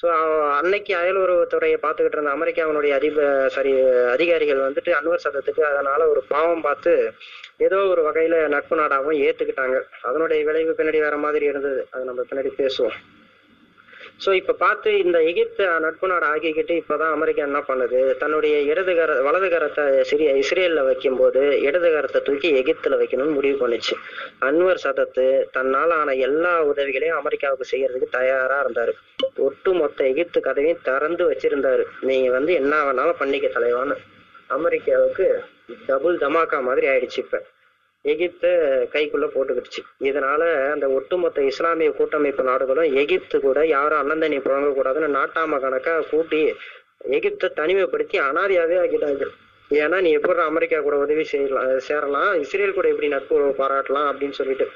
ஸோ 0.00 0.06
அன்னைக்கு 0.58 0.92
அயலுறவுத்துறையை 1.00 1.76
பார்த்துக்கிட்டு 1.82 2.18
இருந்த 2.18 2.32
அமெரிக்காவினுடைய 2.36 2.92
அதிப 2.94 3.26
சரி 3.56 3.72
அதிகாரிகள் 4.14 4.64
வந்துட்டு 4.66 4.90
அன்வர் 4.92 5.24
சதத்துக்கு 5.24 5.62
அதனால 5.64 6.08
ஒரு 6.08 6.22
பாவம் 6.28 6.60
பார்த்து 6.60 6.92
ஏதோ 7.56 7.76
ஒரு 7.76 8.02
வகையில 8.02 8.48
நட்பு 8.48 8.76
நாடாகவும் 8.80 9.20
ஏத்துக்கிட்டாங்க. 9.26 9.76
அதனுடைய 10.02 10.44
விளைவு 10.44 10.72
பின்னாடி 10.78 11.00
வேற 11.00 11.16
மாதிரி 11.16 11.44
இருந்தது. 11.46 11.86
அது 11.90 12.04
நம்ம 12.04 12.24
பின்னாடி 12.30 12.52
பேசுவோம். 12.56 12.96
ஸோ 14.24 14.30
இப்ப 14.32 14.52
பார்த்து 14.62 14.90
இந்த 14.98 15.18
எகிப்து 15.30 15.64
நட்பு 15.84 16.06
நாடு 16.06 16.26
ஆகிக்கிட்டு 16.26 16.74
இப்பதான் 16.80 17.14
அமெரிக்கா 17.16 17.42
என்ன 17.48 17.60
பண்ணுது? 17.68 17.98
தன்னுடைய 18.22 18.54
இடதுகர 18.72 19.16
வலதுகரத்தை 19.22 19.84
சிறிய 20.10 20.30
இஸ்ரேல்ல 20.42 20.82
வைக்கும்போது 20.84 21.40
இடதுகரத்தை 21.68 22.20
தூக்கி 22.22 22.50
எகிப்துல 22.60 22.98
வைக்கணும்னு 23.00 23.36
முடிவு 23.38 23.56
பண்ணுச்சு. 23.62 23.96
அன்வர் 24.40 24.82
சதத்து 24.84 25.26
தன்னால 25.56 25.90
ஆன 25.94 26.14
எல்லா 26.28 26.54
உதவிகளையும் 26.70 27.20
அமெரிக்காவுக்கு 27.20 27.66
செய்யறதுக்கு 27.72 28.08
தயாரா 28.10 28.58
இருந்தாரு. 28.64 28.94
ஒட்டு 29.38 29.72
மொத்த 29.72 30.04
எகிப்து 30.04 30.40
கதவையும் 30.40 30.82
திறந்து 30.82 31.24
வச்சிருந்தாரு. 31.30 31.84
நீங்க 32.02 32.30
வந்து 32.30 32.54
என்ன 32.54 32.82
வேணாலும் 32.84 33.20
பண்ணிக்க 33.22 33.48
தலைவான்னு. 33.48 33.96
அமெரிக்காவுக்கு 34.50 35.26
டபுள் 35.86 36.16
தமாக்கா 36.18 36.58
மாதிரி 36.60 36.86
ஆயிடுச்சு 36.86 37.20
இப்போ. 37.24 37.38
எகிப்த 38.04 38.46
கைக்குள்ள 38.94 39.26
போட்டுக்கிடுச்சு. 39.34 39.82
இதனால 40.08 40.42
அந்த 40.72 40.86
ஒட்டுமொத்த 40.88 41.42
இஸ்லாமிய 41.50 41.90
கூட்டமைப்பு 41.98 42.42
நாடுகளும் 42.50 42.90
எகிப்து 43.02 43.36
கூட 43.40 43.60
யாரும் 43.66 44.00
அண்ணந்தண்ணி 44.02 44.38
புழங்க 44.46 44.70
கூடாதுன்னு 44.78 45.08
நாட்டாம 45.18 45.60
கணக்கா 45.60 45.94
கூட்டி 46.10 46.40
எகிப்தை 47.16 47.48
தனிமைப்படுத்தி 47.60 48.16
அனாதையாவே 48.28 48.76
ஆக்கிட்டாங்க. 48.82 49.24
ஏன்னா 49.70 49.96
நீ 50.06 50.10
எப்படி 50.12 50.42
அமெரிக்கா 50.50 50.78
கூட 50.80 50.96
உதவி 51.04 51.24
செய்யலாம் 51.24 51.70
சேரலாம் 51.88 52.32
இஸ்ரேல் 52.44 52.76
கூட 52.78 52.88
எப்படி 52.88 53.08
நட்பு 53.08 53.36
பாராட்டலாம் 53.62 54.08
அப்படின்னு 54.10 54.38
சொல்லிட்டு. 54.40 54.66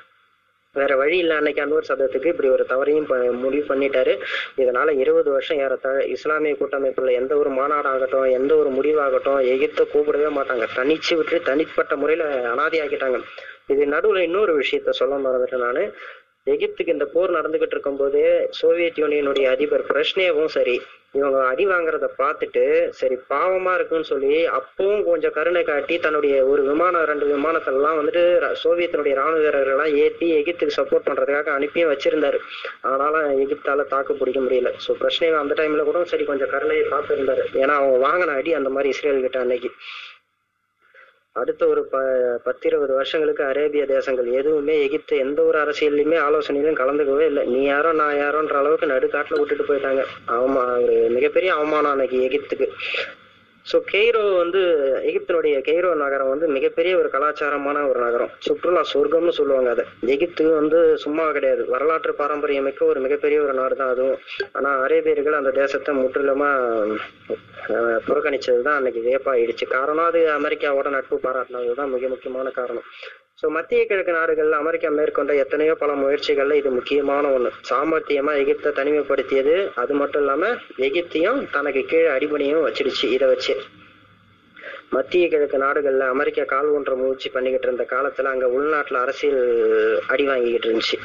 வேற 0.73 0.97
வழி 0.97 1.19
இல்லை 1.19 1.37
அன்னைக்கு 1.37 1.63
அன்வர் 1.63 1.85
சதத்துக்கு 1.89 2.27
இப்படி 2.27 2.49
ஒரு 2.49 2.67
தவறையும் 2.69 3.07
ப- 3.07 3.33
முடிவு 3.33 3.75
பண்ணிட்டாரு. 3.75 4.19
இதனால 4.57 4.99
இருபது 4.99 5.31
வருஷம் 5.31 5.59
ஏறத்தாழ 5.59 6.05
இஸ்லாமிய 6.05 6.57
கூட்டமைப்புல 6.61 7.13
எந்த 7.13 7.37
ஒரு 7.37 7.51
மாநாடாகட்டும் 7.51 8.31
எந்த 8.31 8.57
ஒரு 8.57 8.71
முடிவாகட்டும் 8.71 9.45
எகிப்தை 9.45 9.87
கூப்பிடவே 9.95 10.31
மாட்டாங்க. 10.37 10.67
தனிச்சு 10.77 11.17
விட்டு 11.17 11.41
தனிப்பட்ட 11.41 11.97
முறையில 11.97 12.55
அனாதியாக்கிட்டாங்க. 12.55 13.23
இது 13.67 13.85
நடுவுல 13.85 14.19
இன்னொரு 14.19 14.59
விஷயத்த 14.59 14.91
சொல்ல 14.91 15.17
மறந்துட்டேன் 15.17 15.59
நானு. 15.59 15.95
எகிப்துக்கு 16.47 16.89
இந்த 16.89 17.05
போர் 17.05 17.31
நடந்துகிட்டு 17.31 17.71
இருக்கும்போது 17.71 18.49
சோவியத் 18.51 18.99
யூனியனுடைய 18.99 19.45
அதிபர் 19.45 19.85
பிரஷ்னேவும் 19.85 20.45
சரி 20.45 20.81
இவங்க 21.15 21.39
அடி 21.51 21.65
வாங்குறத 21.71 22.07
பார்த்துட்டு 22.21 22.63
சரி 22.99 23.17
பாவமா 23.31 23.73
இருக்குன்னு 23.79 24.09
சொல்லி 24.11 24.33
அப்பவும் 24.59 25.05
கொஞ்சம் 25.07 25.35
கருணை 25.37 25.63
காட்டி 25.69 25.95
தன்னுடைய 26.05 26.35
ஒரு 26.51 26.63
விமானம் 26.71 27.07
ரெண்டு 27.11 27.27
விமானத்தெல்லாம் 27.31 27.99
வந்துட்டு 27.99 28.23
சோவியத்தினுடைய 28.63 29.15
ராணுவ 29.21 29.41
வீரர்கள்லாம் 29.45 29.95
ஏற்றி 30.03 30.27
எகிப்துக்கு 30.41 30.77
சப்போர்ட் 30.79 31.07
பண்றதுக்காக 31.09 31.55
அனுப்பியும் 31.59 31.93
வச்சிருந்தாரு. 31.93 32.41
ஆனாலும் 32.91 33.41
எகிப்தால 33.45 33.87
தாக்கு 33.95 34.19
பிடிக்க 34.21 34.41
முடியல. 34.41 34.73
ஸோ 34.87 34.93
பிரச்சனை 35.03 35.31
அந்த 35.43 35.57
டைம்ல 35.61 35.85
கூட 35.89 36.05
சரி 36.13 36.27
கொஞ்சம் 36.33 36.53
கருணையை 36.55 36.85
பார்த்துருந்தாரு. 36.95 37.45
ஏன்னா 37.63 37.77
அவங்க 37.81 37.97
வாங்கின 38.07 38.37
அடி 38.41 38.53
அந்த 38.61 38.73
மாதிரி 38.77 38.93
இஸ்ரேல் 38.97 39.25
கிட்ட 39.27 39.41
அன்னைக்கு. 39.45 39.71
அடுத்த 41.41 41.63
ஒரு 41.67 41.83
ப 41.93 41.97
பத்து 42.45 42.65
இருபது 42.69 42.93
வருஷங்களுக்கு 42.95 43.43
அரேபிய 43.45 43.87
தேசங்கள். 43.87 44.29
எதுவுமே 44.41 44.75
எகிப்து 44.87 45.17
எந்த 45.17 45.43
ஒரு 45.43 45.59
அரசியல்லையுமே 45.59 46.19
ஆலோசனையிலும் 46.27 46.81
கலந்துக்கவே 46.81 47.25
இல்லை. 47.27 47.45
நீ 47.47 47.61
யாரோ 47.65 47.93
நான் 47.93 48.17
யாரோன்ற 48.17 48.57
அளவுக்கு 48.63 48.93
நடுக்காட்டில் 48.95 49.41
விட்டுட்டு 49.41 49.67
போயிட்டாங்க. 49.71 50.05
அவமா 50.37 50.65
ஒரு 50.83 50.97
மிகப்பெரிய 51.17 51.53
அவமானம் 51.55 51.91
அன்னைக்கு 51.91 52.21
எகிப்துக்கு. 52.29 52.69
ஸோ 53.71 53.77
கெய்ரோ 53.91 54.23
வந்து 54.43 54.61
எகிப்தினுடைய 55.09 55.57
கெய்ரோ 55.69 55.91
நகரம் 56.03 56.31
வந்து 56.33 56.47
மிகப்பெரிய 56.57 56.93
ஒரு 57.01 57.09
கலாச்சாரமான 57.15 57.83
ஒரு 57.91 58.01
நகரம். 58.07 58.33
சுற்றுலா 58.47 58.83
சொர்க்கம்னு 58.93 59.35
சொல்லுவாங்க 59.41 59.71
அதை. 59.75 59.85
எகிப்து 60.15 60.45
வந்து 60.61 60.79
சும்மா 61.05 61.27
கிடையாது. 61.37 61.65
வரலாற்று 61.75 62.15
பாரம்பரியம் 62.21 62.67
மிக்க 62.69 62.85
ஒரு 62.93 63.01
மிகப்பெரிய 63.07 63.41
ஒரு 63.47 63.55
நாடு 63.61 63.77
தான் 63.81 63.93
அதுவும். 63.95 64.19
ஆனா 64.59 64.73
அரேபியர்கள் 64.87 65.41
அந்த 65.41 65.53
தேசத்தை 65.61 65.95
முற்றிலுமா 66.01 66.51
புறக்கணிச்சது 68.09 68.61
தான் 68.67 68.79
அன்னைக்கு 68.79 69.01
வேப்பாயிடுச்சு 69.09 69.65
காரணம் 69.77 70.09
அது 70.11 70.21
அமெரிக்காவோட 70.39 70.89
நட்பு 70.97 71.17
பாராட்டினது 71.27 71.79
தான் 71.81 71.93
மிக 71.95 72.09
முக்கியமான 72.15 72.51
காரணம். 72.61 72.87
ஸோ 73.43 73.49
மத்திய 73.49 73.87
கிழக்கு 73.87 74.13
நாடுகள்ல 74.13 74.57
அமெரிக்கா 74.57 74.89
மேற்கொண்ட 74.91 75.35
எத்தனையோ 75.35 75.75
பல 75.75 75.93
முயற்சிகள்ல 75.95 76.53
இது 76.53 76.71
முக்கியமான 76.71 77.29
ஒண்ணு. 77.29 77.51
சாமர்த்தியமா 77.71 78.33
எகிப்தை 78.35 78.71
தனிமைப்படுத்தியது. 78.73 79.55
அது 79.75 79.95
மட்டும் 79.95 80.23
இல்லாம 80.23 80.49
எகிப்தையும் 80.79 81.41
தனக்கு 81.51 81.85
கீழே 81.85 82.09
அடிபணியும் 82.09 82.65
வச்சிருச்சு 82.67 83.05
இதை 83.11 83.29
வச்சு. 83.29 83.55
மத்திய 84.93 85.25
கிழக்கு 85.33 85.59
நாடுகள்ல 85.63 86.05
அமெரிக்கா 86.13 86.45
கால் 86.53 86.69
ஒன்ற 86.77 86.93
முயற்சி 87.01 87.29
பண்ணிக்கிட்டு 87.35 87.67
இருந்த 87.69 87.85
காலத்துல 87.93 88.31
அங்க 88.35 88.47
உள்நாட்டுல 88.57 89.01
அரசியல் 89.05 89.43
அடி 90.13 90.25
வாங்கிக்கிட்டு 90.29 90.69
இருந்துச்சு. 90.69 90.97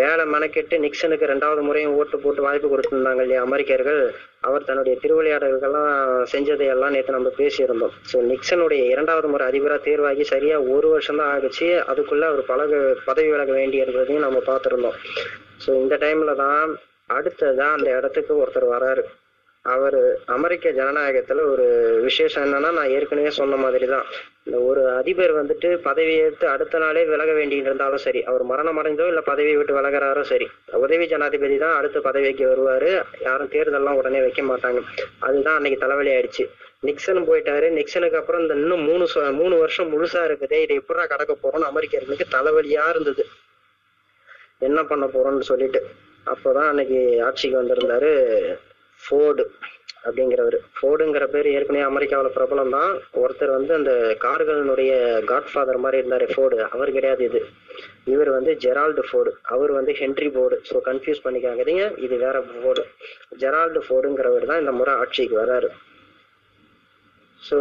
வேலை 0.00 0.24
மெனக்கெட்டு 0.34 0.76
நிக்சனுக்கு 0.84 1.30
ரெண்டாவது 1.32 1.62
முறையும் 1.68 1.96
ஓட்டு 2.00 2.18
போட்டு 2.24 2.46
வாய்ப்பு 2.46 2.70
கொடுத்திருந்தாங்க 2.72 3.24
இல்லையா 3.26 3.42
அமெரிக்கர்கள். 3.48 4.00
அவர் 4.48 4.68
தன்னுடைய 4.68 4.94
திருவிளையாடல்கள்லாம் 5.02 5.90
செஞ்சதையெல்லாம் 6.34 6.94
நேற்று 6.96 7.16
நம்ம 7.18 7.32
பேசியிருந்தோம். 7.40 7.94
ஸோ 8.12 8.16
நிக்சனுடைய 8.32 8.82
இரண்டாவது 8.94 9.28
முறை 9.34 9.46
அதிபராக 9.50 9.82
தேர்வாகி 9.88 10.26
சரியா 10.32 10.58
ஒரு 10.76 10.88
வருஷம் 10.94 11.20
தான் 11.22 11.32
ஆகிச்சு. 11.34 11.68
அதுக்குள்ள 11.92 12.26
அவர் 12.32 12.50
பழக 12.52 12.82
பதவி 13.10 13.30
விலக 13.34 13.52
வேண்டியிருந்ததையும் 13.60 14.26
நம்ம 14.28 14.42
பார்த்துருந்தோம். 14.50 14.98
ஸோ 15.64 15.70
இந்த 15.82 15.96
டைம்ல 16.06 16.34
தான் 16.46 16.72
அடுத்ததான் 17.18 17.76
அந்த 17.78 17.88
இடத்துக்கு 17.98 18.32
ஒருத்தர் 18.42 18.72
வராரு. 18.76 19.04
அவர் 19.66 19.98
அமெரிக்க 20.26 20.70
ஜனநாயகத்துல 20.70 21.44
ஒரு 21.50 21.66
விசேஷம் 22.02 22.44
என்னன்னா 22.44 22.70
நான் 22.72 22.88
ஏற்கனவே 22.88 23.30
சொன்ன 23.30 23.56
மாதிரி 23.56 23.86
தான் 23.86 24.06
இந்த 24.44 24.58
ஒரு 24.60 24.82
அதிபர் 24.90 25.32
வந்துட்டு 25.32 25.68
பதவி 25.78 26.12
ஏற்று 26.16 26.46
அடுத்த 26.48 26.78
நாளே 26.78 27.02
விலக 27.04 27.32
வேண்டி 27.32 27.56
இருந்தாலும் 27.56 27.98
சரி 27.98 28.20
அவர் 28.24 28.44
மரணம் 28.44 28.78
அடைந்தோ 28.78 29.06
இல்ல 29.06 29.20
பதவியை 29.20 29.56
விட்டு 29.56 29.78
விலகிறாரோ 29.78 30.22
சரி 30.22 30.46
உதவி 30.80 31.06
ஜனாதிபதி 31.06 31.56
தான் 31.58 31.76
அடுத்த 31.76 32.00
பதவிக்கு 32.00 32.44
வருவாரு. 32.46 32.90
யாரும் 33.20 33.50
தேர்தல்லாம் 33.50 33.98
உடனே 34.00 34.20
வைக்க 34.20 34.42
மாட்டாங்க. 34.42 34.80
அதுதான் 35.18 35.54
அன்னைக்கு 35.54 35.80
தலைவலி 35.80 36.10
ஆயிடுச்சு. 36.10 36.44
நிக்சன் 36.86 37.28
போயிட்டாரு. 37.28 37.66
நிக்சனுக்கு 37.78 38.20
அப்புறம் 38.20 38.42
இந்த 38.42 38.54
இன்னும் 38.54 38.84
மூணு 38.84 39.06
மூணு 39.32 39.54
வருஷம் 39.58 39.92
முழுசா 39.92 40.22
இருக்குதே. 40.28 40.60
இதை 40.64 40.76
எப்படா 40.78 41.06
கடக்க 41.06 41.36
போறோம்னு 41.42 41.70
அமெரிக்கர்களுக்கு 41.72 42.26
தலைவலியா 42.36 42.84
இருந்தது. 42.88 43.24
என்ன 44.58 44.80
பண்ண 44.84 45.04
போறோம்னு 45.06 45.50
சொல்லிட்டு 45.52 45.80
அப்போதான் 46.26 46.68
அன்னைக்கு 46.68 47.00
ஆட்சிக்கு 47.24 47.60
வந்திருந்தாரு 47.62 48.12
ஃபோர்டு 49.00 49.44
அப்படிங்கிறவர். 50.06 50.56
ஃபோர்டுங்கிற 50.76 51.24
பேர் 51.32 51.46
ஏற்கனவே 51.52 51.84
அமெரிக்காவில் 51.90 52.34
பிரபலம் 52.36 52.74
தான் 52.76 52.92
ஒருத்தர் 53.22 53.52
வந்து 53.56 53.72
அந்த 53.78 53.92
கார்களினுடைய 54.24 54.92
காட்ஃபாதர் 55.30 55.80
மாதிரி 55.84 56.00
இருந்தார் 56.00 56.24
ஃபோர்டு 56.34 56.58
அவர் 56.74 56.92
கிடையாது 56.96 57.24
இது. 57.28 57.40
இவர் 58.12 58.30
வந்து 58.36 58.52
ஜெரால்டு 58.64 59.02
ஃபோர்டு 59.08 59.30
அவர் 59.54 59.72
வந்து 59.78 59.94
ஹென்ரி 60.00 60.28
போர்டு 60.36 60.58
ஸோ 60.68 60.82
கன்ஃபியூஸ் 60.90 61.24
பண்ணிக்காங்க 61.26 61.64
இது 62.06 62.16
வேற 62.26 62.36
ஃபோர்டு 62.52 62.84
ஜெரால்டு 63.42 63.82
ஃபோர்டுங்கிறவர் 63.86 64.48
தான் 64.52 64.62
இந்த 64.64 64.74
முறை 64.80 64.94
ஆட்சிக்கு 65.02 65.36
வராரு. 65.42 65.70
ஸோ 67.42 67.58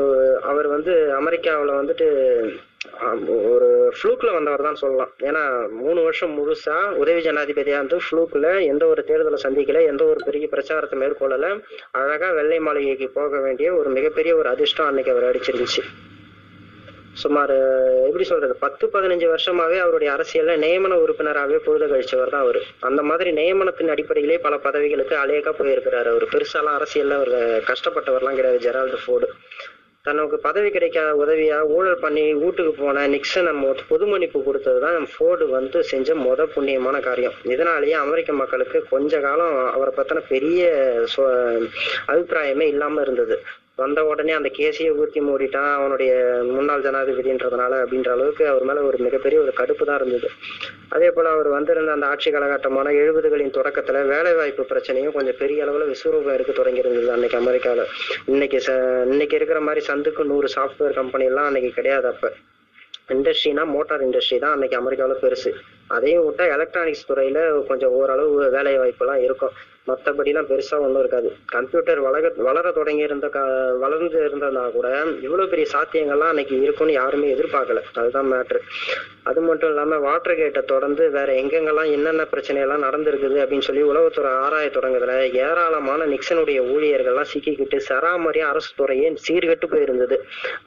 அவர் 0.52 0.68
வந்து 0.76 0.94
அமெரிக்காவில் 1.22 1.80
வந்துட்டு 1.80 2.08
ஒரு 3.52 3.68
ஃப்ளூக்ல 3.96 4.34
வந்தவர் 4.34 4.66
தான் 4.68 4.82
சொல்லலாம். 4.82 5.12
ஏன்னா 5.30 5.42
மூணு 5.82 6.00
வருஷம் 6.04 6.34
முழுசா 6.38 6.76
உதவி 7.02 7.22
ஜனாதிபதியா 7.22 7.78
இருந்து 7.80 8.00
ஃப்ளூக்ல 8.06 8.48
எந்த 8.72 8.88
ஒரு 8.88 9.04
தேர்தலை 9.08 9.40
சந்திக்கல 9.44 9.82
எந்த 9.92 10.04
ஒரு 10.06 10.20
பெரிய 10.26 10.48
பிரச்சாரத்தை 10.48 10.98
மேற்கொள்ளல. 11.00 11.48
அழகா 11.92 12.32
வெள்ளை 12.32 12.60
மாளிகைக்கு 12.60 13.10
போக 13.10 13.40
வேண்டிய 13.40 13.74
ஒரு 13.74 13.90
மிகப்பெரிய 13.90 14.36
ஒரு 14.36 14.50
அதிர்ஷ்டம் 14.50 14.86
அன்னைக்கு 14.86 15.12
அவர் 15.12 15.30
அடிச்சிருந்துச்சு. 15.32 15.84
சுமார் 17.24 17.54
எப்படி 18.08 18.24
சொல்றது 18.24 18.56
பத்து 18.64 18.86
பதினஞ்சு 18.94 19.28
வருஷமாவே 19.34 19.78
அவருடைய 19.84 20.10
அரசியல்ல 20.16 20.56
நியமன 20.64 20.96
உறுப்பினராகவே 21.04 21.60
பொழுது 21.68 21.86
கழிச்சவர் 21.92 22.34
தான் 22.34 22.42
அவர். 22.42 22.60
அந்த 22.80 23.02
மாதிரி 23.02 23.32
நியமனத்தின் 23.32 23.94
அடிப்படையிலே 23.94 24.38
பல 24.38 24.58
பதவிகளுக்கு 24.58 25.16
அலேக்கா 25.24 25.54
போயிருக்கிறாரு 25.60 26.10
அவர். 26.14 26.26
பெருசாலாம் 26.34 26.78
அரசியல்ல 26.80 27.20
அவர் 27.22 27.34
கஷ்டப்பட்டவர்லாம் 27.72 28.38
கிடையாது 28.40 28.66
ஜெரால்டு 28.66 29.00
ஃபோர்டு. 29.06 29.30
தனக்கு 30.06 30.38
பதவி 30.46 30.70
கிடைக்காத 30.74 31.10
உதவியா 31.24 31.60
ஊழல் 31.76 32.02
பண்ணி 32.04 32.24
வீட்டுக்கு 32.42 32.74
போன 32.82 33.06
நிக்சன் 33.14 33.48
நம்ம 33.50 33.72
பொது 33.92 34.06
மன்னிப்பு 34.12 34.40
கொடுத்தது 34.44 34.80
தான் 34.86 35.08
ஃபோர்டு 35.14 35.46
வந்து 35.56 35.78
செஞ்ச 35.92 36.16
மொத 36.26 36.46
புண்ணியமான 36.56 37.00
காரியம். 37.08 37.38
இதனாலேயே 37.54 37.96
அமெரிக்க 38.06 38.34
மக்களுக்கு 38.42 38.80
கொஞ்ச 38.94 39.20
காலம் 39.20 39.56
அவரை 39.76 39.94
பத்தின 39.98 40.24
பெரிய 40.34 40.62
அபிப்பிராயமே 42.14 42.68
இல்லாம 42.74 43.02
இருந்தது. 43.02 43.38
வந்த 43.78 44.06
உடனே 44.06 44.32
அந்த 44.32 44.50
கேஸையே 44.58 44.92
ஊர்த்தி 45.00 45.20
மூடிட்டான் 45.22 45.72
அவனுடைய 45.74 46.12
முன்னாள் 46.50 46.84
ஜனாதிபதின்றதுனால 46.84 47.74
அப்படின்ற 47.84 48.10
அளவுக்கு 48.12 48.48
அவர் 48.48 48.64
மேல 48.64 48.82
ஒரு 48.82 48.98
மிகப்பெரிய 48.98 49.40
ஒரு 49.40 49.52
கடுப்பு 49.58 49.86
தான் 49.86 49.98
இருந்தது. 49.98 50.28
அதே 50.90 51.10
போல 51.12 51.30
அவர் 51.30 51.48
வந்திருந்த 51.48 51.92
அந்த 51.92 52.06
ஆட்சி 52.06 52.32
காலகட்டமான 52.32 52.94
எழுபதுகளின் 53.02 53.56
தொடக்கத்துல 53.58 54.06
வேலை 54.06 54.34
வாய்ப்பு 54.34 54.66
பிரச்சனையும் 54.72 55.12
கொஞ்சம் 55.12 55.40
பெரிய 55.42 55.66
அளவுல 55.66 55.88
விஸ்வரூபம் 55.92 56.34
இருக்க 56.34 56.52
தொடங்கியிருந்தது 56.52 57.08
அன்னைக்கு 57.08 57.38
அமெரிக்கால. 57.38 57.84
இன்னைக்கு 58.26 58.60
ச 58.60 58.72
இன்னைக்கு 59.14 59.36
இருக்கிற 59.36 59.62
மாதிரி 59.62 59.84
சந்துக்கு 59.88 60.26
நூறு 60.26 60.50
சாஃப்ட்வேர் 60.56 61.00
கம்பெனி 61.02 61.26
எல்லாம் 61.26 61.46
அன்னைக்கு 61.46 61.72
கிடையாது 61.74 62.08
அப்ப. 62.08 62.32
இண்டஸ்ட்ரினா 63.10 63.66
மோட்டார் 63.76 64.02
இண்டஸ்ட்ரி 64.02 64.40
தான் 64.40 64.52
அன்னைக்கு 64.52 64.78
அமெரிக்காவில் 64.78 65.24
பெருசு. 65.24 65.52
அதையும் 65.88 66.32
விட்டா 66.32 66.54
எலக்ட்ரானிக்ஸ் 66.54 67.12
துறையில 67.12 67.66
கொஞ்சம் 67.66 67.92
ஓரளவு 67.92 68.50
வேலை 68.50 68.80
வாய்ப்பெல்லாம் 68.80 69.24
இருக்கும். 69.24 69.52
மற்றபடிலாம் 69.88 70.46
பெருசா 70.46 70.80
ஒன்றும் 70.80 71.00
இருக்காது. 71.00 71.34
கம்ப்யூட்டர் 71.46 72.00
வளர 72.00 72.32
வளர 72.36 72.72
தொடங்கி 72.72 73.02
இருந்த 73.02 73.28
கா 73.28 73.72
வளர்ந்து 73.72 74.20
இருந்ததுனா 74.20 74.72
கூட 74.72 75.04
இவ்வளவு 75.22 75.50
பெரிய 75.50 75.68
சாத்தியங்கள்லாம் 75.74 76.28
அன்னைக்கு 76.28 76.62
இருக்கும்னு 76.62 76.94
யாருமே 76.94 77.34
எதிர்பார்க்கல. 77.34 77.82
அதுதான் 77.94 78.34
மேட்ரு 78.34 78.60
அது 79.24 79.42
மட்டும் 79.42 79.70
இல்லாம 79.70 79.98
வாட்டர் 79.98 80.36
கேட்டை 80.36 80.64
தொடர்ந்து 80.64 81.10
வேற 81.10 81.34
எங்கெங்கெல்லாம் 81.34 81.92
என்னென்ன 81.92 82.24
பிரச்சனையெல்லாம் 82.24 82.90
நடந்திருக்குது 82.90 83.46
அப்படின்னு 83.46 83.62
சொல்லி 83.62 83.84
உளவுத்துறை 83.84 84.28
ஆராய 84.28 84.68
தொடங்குதுல 84.68 85.34
ஏராளமான 85.34 86.06
நிக்சனுடைய 86.06 86.62
ஊழியர்கள்லாம் 86.62 87.26
சிக்கிக்கிட்டு 87.34 87.78
சராமரி 87.78 88.40
அரசு 88.40 88.74
துறையே 88.76 89.14
சீர்கெட்டு 89.28 89.64
போயிருந்தது. 89.68 90.18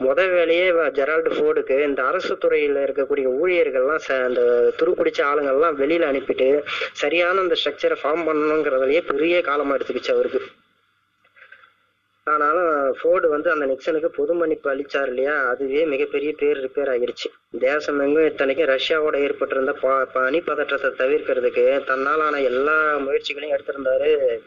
முத 0.00 0.31
வேலையே 0.31 0.70
ஜெரால்டு 0.70 1.31
ஃபோர்டுக்கு. 1.31 1.85
இந்த 1.87 2.02
அரசு 2.02 2.38
துறையில 2.44 2.78
இருக்கக்கூடிய 2.78 3.31
ஊழியர்கள்லாம் 3.42 3.98
ச- 4.09 4.24
அந்த 4.24 4.72
ஆளுங்க 5.16 5.27
ஆளுங்கள்லாம் 5.31 5.79
வெளியில 5.83 6.09
அனுப்பிட்டு 6.12 6.62
சரியான 6.92 7.40
அந்த 7.40 7.57
ஸ்ட்ரக்சரை 7.64 7.97
ஃபார்ம் 8.03 8.27
பண்ணணுங்கிறதுலயே 8.29 9.07
பெரிய 9.07 9.40
காலமா 9.40 9.75
எடுத்துக்கிச்சு 9.75 10.11
அவருக்கு. 10.11 10.40
ஆனாலும் 12.25 12.97
ஃபோர்டு 13.01 13.29
வந்து 13.29 13.51
அந்த 13.51 13.66
நிக்சனுக்கு 13.66 14.07
பொது 14.07 14.35
மன்னிப்பு 14.35 14.75
அளிச்சார் 14.75 15.07
இல்லையா? 15.07 15.49
அதுவே 15.49 15.85
மிகப்பெரிய 15.85 16.33
பேர் 16.38 16.59
ரிப்பேர் 16.64 16.90
ஆகிருச்சு. 16.94 17.59
தேசம் 17.59 18.01
எங்கும் 18.01 18.27
இத்தனைக்கும் 18.27 18.68
ரஷ்யாவோட 18.68 19.16
ஏற்பட்டிருந்த 19.16 19.73
ப 19.73 20.05
பனி 20.05 20.40
பதற்றத்தை 20.40 20.90
தவிர்க்கிறதுக்கு 20.90 21.85
தன்னாலான 21.87 22.42
எல்லா 22.42 22.97
முயற்சிகளையும் 22.97 23.59
எடுத்திருந்தாரு 23.59 24.38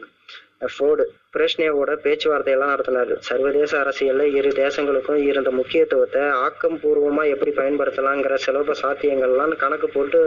ஃபோர்டு. 0.74 1.04
பிரஷ்னேவோட 1.34 1.92
பேச்சுவார்த்தை 2.04 2.52
எல்லாம் 2.54 2.72
நடத்தினாரு. 2.74 3.14
சர்வதேச 3.28 3.72
அரசியல்ல 3.82 4.26
இரு 4.38 4.50
தேசங்களுக்கும் 4.62 5.20
இருந்த 5.30 5.50
முக்கியத்துவத்தை 5.60 6.22
ஆக்கம்பூர்வமா 6.46 7.24
எப்படி 7.34 7.54
பயன்படுத்தலாங்கிற 7.60 8.36
சிலப 8.46 8.76
சாத்தியங்கள்லாம் 8.82 9.54
கணக்கு 9.64 9.90
போட்டு 9.96 10.20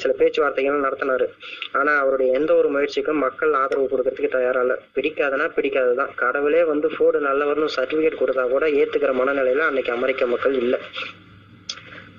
சில 0.00 0.10
பேச்சுவார்த்தைகள் 0.18 0.84
நடத்தினாரு. 0.86 1.26
ஆனா 1.78 1.92
அவருடைய 2.02 2.38
எந்த 2.38 2.50
ஒரு 2.60 2.68
முயற்சிக்கும் 2.74 3.22
மக்கள் 3.24 3.54
ஆதரவு 3.60 3.86
கொடுக்கறதுக்கு 3.92 4.30
தயாரா 4.34 4.60
இல்ல 4.64 4.74
பிடிக்காதுன்னா 4.96 5.46
பிடிக்காதுதான் 5.56 6.12
கடவுளே 6.22 6.62
வந்து 6.72 6.88
ஃபோர்டு 6.94 7.20
நல்லவர்னு 7.28 7.76
சர்டிபிகேட் 7.76 8.20
கொடுத்தா 8.20 8.44
கூட 8.54 8.66
ஏத்துக்கிற 8.80 9.14
மனநிலையில 9.20 9.66
அன்னைக்கு 9.70 9.92
அமெரிக்க 9.96 10.26
மக்கள் 10.34 10.54
இல்லை. 10.62 10.80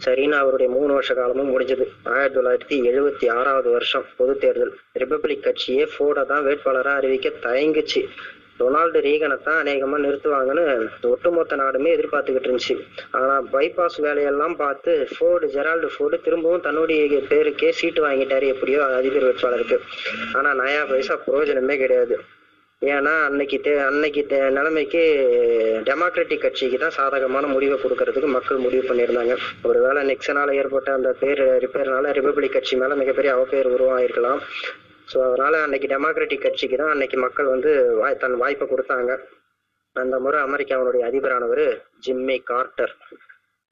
சரின்னு 0.05 0.38
அவருடைய 0.41 0.71
மூணு 0.71 0.93
வருஷ 0.93 1.13
காலமும் 1.13 1.51
முடிஞ்சது. 1.53 1.86
ஆயிரத்தி 2.03 2.39
தொள்ளாயிரத்தி 2.39 2.88
எழுபத்தி 2.89 3.31
ஆறாவது 3.31 3.69
வருஷம் 3.69 4.05
பொது 4.17 4.38
தேர்தல். 4.38 4.73
ரிப்பப்ளிக் 4.99 5.45
கட்சியே 5.47 5.88
ஃபோர்டை 5.93 6.25
தான் 6.25 6.45
வேட்பாளரா 6.45 6.93
அறிவிக்க 6.95 7.29
தயங்குச்சு. 7.41 8.03
டொனால்டு 8.60 8.99
ரீகனை 9.01 9.36
தான் 9.43 9.65
அநேகமா 9.65 9.97
நிறுத்துவாங்கன்னு 10.03 10.63
ஒட்டுமொத்த 11.01 11.55
நாடுமே 11.55 11.89
எதிர்பார்த்துக்கிட்டு 11.95 12.49
இருந்துச்சு. 12.49 12.75
ஆனா 13.12 13.41
பைபாஸ் 13.53 13.97
வேலையெல்லாம் 13.97 14.55
பார்த்து 14.55 15.07
ஃபோர்டு 15.17 15.47
ஜெரால்டு 15.47 15.89
ஃபோர்டு 15.97 16.21
திரும்பவும் 16.21 16.62
தன்னுடைய 16.62 17.21
பேருக்கே 17.29 17.69
சீட்டு 17.69 18.07
வாங்கிட்டாரு 18.07 18.47
எப்படியோ 18.47 18.86
அதிபர் 18.86 19.27
வேட்பாளருக்கு. 19.27 19.79
ஆனா 20.33 20.51
நயா 20.63 20.89
பைசா 20.89 21.17
பிரயோஜனமே 21.27 21.77
கிடையாது. 21.77 22.17
ஏன்னா 22.82 23.13
அன்னைக்கு 23.28 23.58
தே 23.66 23.72
அன்னைக்கு 23.90 24.22
தே 24.32 24.40
நிலைமைக்கு 24.58 25.02
டெமோக்ராட்டிக் 25.88 26.44
கட்சிக்கு 26.44 26.78
தான் 26.84 26.96
சாதகமான 26.98 27.46
முடிவை 27.54 27.78
கொடுக்கறதுக்கு 27.84 28.30
மக்கள் 28.36 28.63
முடிவு 28.66 28.84
பண்ணியிருந்தாங்க. 28.90 29.36
ஒருவேளை 29.70 30.02
நிக்சனால 30.12 30.56
ஏற்பட்ட 30.62 30.92
அந்த 30.98 31.12
பேர் 31.22 31.42
ரிப்பேர்னால 31.63 32.12
ரிப்பப்ளிக் 32.18 32.56
கட்சி 32.56 32.76
மேல 32.82 32.98
மிகப்பெரிய 33.02 33.32
அவப்பேர் 33.38 33.70
உருவாயிருக்கலாம் 33.76 34.42
ஸோ 35.12 35.18
அதனால 35.28 35.62
அன்னைக்கு 35.66 35.88
டெமோக்ராட்டிக் 35.94 36.46
கட்சிக்கு 36.46 36.78
தான் 36.82 36.94
அன்னைக்கு 36.94 37.18
மக்கள் 37.26 37.54
வந்து 37.54 37.72
வாய் 38.00 38.22
தன் 38.24 38.40
வாய்ப்பை 38.42 38.66
கொடுத்தாங்க. 38.68 39.12
அந்த 39.96 40.16
முறை 40.26 40.40
அமெரிக்காவினுடைய 40.48 41.04
அதிபரானவர் 41.10 41.66
ஜிம்மி 42.06 42.38
கார்ட்டர். 42.52 42.94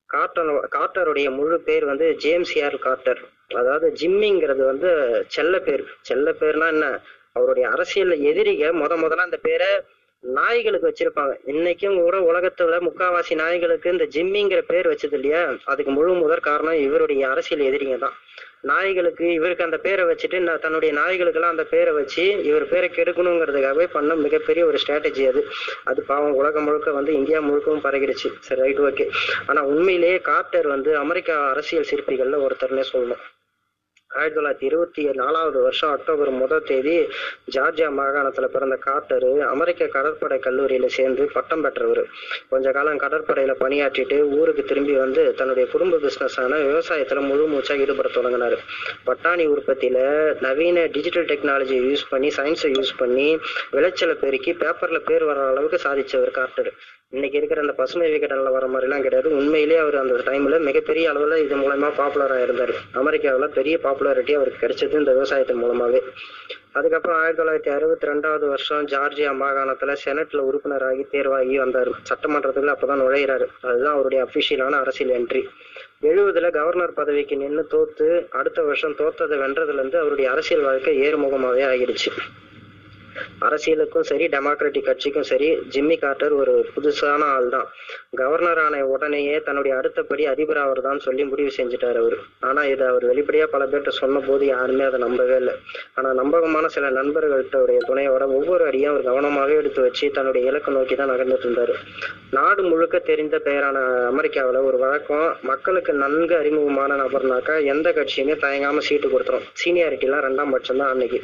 கார்ட்டர் 0.10 0.50
கார்ட்டருடைய 0.76 1.28
முழு 1.40 1.58
பேர் 1.68 1.86
வந்து 1.92 2.08
ஜேம்ஸ் 2.24 2.54
ஏர் 2.64 2.78
கார்ட்டர். 2.86 3.22
அதாவது 3.60 3.88
ஜிம்மிங்கிறது 4.02 4.64
வந்து 4.72 4.90
செல்ல 5.36 5.60
பேர். 5.68 5.84
செல்ல 6.10 6.34
பேர்னா 6.42 6.70
என்ன? 6.76 6.88
அவருடைய 7.36 7.70
அரசியல் 7.70 8.14
எதிரிக 8.22 8.72
முத 8.72 8.94
முதல்ல 9.04 9.28
அந்த 9.28 9.38
பேரை 9.38 9.68
நாய்களுக்கு 10.24 10.88
வச்சிருப்பாங்க. 10.90 11.34
இன்னைக்கும் 11.46 11.98
கூட 12.02 12.18
உலகத்துல 12.20 12.78
முக்காவாசி 12.88 13.34
நாய்களுக்கு 13.36 13.92
இந்த 13.92 14.06
ஜிம்மிங்கிற 14.16 14.62
பேர் 14.68 14.88
வச்சது 14.88 15.14
இல்லையா? 15.14 15.42
அதுக்கு 15.64 15.92
முழு 15.92 16.14
முதற் 16.14 16.48
காரணம் 16.48 16.74
இவருடைய 16.74 17.30
அரசியல் 17.30 17.66
எதிரிங்க 17.68 17.98
தான். 17.98 18.16
நாய்களுக்கு 18.62 19.34
இவருக்கு 19.34 19.64
அந்த 19.64 19.78
பேரை 19.78 20.06
வச்சுட்டு 20.06 20.38
நான் 20.40 20.60
தன்னுடைய 20.60 20.92
நாய்களுக்கெல்லாம் 21.00 21.54
அந்த 21.56 21.64
பேரை 21.64 21.94
வச்சு 21.94 22.44
இவர் 22.44 22.68
பேரை 22.68 22.90
கெடுக்கணுங்கிறதுக்காகவே 22.90 23.86
பண்ண 23.92 24.16
மிகப்பெரிய 24.16 24.66
ஒரு 24.66 24.78
ஸ்ட்ராட்டஜி 24.86 25.28
அது. 25.28 25.44
அது 25.84 26.04
பாவம் 26.04 26.34
உலகம் 26.34 26.64
முழுக்க 26.64 26.92
வந்து 26.92 27.14
இந்தியா 27.14 27.42
முழுக்கவும் 27.42 27.86
பரகிடுச்சு. 27.88 28.32
சரி 28.40 28.62
ரைட் 28.62 28.80
ஓகே. 28.80 29.08
ஆனா 29.48 29.64
உண்மையிலேயே 29.64 30.18
கார்ட்டர் 30.18 30.68
வந்து 30.68 30.98
அமெரிக்கா 30.98 31.50
அரசியல் 31.50 31.90
சிற்பிகள்ல 31.92 32.46
ஒருத்தர்னே 32.48 32.84
சொல்லணும். 32.94 33.24
ஆயிரத்தி 34.16 34.38
தொள்ளாயிரத்தி 34.40 34.70
இருபத்தி 34.70 35.04
நாலாவது 35.14 35.62
வருஷம் 35.62 35.92
அக்டோபர் 35.92 36.30
முதல் 36.30 36.64
தேதி 36.64 36.94
ஜார்ஜியா 37.56 37.88
மாகாணத்துல 37.98 38.46
பிறந்த 38.46 38.80
கார்டரு 38.86 39.40
அமெரிக்க 39.40 39.88
கடற்படை 39.88 40.38
கல்லூரியில 40.38 40.86
சேர்ந்து 40.86 41.30
பட்டம் 41.34 41.62
பெற்றவர். 41.62 42.04
கொஞ்ச 42.50 42.72
காலம் 42.72 43.00
கடற்படையில 43.00 43.56
பணியாற்றிட்டு 43.60 44.20
ஊருக்கு 44.38 44.64
திரும்பி 44.64 44.94
வந்து 44.94 45.34
தன்னுடைய 45.34 45.70
குடும்ப 45.70 45.98
பிசினஸ் 45.98 46.40
ஆன 46.40 46.58
விவசாயத்துல 46.58 47.28
முழு 47.28 47.48
மூச்சா 47.48 47.78
ஈடுபட 47.78 48.10
தொடங்கினாரு. 48.10 48.60
பட்டாணி 49.08 49.48
உற்பத்தியில 49.56 50.00
நவீன 50.42 50.86
டிஜிட்டல் 50.86 51.26
டெக்னாலஜியை 51.26 51.84
யூஸ் 51.90 52.10
பண்ணி 52.10 52.28
சயின்ஸை 52.38 52.72
யூஸ் 52.80 52.98
பண்ணி 52.98 53.38
விளைச்சலை 53.72 54.14
பெருக்கி 54.14 54.54
பேப்பர்ல 54.54 55.00
பேர் 55.06 55.24
வர 55.24 55.48
அளவுக்கு 55.48 55.80
சாதிச்சவர் 55.90 56.38
கார்ட்டர் 56.40 56.72
இன்னைக்கு 57.10 57.38
இருக்கிற 57.38 57.62
அந்த 57.62 57.74
பசுமை 57.74 58.08
விகடன்ல 58.14 58.52
வர 58.52 58.66
மாதிரிலாம் 58.68 59.02
கிடையாது. 59.02 59.30
உண்மையிலேயே 59.36 59.80
அவர் 59.80 59.96
அந்த 59.96 60.16
டைம்ல 60.30 60.60
மிகப்பெரிய 60.60 61.12
அளவுல 61.12 61.38
இது 61.44 61.56
மூலமா 61.56 61.90
பாப்புலரா 62.00 62.38
இருந்தார். 62.44 62.74
அமெரிக்காவில 62.94 63.48
பெரிய 63.58 63.78
பாப்புலர் 63.78 64.05
பாப்புலாரிட்டி 64.06 64.34
அவருக்கு 64.34 64.68
கிடைச்சது 64.68 64.92
இந்த 64.92 65.12
விவசாயத்தின் 65.12 65.64
மூலமாவே. 65.64 66.02
அதுக்கப்புறம் 66.72 67.20
ஆயிரத்தி 67.20 67.44
தொள்ளாயிரத்தி 67.44 67.76
அறுபத்தி 67.76 68.08
ரெண்டாவது 68.08 68.48
வருஷம் 68.48 68.88
ஜார்ஜியா 68.88 69.32
மாகாணத்துல 69.42 69.96
செனட்ல 70.06 70.44
உறுப்பினராகி 70.46 71.10
தேர்வாகி 71.10 71.58
வந்தார். 71.58 71.90
சட்டமன்றத்துல 71.90 72.76
அப்பதான் 72.76 73.02
நுழையிறாரு. 73.04 73.46
அதுதான் 73.62 73.94
அவருடைய 73.94 74.28
அபிஷியலான 74.28 74.72
அரசியல் 74.72 75.22
என்ட்ரி 75.22 75.44
எழுபதுல 76.02 76.52
கவர்னர் 76.52 76.94
பதவிக்கு 76.94 77.38
நின்று 77.38 77.68
தோத்து 77.72 78.30
அடுத்த 78.30 78.64
வருஷம் 78.64 78.96
தோத்ததை 78.96 79.38
வென்றதுல 79.44 79.74
இருந்து 79.74 80.00
அவருடைய 80.00 80.32
அரசியல் 80.32 80.64
வாழ்க்கை 80.64 81.14
ஏறுமுகமாவே 81.14 81.64
ஆகிடுச்சு. 81.72 82.12
அரசியலுக்கும் 83.48 84.08
சரி 84.12 84.28
டெமோக்ராட்டிக் 84.36 84.88
கட்சிக்கும் 84.90 85.28
சரி 85.32 85.50
ஜிம்மி 85.76 85.98
கார்ட்டர் 86.04 86.36
ஒரு 86.42 86.54
புதுசான 86.76 87.22
ஆள் 87.36 87.50
தான் 87.56 87.68
கவர்னர் 88.22 88.62
ஆன 88.66 88.82
உடனேயே 88.94 89.38
தன்னுடைய 89.48 89.74
அடுத்தபடி 89.80 90.24
அதிபர் 90.34 90.62
அவர் 90.66 90.82
தான் 90.88 91.04
சொல்லி 91.06 91.24
முடிவு 91.32 91.52
செஞ்சுட்டாரு 91.58 92.00
அவரு. 92.04 92.18
ஆனா 92.50 92.62
இதை 92.74 92.86
அவர் 92.92 93.06
வெளிப்படையா 93.12 93.48
பல 93.54 93.64
பேர்கிட்ட 93.72 93.94
சொன்ன 94.02 94.22
போது 94.28 94.44
யாருமே 94.46 94.84
அதை 94.90 95.00
நம்பவே 95.06 95.38
இல்லை. 95.42 95.56
ஆனா 95.98 96.10
நம்பகமான 96.22 96.66
சில 96.76 96.92
நண்பர்கள்ட்ட 97.00 97.64
துணையோட 97.90 98.24
ஒவ்வொரு 98.38 98.64
அடியும் 98.70 98.92
அவர் 98.92 99.08
கவனமாகவே 99.10 99.56
எடுத்து 99.62 99.82
வச்சு 99.86 100.06
தன்னுடைய 100.18 100.50
இலக்கு 100.50 100.72
நோக்கி 100.78 100.96
தான் 101.00 101.12
நகர்ந்துட்டு 101.14 101.48
இருந்தாரு. 101.48 101.74
நாடு 102.38 102.62
முழுக்க 102.72 102.96
தெரிந்த 103.10 103.36
பெயரான 103.48 103.78
அமெரிக்காவுல 104.12 104.62
ஒரு 104.70 104.78
வழக்கம் 104.86 105.28
மக்களுக்கு 105.52 105.94
நன்கு 106.04 106.36
அறிமுகமான 106.42 106.96
நபர்னாக்கா 107.04 107.56
எந்த 107.74 107.88
கட்சியுமே 107.98 108.36
தயங்காம 108.46 108.84
சீட்டு 108.88 109.10
கொடுத்துரும். 109.14 109.46
சீனியாரிட்டி 109.62 110.08
எல்லாம் 110.10 110.26
ரெண்டாம் 110.28 110.54
பட்சம் 110.56 110.82
தான் 110.82 110.92
அன்னைக்கு. 110.94 111.22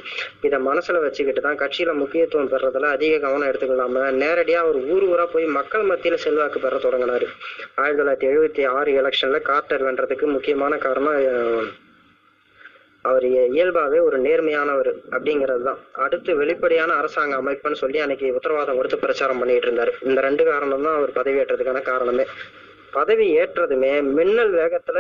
இதை 0.50 0.60
மனசுல 0.70 1.02
வச்சுக்கிட்டு 1.06 1.44
தான் 1.48 1.60
கட்சி 1.64 1.81
கட்சியில 1.82 1.94
முக்கியத்துவம் 2.02 2.50
பெறதுல 2.52 2.90
அதிக 2.96 3.14
கவனம் 3.24 3.50
எடுத்துக்கலாம 3.52 4.02
நேரடியா 4.24 4.60
அவர் 4.64 4.78
ஊர் 4.94 5.06
ஊரா 5.12 5.26
போய் 5.34 5.46
மக்கள் 5.58 5.86
மத்தியில 5.92 6.18
செல்வாக்கு 6.24 6.60
பெற 6.66 6.76
தொடங்கினாரு. 6.84 7.28
ஆயிரத்தி 7.82 8.02
தொள்ளாயிரத்தி 8.02 8.28
எழுபத்தி 8.32 8.64
ஆறு 8.78 8.92
எலெக்ஷன்ல 9.02 9.38
கார்ட்டர் 9.50 9.86
வென்றதுக்கு 9.88 10.28
முக்கியமான 10.36 10.78
காரணம் 10.86 11.18
அவர் 13.10 13.26
இயல்பாவே 13.58 14.00
ஒரு 14.08 14.18
நேர்மையானவர் 14.26 14.92
அப்படிங்கிறது 15.16 15.64
தான் 15.68 15.80
அடுத்து 16.06 16.32
வெளிப்படையான 16.42 16.92
அரசாங்க 17.02 17.36
அமைப்புன்னு 17.42 17.82
சொல்லி 17.84 18.00
அன்னைக்கு 18.04 18.28
உத்தரவாதம் 18.38 18.78
கொடுத்து 18.80 19.04
பிரச்சாரம் 19.06 19.40
பண்ணிட்டு 19.42 19.68
இருந்தாரு. 19.68 19.94
இந்த 20.10 20.20
ரெண்டு 20.28 20.44
காரணம் 20.52 20.86
தான் 20.88 20.98
அவர் 21.00 21.18
பதவியேற்றதுக்கான 21.20 21.82
காரணமே. 21.92 22.26
பதவி 22.98 23.26
ஏற்றதுமே 23.40 23.94
மின்னல் 24.18 24.54
வேகத்துல 24.60 25.00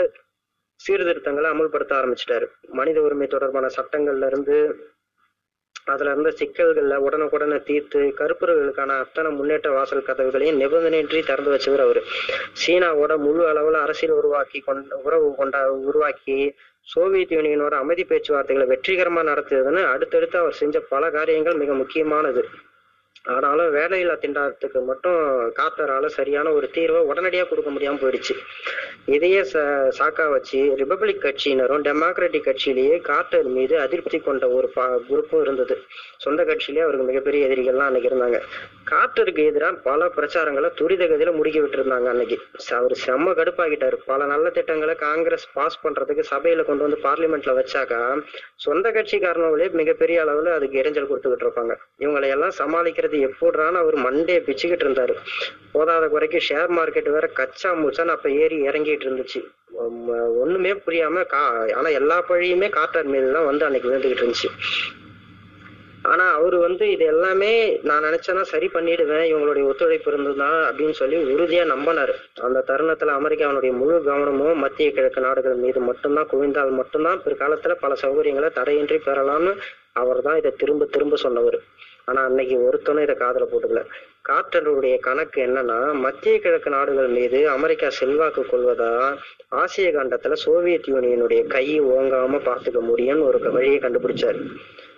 சீர்திருத்தங்களை 0.79 1.47
அமுல்படுத்த 1.53 1.93
ஆரம்பிச்சிட்டாரு. 1.99 2.45
மனித 2.79 2.97
உரிமை 3.07 3.27
தொடர்பான 3.27 3.69
சட்டங்கள்ல 3.77 4.29
இருந்து 4.31 4.55
அதுல 5.85 6.11
இருந்த 6.11 6.29
சிக்கல்கள்ல 6.29 6.95
உடனுக்குடனே 6.95 7.63
தீர்த்து 7.63 7.99
கருப்பர்களுக்கான 7.99 8.87
அத்தனை 8.87 9.31
முன்னேற்ற 9.31 9.71
வாசல் 9.71 10.03
கதவுகளையும் 10.03 10.59
நிபந்தனையின்றி 10.61 11.25
திறந்து 11.25 11.51
வச்சவர் 11.51 11.79
அவரு. 11.79 12.03
சீனாவோட 12.65 13.17
முழு 13.17 13.47
அளவுல 13.47 13.73
அரசியல் 13.73 14.15
உருவாக்கி 14.15 14.59
கொண்ட 14.59 14.95
உறவு 14.95 15.35
கொண்ட 15.35 15.71
உருவாக்கி 15.71 16.55
சோவியத் 16.81 17.31
யூனியனோட 17.31 17.69
அமைதி 17.69 18.03
பேச்சுவார்த்தைகளை 18.03 18.65
வெற்றிகரமா 18.65 19.21
நடத்தியதுன்னு 19.23 19.85
அடுத்தடுத்து 19.85 20.39
அவர் 20.39 20.53
செஞ்ச 20.53 20.79
பல 20.79 21.09
காரியங்கள் 21.09 21.53
மிக 21.53 21.73
முக்கியமானது. 21.73 22.45
ஆனாலும் 23.25 23.73
வேலையில்லா 23.77 24.15
திண்டாட்டத்துக்கு 24.21 24.79
மட்டும் 24.89 25.17
காத்தரால 25.57 26.05
சரியான 26.15 26.51
ஒரு 26.57 26.67
தீர்வை 26.75 27.01
உடனடியா 27.09 27.43
கொடுக்க 27.49 27.69
முடியாம 27.71 27.99
போயிடுச்சு. 28.03 28.35
இதையே 29.15 29.41
சாக்கா 29.99 30.25
வச்சு 30.33 30.59
ரிபப்ளிக் 30.81 31.23
கட்சியினரும் 31.25 31.83
டெமோக்ராட்டிக் 31.87 32.47
கட்சியிலேயே 32.47 32.95
கார்ட்டர் 33.09 33.49
மீது 33.57 33.75
அதிருப்தி 33.85 34.19
கொண்ட 34.27 34.47
ஒரு 34.57 34.67
குரூப்பும் 35.09 35.43
இருந்தது. 35.45 35.75
சொந்த 36.25 36.41
கட்சியிலேயே 36.49 36.85
அவருக்கு 36.85 37.09
மிகப்பெரிய 37.11 37.47
எதிரிகள்லாம் 37.47 37.89
அன்னைக்கு 37.89 38.11
இருந்தாங்க. 38.11 38.39
கார்ட்டருக்கு 38.91 39.43
எதிராக 39.51 39.81
பல 39.89 40.09
பிரச்சாரங்களை 40.17 40.69
துரித 40.79 41.03
கதியில 41.11 41.33
முடுக்கி 41.37 41.61
விட்டுருந்தாங்க 41.63 42.09
அன்னைக்கு. 42.13 42.37
அவர் 42.79 42.95
செம்ம 43.05 43.35
கடுப்பாகிட்டாரு 43.39 43.99
பல 44.09 44.25
நல்ல 44.33 44.49
திட்டங்களை 44.57 44.95
காங்கிரஸ் 45.07 45.47
பாஸ் 45.57 45.81
பண்றதுக்கு 45.85 46.25
சபையில 46.33 46.65
கொண்டு 46.69 46.85
வந்து 46.87 46.99
பார்லிமெண்ட்ல 47.07 47.53
வச்சாக்கா 47.59 48.01
சொந்த 48.65 48.87
கட்சிக்காரனவங்களே 48.97 49.69
மிகப்பெரிய 49.81 50.17
அளவுல 50.25 50.53
அதுக்கு 50.57 50.79
இறைஞ்சல் 50.81 51.09
கொடுத்துக்கிட்டு 51.11 51.47
இருப்பாங்க. 51.47 51.73
இவங்களை 52.03 52.29
எல்லாம் 52.35 52.57
சமாளிக்கிறது 52.61 53.10
பண்றது 53.11 53.27
எப்படிறான்னு 53.27 53.81
அவர் 53.83 53.97
மண்டே 54.05 54.35
பிச்சுக்கிட்டு 54.47 54.85
இருந்தாரு. 54.85 55.13
போதாத 55.73 56.05
குறைக்கு 56.13 56.39
ஷேர் 56.49 56.71
மார்க்கெட் 56.77 57.09
வேற 57.15 57.27
கச்சா 57.39 57.69
மூச்சான்னு 57.81 58.15
அப்ப 58.15 58.29
ஏறி 58.43 58.57
இறங்கிட்டு 58.69 59.05
இருந்துச்சு. 59.07 59.41
ஒண்ணுமே 60.43 60.71
புரியாம 60.85 61.25
கா 61.33 61.43
ஆனா 61.79 61.89
எல்லா 61.99 62.17
பழியுமே 62.29 62.67
காட்டார் 62.79 63.13
மீது 63.13 63.29
தான் 63.35 63.49
வந்து 63.51 63.65
அன்னைக்கு 63.67 63.89
விழுந்துகிட்டு 63.91 64.23
இருந்துச்சு. 64.23 64.49
ஆனா 66.11 66.23
அவரு 66.37 66.57
வந்து 66.65 66.85
இது 66.91 67.03
எல்லாமே 67.13 67.49
நான் 67.87 68.05
நினைச்சேன்னா 68.07 68.43
சரி 68.51 68.67
பண்ணிடுவேன் 68.75 69.25
இவங்களுடைய 69.31 69.63
ஒத்துழைப்பு 69.71 70.09
இருந்ததுதான் 70.11 70.57
அப்படின்னு 70.69 70.95
சொல்லி 70.99 71.17
உறுதியா 71.33 71.63
நம்பினாரு. 71.73 72.13
அந்த 72.47 72.63
தருணத்துல 72.69 73.15
அமெரிக்காவினுடைய 73.19 73.73
முழு 73.81 73.97
கவனமும் 74.07 74.61
மத்திய 74.63 74.87
கிழக்கு 74.95 75.25
நாடுகள் 75.27 75.61
மீது 75.65 75.81
மட்டும்தான் 75.89 76.29
குவிந்தால் 76.31 76.73
மட்டும்தான் 76.79 77.21
பிற்காலத்துல 77.25 77.75
பல 77.83 77.95
சௌகரியங்களை 78.03 78.49
தடையின்றி 78.59 78.99
பெறலாம்னு 79.07 79.53
அவர் 80.01 80.25
தான் 80.27 80.39
இதை 80.41 80.51
திரும்ப 80.61 80.87
திரும்ப 80.95 81.15
சொன்னவர். 81.25 81.59
ஆனா 82.11 82.21
அன்னைக்கு 82.23 82.55
ஒருத்தனும் 82.67 83.01
இதை 83.01 83.15
காதல 83.15 83.47
போட்டுக்கல. 83.51 83.83
கார்ட்டருடைய 84.29 84.99
கணக்கு 84.99 85.39
என்னன்னா 85.41 85.79
மத்திய 85.93 86.39
கிழக்கு 86.39 86.69
நாடுகள் 86.69 87.07
மீது 87.07 87.39
அமெரிக்கா 87.49 87.89
செல்வாக்கு 87.89 88.43
கொள்வதா 88.43 88.91
ஆசிய 89.61 89.89
கண்டத்துல 89.91 90.33
சோவியத் 90.33 90.87
யூனியனுடைய 90.87 91.41
கை 91.47 91.81
ஓங்காம 91.81 92.39
பார்த்துக்க 92.45 92.79
முடியும்னு 92.91 93.27
ஒரு 93.27 93.51
வழியை 93.51 93.79
கண்டுபிடிச்சாரு. 93.79 94.41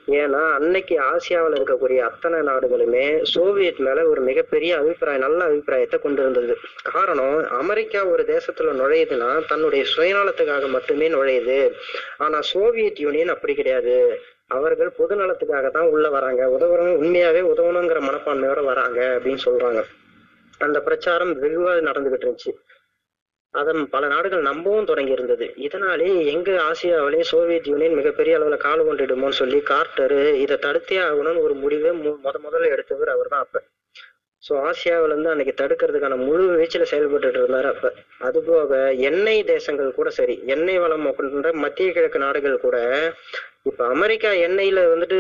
ஏன்னா 0.08 0.42
அன்னைக்கு 0.54 0.96
ஆசியாவில் 1.02 1.58
இருக்கக்கூடிய 1.58 2.00
அத்தனை 2.00 2.40
நாடுகளுமே 2.40 3.04
சோவியத் 3.34 3.80
மேல 3.86 4.04
ஒரு 4.08 4.22
மிகப்பெரிய 4.22 4.72
அபிப்பிராயம் 4.78 5.22
நல்ல 5.22 5.44
அபிப்பிராயத்தை 5.44 6.00
கொண்டு 6.00 6.22
இருந்தது 6.22 6.56
காரணம் 6.92 7.38
அமெரிக்கா 7.60 8.02
ஒரு 8.06 8.24
தேசத்துல 8.28 8.74
நுழையுதுன்னா 8.82 9.32
தன்னுடைய 9.48 9.84
சுயநலத்துக்காக 9.94 10.68
மட்டுமே 10.70 11.10
நுழையுது. 11.10 11.60
ஆனா 12.18 12.40
சோவியத் 12.54 13.00
யூனியன் 13.00 13.34
அப்படி 13.36 13.54
கிடையாது. 13.54 13.98
அவர்கள் 14.54 14.90
பொது 14.92 15.16
நலத்துக்காக 15.16 15.70
தான் 15.70 15.88
உள்ள 15.88 16.10
வராங்க. 16.10 16.50
உதவுறவங்க 16.50 16.98
உண்மையாவே 16.98 17.42
உதவணுங்கிற 17.52 18.00
மனப்பான்மையோட 18.02 18.64
வராங்க 18.64 19.00
அப்படின்னு 19.16 19.42
சொல்றாங்க. 19.46 19.82
அந்த 20.62 20.82
பிரச்சாரம் 20.82 21.42
வெகுவா 21.42 21.82
நடந்துகிட்டு 21.82 22.26
இருந்துச்சு. 22.26 22.54
அதன் 23.54 23.90
பல 23.90 24.08
நாடுகள் 24.08 24.42
நம்பவும் 24.42 24.86
தொடங்கி 24.86 25.12
இருந்தது. 25.12 25.46
இதனாலே 25.58 26.26
எங்க 26.26 26.52
ஆசியாவிலே 26.64 27.22
சோவியத் 27.22 27.68
யூனியன் 27.68 27.94
மிகப்பெரிய 27.94 28.38
அளவுல 28.38 28.58
கால் 28.58 28.88
கொண்டுடுமோன்னு 28.88 29.30
சொல்லி 29.32 29.60
கார்ட்டரு 29.64 30.22
இதை 30.38 30.58
தடுத்தே 30.58 30.98
ஆகணும்னு 31.04 31.42
ஒரு 31.42 31.54
முடிவை 31.54 31.92
மு- 32.00 32.18
முத 32.24 32.38
முதல்ல 32.46 32.70
எடுத்தவர் 32.70 33.08
அவர் 33.10 33.28
தான் 33.28 33.40
அப்ப. 33.40 33.62
ஸோ 34.44 34.54
ஆசியாவில 34.62 35.08
இருந்து 35.08 35.30
அன்னைக்கு 35.30 35.54
தடுக்கிறதுக்கான 35.62 36.16
முழு 36.24 36.58
வீச்சில் 36.58 36.92
செயல்பட்டுட்டு 36.92 37.40
இருந்தாரு 37.40 37.64
அப்ப. 37.66 37.92
அது 38.20 38.44
போக 38.44 38.72
எண்ணெய் 39.02 39.44
தேசங்கள் 39.44 39.92
கூட 39.92 40.10
சரி 40.10 40.42
எண்ணெய் 40.46 40.78
வளம் 40.78 41.16
கொண்ட 41.16 41.54
மத்திய 41.58 41.92
கிழக்கு 41.92 42.20
நாடுகள் 42.20 42.58
கூட 42.60 42.78
இப்ப 43.66 43.82
அமெரிக்கா 43.88 44.30
எண்ணெயில 44.46 44.80
வந்துட்டு 44.92 45.18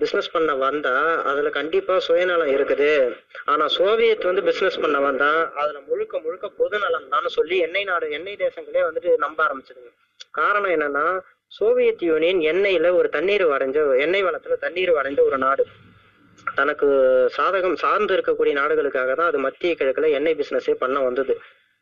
பிசினஸ் 0.00 0.32
பண்ண 0.32 0.50
வந்தா 0.62 0.92
அதுல 1.30 1.50
கண்டிப்பா 1.50 1.94
சுயநலம் 2.06 2.52
இருக்குது. 2.56 2.90
ஆனா 3.44 3.64
சோவியத் 3.76 4.28
வந்து 4.28 4.42
பிசினஸ் 4.42 4.80
பண்ண 4.80 4.98
வந்தா 5.00 5.30
அதுல 5.62 5.78
முழுக்க 5.88 6.20
முழுக்க 6.20 6.48
பொது 6.58 6.78
நலம் 6.78 7.08
தான் 7.08 7.28
சொல்லி 7.36 7.58
எண்ணெய் 7.66 7.84
நாடு 7.84 8.08
எண்ணெய் 8.18 8.40
தேசங்களே 8.42 8.82
வந்துட்டு 8.88 9.12
நம்ப 9.18 9.38
ஆரம்பிச்சதுங்க. 9.46 9.90
காரணம் 10.30 10.74
என்னன்னா 10.76 11.06
சோவியத் 11.52 12.04
யூனியன் 12.08 12.40
எண்ணெயில 12.52 12.90
ஒரு 12.94 13.08
தண்ணீர் 13.08 13.46
வரைஞ்ச 13.52 13.78
எண்ணெய் 14.04 14.26
வளத்துல 14.28 14.58
தண்ணீர் 14.64 14.92
வரைஞ்ச 14.98 15.20
ஒரு 15.28 15.38
நாடு. 15.38 15.64
தனக்கு 16.56 16.86
சாதகம் 17.36 17.80
சார்ந்து 17.84 18.14
இருக்கக்கூடிய 18.16 18.54
நாடுகளுக்காக 18.54 19.14
தான் 19.14 19.30
அது 19.30 19.38
மத்திய 19.38 19.72
கிழக்குல 19.80 20.10
எண்ணெய் 20.18 20.38
பிசினஸே 20.40 20.74
பண்ண 20.82 20.98
வந்தது. 21.00 21.34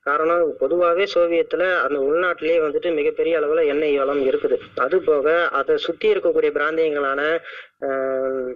காரணம் 0.08 0.26
பொதுவாகவே 0.60 1.04
சோவியத்தில் 1.12 1.66
அந்த 1.82 1.98
உள்நாட்டிலேயே 2.06 2.58
வந்துட்டு 2.62 2.90
மிகப்பெரிய 2.98 3.34
அளவில் 3.38 3.68
எண்ணெய் 3.68 3.98
வளம் 3.98 4.22
இருக்குது. 4.28 4.56
அது 4.80 4.96
போக 5.02 5.26
அதை 5.58 5.76
சுற்றி 5.84 6.08
இருக்கக்கூடிய 6.10 6.50
பிராந்தியங்களான 6.54 7.20
ஆஹ், 7.86 8.50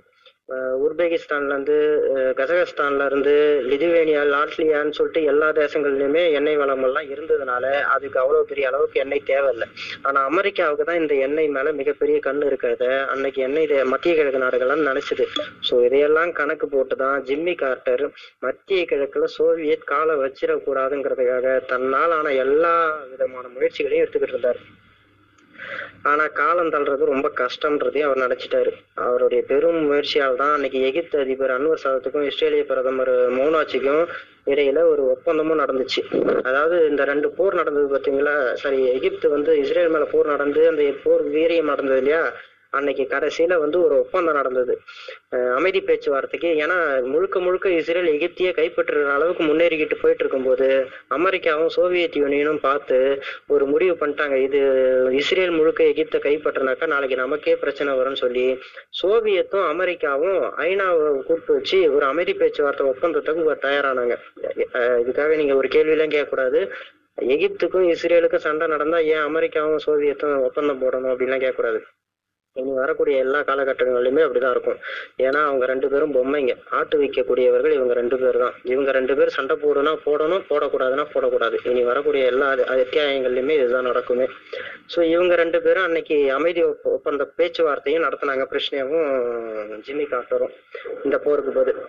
உஸ்பெகிஸ்தான்ல 0.84 1.48
இருந்து 1.48 1.76
அஹ் 2.14 2.34
கசகஸ்தான்ல 2.38 3.04
இருந்து 3.04 3.34
லிதுவேனியா 3.70 4.22
லாட்லியான்னு 4.32 4.90
சொல்லிட்டு 4.90 5.22
எல்லா 5.24 5.52
தேசங்கள்லயுமே 5.52 6.32
எண்ணெய் 6.32 6.56
வளம் 6.56 6.82
எல்லாம் 6.82 7.10
இருந்ததுனால 7.10 7.64
அதுக்கு 7.86 8.20
அவ்வளவு 8.20 8.44
பெரிய 8.44 8.68
அளவுக்கு 8.68 9.00
எண்ணெய் 9.00 9.22
தேவையில்லை. 9.24 9.68
ஆனா 10.02 10.24
அமெரிக்காவுக்கு 10.24 10.84
தான் 10.84 11.00
இந்த 11.00 11.14
எண்ணெய் 11.26 11.48
மேல 11.48 11.72
மிகப்பெரிய 11.72 12.18
கண்ணு 12.24 12.44
இருக்கிறத. 12.44 12.84
அன்னைக்கு 13.06 13.42
எண்ணெய் 13.42 13.60
மத்திய 13.84 14.14
கிழக்கு 14.14 14.44
நாடுகள்லாம் 14.44 14.86
நினைச்சது. 14.90 15.26
சோ 15.70 15.84
இதையெல்லாம் 15.84 16.32
கணக்கு 16.32 16.66
போட்டுதான் 16.66 17.22
ஜிம்மி 17.22 17.54
கார்டர் 17.54 18.06
மத்திய 18.38 18.86
கிழக்குல 18.90 19.24
சோவியத் 19.36 19.84
காலை 19.84 20.16
வச்சிடக்கூடாதுங்கிறதுக்காக 20.16 21.66
தன்னால் 21.66 22.10
ஆன 22.10 22.32
எல்லா 22.44 22.74
விதமான 23.10 23.46
முயற்சிகளையும் 23.48 24.04
எடுத்துக்கிட்டு 24.04 24.36
இருந்தார். 24.36 24.60
ஆனா 26.04 26.24
காலம் 26.26 26.70
தள்ளுறது 26.70 27.04
ரொம்ப 27.04 27.28
கஷ்டம்ன்றதையும் 27.40 28.06
அவர் 28.06 28.22
நினைச்சிட்டாரு. 28.24 28.70
அவருடைய 28.94 29.42
பெரும் 29.50 29.80
முயற்சியால் 29.88 30.36
தான் 30.36 30.52
அன்னைக்கு 30.52 30.78
எகிப்து 30.80 31.18
அதிபர் 31.18 31.50
அன்வர் 31.50 31.82
சாதத்துக்கும் 31.84 32.28
இஸ்ரேலிய 32.30 32.62
பிரதமர் 32.62 33.12
மோனாச்சிக்கும் 33.38 34.04
இடையில 34.44 34.78
ஒரு 34.92 35.02
ஒப்பந்தமும் 35.10 35.60
நடந்துச்சு. 35.62 36.00
அதாவது 36.42 36.88
இந்த 36.88 37.04
ரெண்டு 37.04 37.28
போர் 37.30 37.54
நடந்தது 37.54 37.86
பாத்தீங்களா? 37.94 38.36
சரி 38.54 38.80
எகிப்து 38.96 39.28
வந்து 39.30 39.58
இஸ்ரேல் 39.58 39.88
மேல 39.88 40.04
போர் 40.04 40.26
நடந்து 40.26 40.68
அந்த 40.68 40.82
போர் 41.04 41.22
வீரியம் 41.36 41.70
நடந்தது 41.72 41.98
இல்லையா? 41.98 42.22
அன்னைக்கு 42.78 43.04
கடைசியில 43.14 43.56
வந்து 43.62 43.78
ஒரு 43.86 43.94
ஒப்பந்தம் 44.02 44.38
நடந்தது. 44.40 44.74
அமைதி 45.58 45.80
பேச்சுவார்த்தைக்கு. 45.88 46.50
ஏன்னா 46.64 46.76
முழுக்க 47.12 47.40
முழுக்க 47.46 47.70
இஸ்ரேல் 47.80 48.10
எகிப்திய 48.16 48.50
கைப்பற்றுற 48.58 49.02
அளவுக்கு 49.16 49.42
முன்னேறிக்கிட்டு 49.50 49.96
போயிட்டு 50.02 50.24
இருக்கும்போது 50.24 50.68
அமெரிக்காவும் 51.18 51.72
சோவியத் 51.76 52.18
யூனியனும் 52.22 52.62
பார்த்து 52.68 52.98
ஒரு 53.54 53.66
முடிவு 53.72 53.96
பண்ணிட்டாங்க. 54.02 54.36
இது 54.46 54.60
இஸ்ரேல் 55.20 55.56
முழுக்க 55.58 55.82
எகிப்தை 55.92 56.20
கைப்பற்றினாக்கா 56.28 56.88
நாளைக்கு 56.94 57.22
நமக்கே 57.22 57.56
பிரச்சனை 57.64 57.92
வரும்னு 58.00 58.22
சொல்லி 58.24 58.46
சோவியத்தும் 59.00 59.68
அமெரிக்காவும் 59.72 60.40
ஐநாவை 60.68 61.06
கூப்பிட்டு 61.28 61.56
வச்சு 61.58 61.78
ஒரு 61.96 62.04
அமைதி 62.12 62.34
பேச்சுவார்த்தை 62.42 62.86
ஒப்பந்தத்துக்கு 62.92 63.58
தயாரானாங்க. 63.66 64.14
இதுக்காக 65.02 65.36
நீங்க 65.40 65.54
ஒரு 65.60 65.68
கேள்வியெல்லாம் 65.74 66.14
கேட்கக்கூடாது. 66.14 66.60
எகிப்துக்கும் 67.32 67.88
இஸ்ரேலுக்கும் 67.94 68.44
சண்டை 68.44 68.66
நடந்தா 68.72 68.98
ஏன் 69.14 69.24
அமெரிக்காவும் 69.30 69.82
சோவியத்தும் 69.86 70.44
ஒப்பந்தம் 70.46 70.80
போடணும் 70.82 71.12
அப்படின்லாம் 71.12 71.42
கேட்கக்கூடாது. 71.44 71.80
இனி 72.54 72.70
வரக்கூடிய 72.72 73.18
எல்லா 73.18 73.38
காலகட்டங்களிலுமே 73.38 74.20
அப்படிதான் 74.22 74.50
இருக்கும். 74.50 74.76
ஏன்னா 75.18 75.44
அவங்க 75.44 75.66
ரெண்டு 75.66 75.88
பேரும் 75.88 76.14
பொம்மைங்க. 76.14 76.56
ஆட்டு 76.70 77.02
வைக்கக்கூடியவர்கள் 77.02 77.72
இவங்க 77.72 77.94
ரெண்டு 77.94 78.18
பேர் 78.18 78.38
தான் 78.38 78.52
இவங்க 78.62 78.92
ரெண்டு 78.92 79.16
பேர் 79.16 79.28
சண்டை 79.28 79.56
போடுனா 79.56 79.96
போடணும் 80.06 80.44
போடக்கூடாதுன்னா 80.50 81.06
போடக்கூடாது. 81.14 81.58
இனி 81.64 81.82
வரக்கூடிய 81.82 82.24
எல்லா 82.24 82.52
அத்தியாயங்கள்லையுமே 82.52 82.80
அத்தியாயங்கள்லயுமே 82.82 83.50
இதுதான் 83.50 83.86
நடக்குமே. 83.86 84.28
ஸோ 84.96 85.02
இவங்க 85.02 85.34
ரெண்டு 85.34 85.62
பேரும் 85.62 85.82
அன்னைக்கு 85.82 86.32
அமைதி 86.32 86.62
ஒப்ப- 86.62 86.90
ஒப்பந்த 86.90 87.30
பேச்சுவார்த்தையும் 87.36 88.02
நடத்தினாங்க. 88.02 88.46
பிரச்சனையாவும் 88.50 89.08
ஜிம்மி 89.86 90.06
கார்ட்டரும். 90.06 90.54
இந்த 91.04 91.18
போருக்கு 91.18 91.52
பதில். 91.52 91.80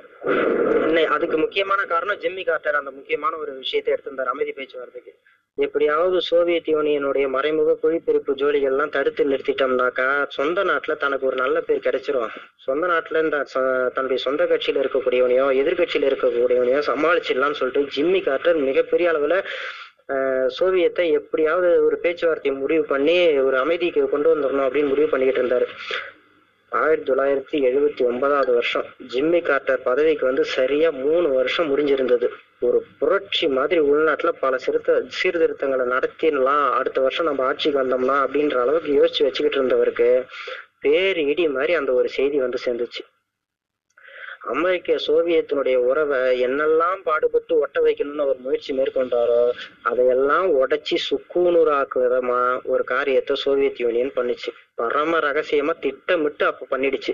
இன்னை 0.88 1.04
அதுக்கு 1.04 1.38
முக்கியமான 1.38 1.84
காரணம் 1.84 2.20
ஜிம்மி 2.20 2.44
கார்ட்டர் 2.44 2.80
அந்த 2.82 2.92
முக்கியமான 2.92 3.36
ஒரு 3.36 3.54
விஷயத்தை 3.54 3.94
எடுத்திருந்தார் 3.94 4.26
அமைதி 4.26 4.52
பேச்சுவார்த்தைக்கு. 4.52 5.14
எப்படியாவது 5.56 6.22
சோவியத் 6.22 6.68
யூனியனுடைய 6.68 7.28
மறைமுக 7.28 7.76
குழிப்பெருப்பு 7.76 8.34
ஜோலிகள்லாம் 8.34 8.90
தடுத்து 8.90 9.30
நிறுத்திட்டோம்னாக்கா 9.30 10.26
சொந்த 10.28 10.53
நாட்டுல 10.64 10.94
தனக்கு 10.96 11.26
ஒரு 11.26 11.36
நல்ல 11.36 11.62
பேர் 11.62 11.86
கிடைச்சிரும். 11.86 12.32
சொந்த 12.58 12.88
நாட்டுல 12.88 13.22
இந்த 13.22 13.38
தன்னுடைய 13.96 14.20
சொந்த 14.20 14.44
கட்சியில 14.46 14.82
இருக்கக்கூடியவனையோ 14.84 15.46
எதிர்கட்சியில 15.62 16.10
இருக்கக்கூடியவனையோ 16.10 16.80
சமாளிச்சிடலாம்னு 16.88 17.60
சொல்லிட்டு 17.60 17.94
ஜிம்மி 17.96 18.22
கார்ட்டர் 18.24 18.60
மிகப்பெரிய 18.64 19.12
அளவுல 19.12 19.38
அஹ், 20.10 20.48
சோவியத்தை 20.50 21.06
எப்படியாவது 21.12 21.70
ஒரு 21.86 21.98
பேச்சுவார்த்தையை 22.02 22.56
முடிவு 22.58 22.84
பண்ணி 22.86 23.16
ஒரு 23.42 23.58
அமைதிக்கு 23.58 24.10
கொண்டு 24.10 24.30
வந்துடணும் 24.32 24.66
அப்படின்னு 24.66 24.88
முடிவு 24.88 25.10
பண்ணிக்கிட்டு 25.10 25.42
இருந்தாரு. 25.44 25.68
ஆயிரத்தி 26.72 27.08
தொள்ளாயிரத்தி 27.10 27.58
எழுபத்தி 27.70 28.04
ஒன்பதாவது 28.06 28.52
வருஷம் 28.54 28.86
ஜிம்மி 29.08 29.42
கார்ட்டர் 29.42 29.84
பதவிக்கு 29.84 30.26
வந்து 30.26 30.44
சரியா 30.54 30.92
மூணு 31.00 31.28
வருஷம் 31.34 31.70
முடிஞ்சிருந்தது. 31.72 32.28
ஒரு 32.68 32.80
புரட்சி 33.00 33.48
மாதிரி 33.48 33.82
உள்நாட்டுல 33.92 34.32
பல 34.40 34.58
சிறுத்த 34.58 34.98
சீர்திருத்தங்களை 35.18 35.86
நடத்திடலாம். 35.96 36.68
அடுத்த 36.80 37.02
வருஷம் 37.02 37.26
நம்ம 37.26 37.46
ஆட்சிக்கு 37.46 37.82
வந்தோம்னா 37.84 38.18
அப்படின்ற 38.26 38.56
அளவுக்கு 38.58 38.92
யோசிச்சு 38.92 39.24
வச்சுக்கிட்டு 39.24 39.60
இருந்தவருக்கு 39.60 40.10
பேர் 40.80 41.20
இடி 41.32 41.48
மாதிரி 41.48 41.74
அந்த 41.74 41.92
ஒரு 41.92 42.10
செய்தி 42.10 42.38
வந்து 42.38 42.60
சேர்ந்துச்சு. 42.66 43.04
அமெரிக்க 44.54 44.96
சோவியத்தினுடைய 45.08 45.76
உறவை 45.90 46.22
என்னெல்லாம் 46.46 47.02
பாடுபட்டு 47.04 47.60
ஒட்ட 47.60 47.82
வைக்கணும்னு 47.82 48.26
ஒரு 48.26 48.40
முயற்சி 48.46 48.72
மேற்கொண்டாரோ 48.78 49.42
அதையெல்லாம் 49.82 50.48
உடைச்சி 50.62 50.96
சுக்குநூறாக்கு 51.10 52.00
விதமா 52.06 52.42
ஒரு 52.64 52.84
காரியத்தை 52.84 53.36
சோவியத் 53.36 53.80
யூனியன் 53.80 54.12
பண்ணிச்சு. 54.16 54.52
பரம 54.74 55.20
ரகசியமா 55.20 55.74
திட்டமிட்டு 55.80 56.46
அப்ப 56.46 56.68
பண்ணிடுச்சு. 56.72 57.14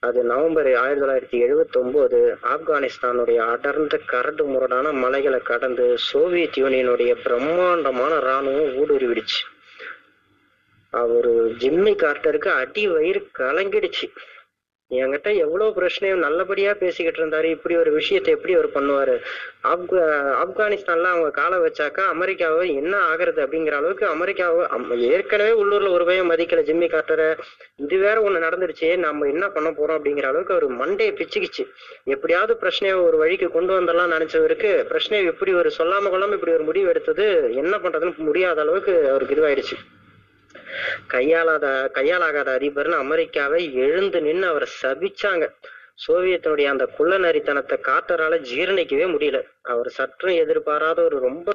அது 0.00 0.24
நவம்பர் 0.24 0.74
ஆயிரத்தி 0.74 1.02
தொள்ளாயிரத்தி 1.02 1.44
எழுபத்தி 1.44 1.78
ஒன்பது 1.78 2.38
ஆப்கானிஸ்தானுடைய 2.42 3.36
அடர்ந்த 3.36 4.00
கரடு 4.06 4.44
முரடான 4.44 4.92
மலைகளை 4.92 5.40
கடந்து 5.40 5.98
சோவியத் 5.98 6.56
யூனியனுடைய 6.56 7.14
பிரம்மாண்டமான 7.22 8.18
ராணுவம் 8.18 8.76
ஊடுருவிடுச்சு. 8.82 9.40
அவரு 10.90 11.54
ஜிம்மி 11.58 11.94
கார்ட்டருக்கு 11.94 12.48
அடி 12.48 12.88
வயிறு 12.88 13.28
கலங்கிடுச்சு. 13.38 14.06
என்கிட்ட 14.90 15.30
எவ்வளவு 15.44 15.70
பிரச்சனையும் 15.78 16.22
நல்லபடியா 16.24 16.70
பேசிக்கிட்டு 16.82 17.20
இருந்தாரு 17.20 17.48
இப்படி 17.56 17.74
ஒரு 17.76 17.90
விஷயத்தை 17.90 18.30
எப்படி 18.36 18.52
அவர் 18.58 18.68
பண்ணுவாரு? 18.76 19.14
ஆப்கா 19.72 20.04
ஆப்கானிஸ்தான்ல 20.42 21.10
அவங்க 21.14 21.30
காலை 21.30 21.56
வச்சாக்கா 21.64 22.02
அமெரிக்காவை 22.14 22.62
என்ன 22.80 22.94
ஆகுறது 23.10 23.40
அப்படிங்கிற 23.44 23.74
அளவுக்கு 23.80 24.06
அமெரிக்காவை 24.06 24.62
ஏற்கனவே 25.16 25.52
உள்ளூர்ல 25.62 25.90
ஒரு 25.96 26.06
பயம் 26.10 26.30
மதிக்கல 26.32 26.64
ஜிம்மி 26.70 26.88
கார்ட்டரை. 26.94 27.28
இது 27.84 27.98
வேற 28.06 28.16
ஒண்ணு 28.28 28.44
நடந்துருச்சு 28.46 28.90
நம்ம 29.06 29.28
என்ன 29.34 29.44
பண்ண 29.56 29.70
போறோம் 29.70 29.98
அப்படிங்கிற 29.98 30.30
அளவுக்கு 30.30 30.56
அவர் 30.56 30.68
மண்டையை 30.80 31.12
பிச்சுக்கிச்சு. 31.20 31.64
எப்படியாவது 32.16 32.56
பிரச்சனையை 32.64 32.96
ஒரு 33.08 33.18
வழிக்கு 33.24 33.50
கொண்டு 33.58 33.74
வந்தலாம் 33.78 34.14
நினைச்சவருக்கு 34.16 34.72
பிரச்சனையை 34.92 35.22
எப்படி 35.34 35.54
ஒரு 35.62 35.72
சொல்லாம 35.78 36.10
கொள்ளாம 36.14 36.38
இப்படி 36.40 36.56
ஒரு 36.58 36.68
முடிவு 36.70 36.92
எடுத்தது 36.94 37.26
என்ன 37.64 37.74
பண்றதுன்னு 37.84 38.28
முடியாத 38.30 38.60
அளவுக்கு 38.66 38.94
அவருக்கு 39.12 39.36
இதுவாயிடுச்சு 39.38 39.78
கையாளாத 41.06 41.90
கையாலாகாத 41.94 42.48
அதிபர்னு 42.58 42.96
அமெரிக்காவை 42.96 43.74
எழுந்து 43.74 44.20
நின்னு 44.20 44.46
அவரை 44.46 44.68
சபிச்சாங்க. 44.82 45.46
சோவியத்தினுடைய 46.06 46.64
அந்த 46.64 46.86
குள்ள 46.86 47.18
நரித்தனத்தை 47.18 47.76
காட்டரால 47.82 48.34
ஜீரணிக்கவே 48.50 49.06
முடியல. 49.14 49.38
அவர் 49.62 49.88
சற்றும் 49.88 50.34
எதிர்பாராத 50.34 51.02
ஒரு 51.02 51.18
ரொம்ப 51.18 51.54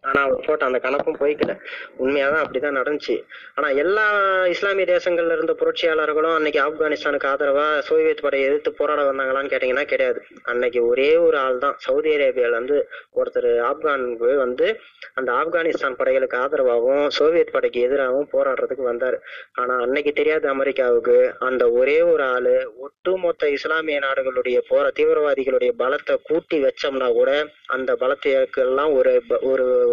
ஆனா 0.00 0.22
அவர் 0.22 0.44
போட்ட 0.46 0.64
அந்த 0.64 0.78
கணக்கும் 0.78 1.16
போய்க்கல. 1.20 1.58
உண்மையாதான் 1.98 2.44
அப்படிதான் 2.44 2.76
நடந்துச்சு. 2.76 3.24
ஆனா 3.54 3.68
எல்லா 3.68 4.06
இஸ்லாமிய 4.46 4.84
தேசங்கள்ல 4.84 5.32
இருந்த 5.32 5.52
புரட்சியாளர்களும் 5.52 6.34
அன்னைக்கு 6.34 6.60
ஆப்கானிஸ்தானுக்கு 6.62 7.24
ஆதரவா 7.24 7.78
சோவியத் 7.78 8.20
படையை 8.20 8.48
எதிர்த்து 8.48 8.72
போராட 8.72 9.12
வந்தாங்களான்னு 9.12 9.46
கேட்டீங்கன்னா 9.46 9.84
கிடையாது. 9.84 10.22
அன்னைக்கு 10.42 10.86
ஒரே 10.86 11.16
ஒரு 11.16 11.38
ஆள் 11.38 11.58
தான். 11.58 11.74
சவுதி 11.78 12.16
அரேபியால 12.16 12.48
இருந்து 12.48 12.88
ஒருத்தர் 13.16 13.72
ஆப்கானுக்கு 13.72 14.34
வந்து 14.36 14.80
அந்த 15.14 15.32
ஆப்கானிஸ்தான் 15.32 15.94
படைகளுக்கு 15.94 16.36
ஆதரவாகவும் 16.36 17.08
சோவியத் 17.08 17.52
படைக்கு 17.52 17.80
எதிராகவும் 17.80 18.28
போராடுறதுக்கு 18.32 18.92
வந்தாரு. 18.92 19.16
ஆனா 19.54 19.76
அன்னைக்கு 19.76 20.12
தெரியாது 20.12 20.48
அமெரிக்காவுக்கு. 20.48 21.34
அந்த 21.38 21.70
ஒரே 21.70 22.02
ஒரு 22.02 22.22
ஆளு 22.22 22.72
ஒட்டுமொத்த 22.78 23.48
இஸ்லாமிய 23.48 23.98
நாடுகளுடைய 23.98 24.60
போற 24.68 24.90
தீவிரவாதிகளுடைய 25.00 25.70
பலத்தை 25.78 26.16
கூட்டி 26.22 26.64
வச்சோம்னா 26.64 27.12
கூட 27.12 27.46
அந்த 27.66 27.96
பலத்தைக்கெல்லாம் 28.00 28.94
ஒரு 28.94 29.22
ப- 29.28 29.38
ஒரு 29.38 29.88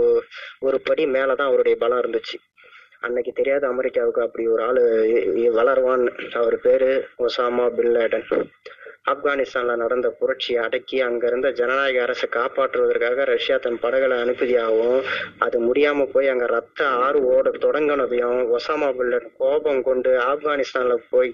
ஒரு 0.60 0.82
படி 0.84 1.06
மேலதான் 1.06 1.50
அவருடைய 1.50 1.78
பலம் 1.78 2.02
இருந்துச்சு. 2.02 2.38
அன்னைக்கு 3.00 3.32
தெரியாத 3.32 3.68
அமெரிக்காவுக்கு 3.68 4.22
அப்படி 4.22 4.48
ஒரு 4.48 4.64
ஆளு 4.64 4.84
இ- 5.36 5.52
வளருவான்னு 5.52 6.12
அவர் 6.34 6.60
பேரு 6.60 7.08
ஒசாமா 7.20 7.76
பின் 7.76 7.96
லேடன். 7.96 8.50
ஆப்கானிஸ்தான்ல 9.12 9.76
நடந்த 9.76 10.10
புரட்சியை 10.10 10.64
அடக்கி 10.64 11.02
அங்க 11.02 11.28
இருந்த 11.28 11.52
ஜனநாயக 11.52 12.02
அரசை 12.02 12.30
காப்பாற்றுவதற்காக 12.32 13.26
ரஷ்யா 13.26 13.58
தன் 13.58 13.80
படகளை 13.80 14.18
அனுப்பியதாகவும் 14.18 15.04
அது 15.40 15.74
முடியாம 15.74 16.06
போய் 16.12 16.28
அங்க 16.28 16.46
ரத்த 16.46 16.88
ஆறு 16.88 17.26
ஓட 17.26 17.50
தொடங்கினதையும் 17.50 18.56
ஒசாமா 18.56 18.96
பில்லட் 18.96 19.32
கோபம் 19.38 19.84
கொண்டு 19.84 20.18
ஆப்கானிஸ்தான்ல 20.28 20.98
போய் 21.10 21.34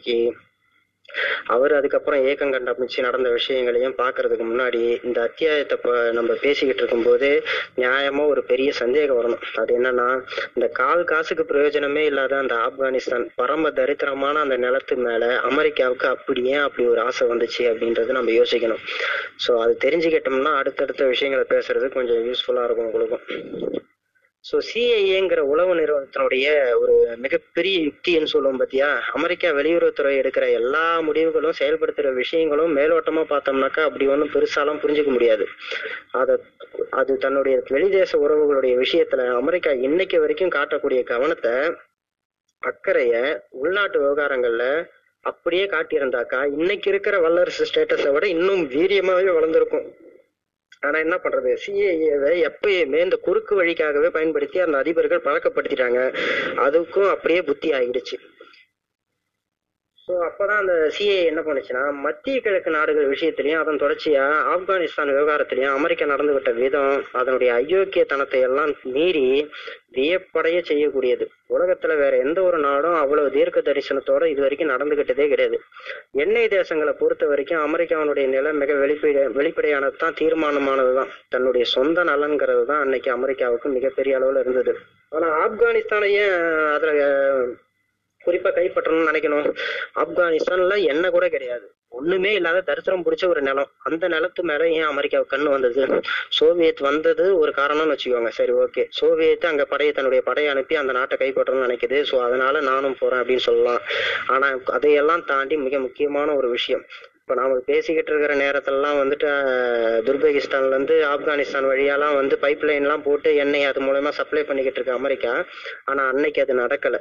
அவர் 1.54 1.74
அதுக்கப்புறம் 1.74 2.24
ஏக்கம் 2.30 2.54
கண்டமிச்சு 2.54 3.00
நடந்த 3.02 3.30
விஷயங்களையும் 3.30 3.96
பாக்குறதுக்கு 3.98 4.46
முன்னாடி 4.52 4.82
இந்த 5.04 5.22
அத்தியாயத்தை 5.22 5.78
இப்போ 5.78 5.94
நம்ம 6.12 6.32
பேசிக்கிட்டு 6.34 6.82
இருக்கும்போது 6.82 7.30
நியாயமா 7.78 8.24
ஒரு 8.28 8.44
பெரிய 8.44 8.72
சந்தேகம் 8.72 9.20
வரணும். 9.20 9.44
அது 9.62 9.72
என்னன்னா 9.80 10.08
இந்த 10.54 10.68
கால் 10.68 11.04
காசுக்கு 11.04 11.44
பிரயோஜனமே 11.44 12.04
இல்லாத 12.12 12.38
அந்த 12.38 12.56
ஆப்கானிஸ்தான் 12.56 13.28
பரம 13.36 13.70
தரித்திரமான 13.70 14.42
அந்த 14.46 14.58
நிலத்து 14.58 14.98
மேல 14.98 15.40
அமெரிக்காவுக்கு 15.52 16.08
அப்படி 16.08 16.44
ஏன் 16.44 16.66
அப்படி 16.68 16.88
ஒரு 16.88 17.02
ஆசை 17.02 17.28
வந்துச்சு 17.28 17.64
அப்படின்றது 17.72 18.18
நம்ம 18.20 18.32
யோசிக்கணும். 18.32 18.84
ஸோ 19.48 19.54
அது 19.60 19.76
தெரிஞ்சுக்கிட்டோம்னா 19.86 20.54
அடுத்தடுத்த 20.56 21.06
விஷயங்களை 21.06 21.46
பேசுறது 21.50 21.90
கொஞ்சம் 21.90 22.24
யூஸ்ஃபுல்லா 22.30 22.64
இருக்கும் 22.64 22.86
உங்களுக்கும். 22.86 23.26
ஸோ 24.46 24.58
சிஐஏங்கிற 24.70 25.40
உளவு 25.40 25.74
நிறுவனத்தினுடைய 25.76 26.46
ஒரு 26.76 26.94
மிகப்பெரிய 27.18 27.76
யுக்தின்னு 27.80 28.24
சொல்லுவோம் 28.24 28.60
பார்த்தியா 28.60 28.90
அமெரிக்கா 29.14 29.50
வெளியுறவுத்துறை 29.50 30.12
எடுக்கிற 30.18 30.52
எல்லா 30.52 31.02
முடிவுகளும் 31.02 31.58
செயல்படுத்துகிற 31.60 32.14
விஷயங்களும் 32.14 32.76
மேலோட்டமாக 32.78 33.26
பார்த்தோம்னாக்கா 33.30 33.84
அப்படி 33.84 34.08
ஒன்றும் 34.08 34.34
பெருசாலாம் 34.34 34.82
புரிஞ்சுக்க 34.84 35.12
முடியாது. 35.12 35.46
அதை 36.12 36.36
அது 36.92 37.18
தன்னுடைய 37.18 37.64
வெளிதேச 37.70 38.18
உறவுகளுடைய 38.18 38.76
விஷயத்துல 38.78 39.28
அமெரிக்கா 39.34 39.72
இன்னைக்கு 39.72 40.20
வரைக்கும் 40.20 40.56
காட்டக்கூடிய 40.58 41.04
கவனத்தை 41.04 41.54
அக்கறைய 42.64 43.14
உள்நாட்டு 43.50 44.00
விவகாரங்கள்ல 44.00 44.66
அப்படியே 45.26 45.66
காட்டியிருந்தாக்கா 45.66 46.40
இன்னைக்கு 46.60 46.90
இருக்கிற 46.90 47.20
வல்லரசு 47.20 47.66
ஸ்டேட்டஸை 47.70 48.12
விட 48.12 48.28
இன்னும் 48.28 48.64
வீரியமாவே 48.70 49.32
வளர்ந்துருக்கும். 49.36 49.88
ஆனா 50.84 50.98
என்ன 51.00 51.16
பண்றது? 51.24 51.52
சிஏஏவை 51.64 52.32
எப்பயுமே 52.48 53.00
இந்த 53.04 53.18
குறுக்கு 53.22 53.54
வழிக்காகவே 53.64 54.10
பயன்படுத்தி 54.10 54.60
அந்த 54.60 54.78
அதிபர்கள் 54.78 55.26
பழக்கப்படுத்திட்டாங்க. 55.28 56.00
அதுக்கும் 56.66 57.10
அப்படியே 57.10 57.42
புத்தி 57.42 57.72
ஆகிடுச்சு 57.72 58.18
ஸோ 60.08 60.14
அப்பதான் 60.26 60.62
அந்த 60.62 60.74
சிஏ 60.96 61.14
என்ன 61.28 61.42
பண்ணுச்சுன்னா 61.44 61.82
மத்திய 62.06 62.38
கிழக்கு 62.46 62.70
நாடுகள் 62.76 63.06
விஷயத்திலையும் 63.12 63.62
அதன் 63.62 63.80
தொடர்ச்சியா 63.84 64.26
ஆப்கானிஸ்தான் 64.54 65.12
விவகாரத்திலையும் 65.14 65.76
அமெரிக்கா 65.78 66.06
நடந்துகிட்ட 66.12 66.52
விதம் 66.58 66.98
அதனுடைய 67.20 67.50
அயோக்கியத்தனத்தை 67.60 68.42
எல்லாம் 68.48 68.74
மீறி 68.96 69.24
வியப்படைய 69.98 70.58
செய்யக்கூடியது. 70.70 71.26
உலகத்துல 71.56 71.98
வேற 72.02 72.14
எந்த 72.26 72.40
ஒரு 72.50 72.60
நாடும் 72.68 73.00
அவ்வளவு 73.02 73.34
தீர்க்க 73.38 73.66
தரிசனத்தோட 73.70 74.24
இது 74.34 74.46
வரைக்கும் 74.46 74.74
நடந்துகிட்டதே 74.74 75.28
கிடையாது. 75.34 75.58
எண்ணெய் 76.24 76.54
தேசங்களை 76.58 76.96
பொறுத்த 77.02 77.26
வரைக்கும் 77.32 77.64
அமெரிக்காவினுடைய 77.68 78.28
நிலை 78.36 78.52
மிக 78.62 78.74
வெளிப்படை 78.84 79.26
வெளிப்படையானது 79.40 79.98
தான் 80.04 80.20
தீர்மானமானது 80.22 80.94
தான் 81.00 81.14
தன்னுடைய 81.36 81.66
சொந்த 81.76 82.04
நலன்கிறது 82.12 82.66
தான் 82.72 82.84
அன்னைக்கு 82.86 83.12
அமெரிக்காவுக்கு 83.18 83.78
மிகப்பெரிய 83.78 84.18
அளவுல 84.20 84.44
இருந்தது. 84.46 84.74
ஆனா 85.12 85.30
ஆப்கானிஸ்தானையும் 85.46 86.36
அதுல 86.76 86.92
குறிப்பா 88.26 88.50
கைப்பற்றணும்னு 88.54 89.10
நினைக்கணும். 89.10 89.48
ஆப்கானிஸ்தான்ல 90.04 90.76
என்ன 90.88 91.06
கூட 91.12 91.26
கிடையாது. 91.30 91.66
ஒண்ணுமே 91.94 92.32
இல்லாத 92.34 92.64
தரித்திரம் 92.68 93.04
பிடிச்ச 93.06 93.24
ஒரு 93.28 93.42
நிலம். 93.42 93.72
அந்த 93.84 94.06
நிலத்து 94.08 94.42
மேல 94.44 94.68
ஏன் 94.74 94.90
அமெரிக்காவுக்கு 94.90 95.34
கண்ணு 95.34 95.50
வந்தது? 95.52 95.82
சோவியத் 96.38 96.82
வந்தது 96.82 97.26
ஒரு 97.38 97.52
காரணம்னு 97.54 97.94
வச்சுக்கோங்க. 97.94 98.32
சரி 98.38 98.54
ஓகே. 98.62 98.84
சோவியத் 98.98 99.46
அங்க 99.46 99.66
படையை 99.66 99.92
தன்னுடைய 99.94 100.22
படையை 100.24 100.50
அனுப்பி 100.52 100.78
அந்த 100.78 100.94
நாட்டை 100.94 101.18
கைப்பற்றணும்னு 101.20 101.68
நினைக்குது. 101.68 102.00
ஸோ 102.10 102.18
அதனால 102.24 102.62
நானும் 102.68 103.00
போறேன் 103.00 103.22
அப்படின்னு 103.22 103.48
சொல்லலாம். 103.48 103.82
ஆனா 104.28 104.48
அதையெல்லாம் 104.78 105.26
தாண்டி 105.26 105.58
மிக 105.64 105.80
முக்கியமான 105.80 106.36
ஒரு 106.36 106.50
விஷயம். 106.52 106.86
இப்போ 107.20 107.36
நாம 107.36 107.60
பேசிக்கிட்டு 107.68 108.12
இருக்கிற 108.12 108.34
நேரத்திலலாம் 108.40 108.98
வந்துட்டு 109.00 109.28
அஹ், 109.36 110.00
இருந்து 110.70 110.96
ஆப்கானிஸ்தான் 111.12 111.70
வழியாலாம் 111.70 112.18
வந்து 112.18 112.36
பைப் 112.42 112.66
லைன்லாம் 112.68 113.06
போட்டு 113.06 113.30
எண்ணெய் 113.36 113.70
அது 113.70 113.82
மூலயமா 113.82 114.12
சப்ளை 114.18 114.44
பண்ணிக்கிட்டு 114.44 114.80
இருக்கு 114.80 114.98
அமெரிக்கா. 114.98 115.32
ஆனா 115.86 116.04
அன்னைக்கு 116.10 116.42
அது 116.42 116.56
நடக்கல. 116.60 116.98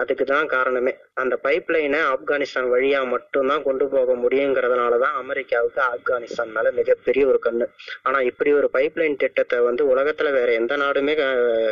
அதுக்கு 0.00 0.24
தான் 0.24 0.46
காரணமே. 0.54 0.92
அந்த 1.22 1.34
பைப் 1.44 1.68
லைனை 1.74 1.98
ஆப்கானிஸ்தான் 2.12 2.70
வழியா 2.74 3.00
மட்டும்தான் 3.14 3.64
கொண்டு 3.66 3.84
போக 3.88 4.14
முடியுங்கிறதுனால 4.22 4.98
தான் 5.04 5.18
அமெரிக்காவுக்கு 5.22 5.80
ஆப்கானிஸ்தான் 5.92 6.54
மேல 6.56 6.72
மிகப்பெரிய 6.78 7.24
ஒரு 7.32 7.38
கண்ணு. 7.46 7.66
ஆனா 8.02 8.20
இப்படி 8.30 8.52
ஒரு 8.60 8.70
பைப் 8.76 8.98
லைன் 9.00 9.20
திட்டத்தை 9.24 9.58
வந்து 9.68 9.84
உலகத்துல 9.94 10.32
வேற 10.38 10.48
எந்த 10.52 10.76
நாடுமே 10.76 11.14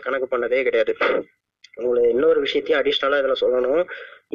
கணக்கு 0.07 0.29
பண்ணதே 0.35 0.63
கிடையாது. 0.69 0.95
உங்களுக்கு 1.81 2.13
இன்னொரு 2.15 2.39
விஷயத்தையும் 2.45 2.81
அடிஷ்னலா 2.81 3.19
இதுல 3.23 3.35
சொல்லணும். 3.41 3.83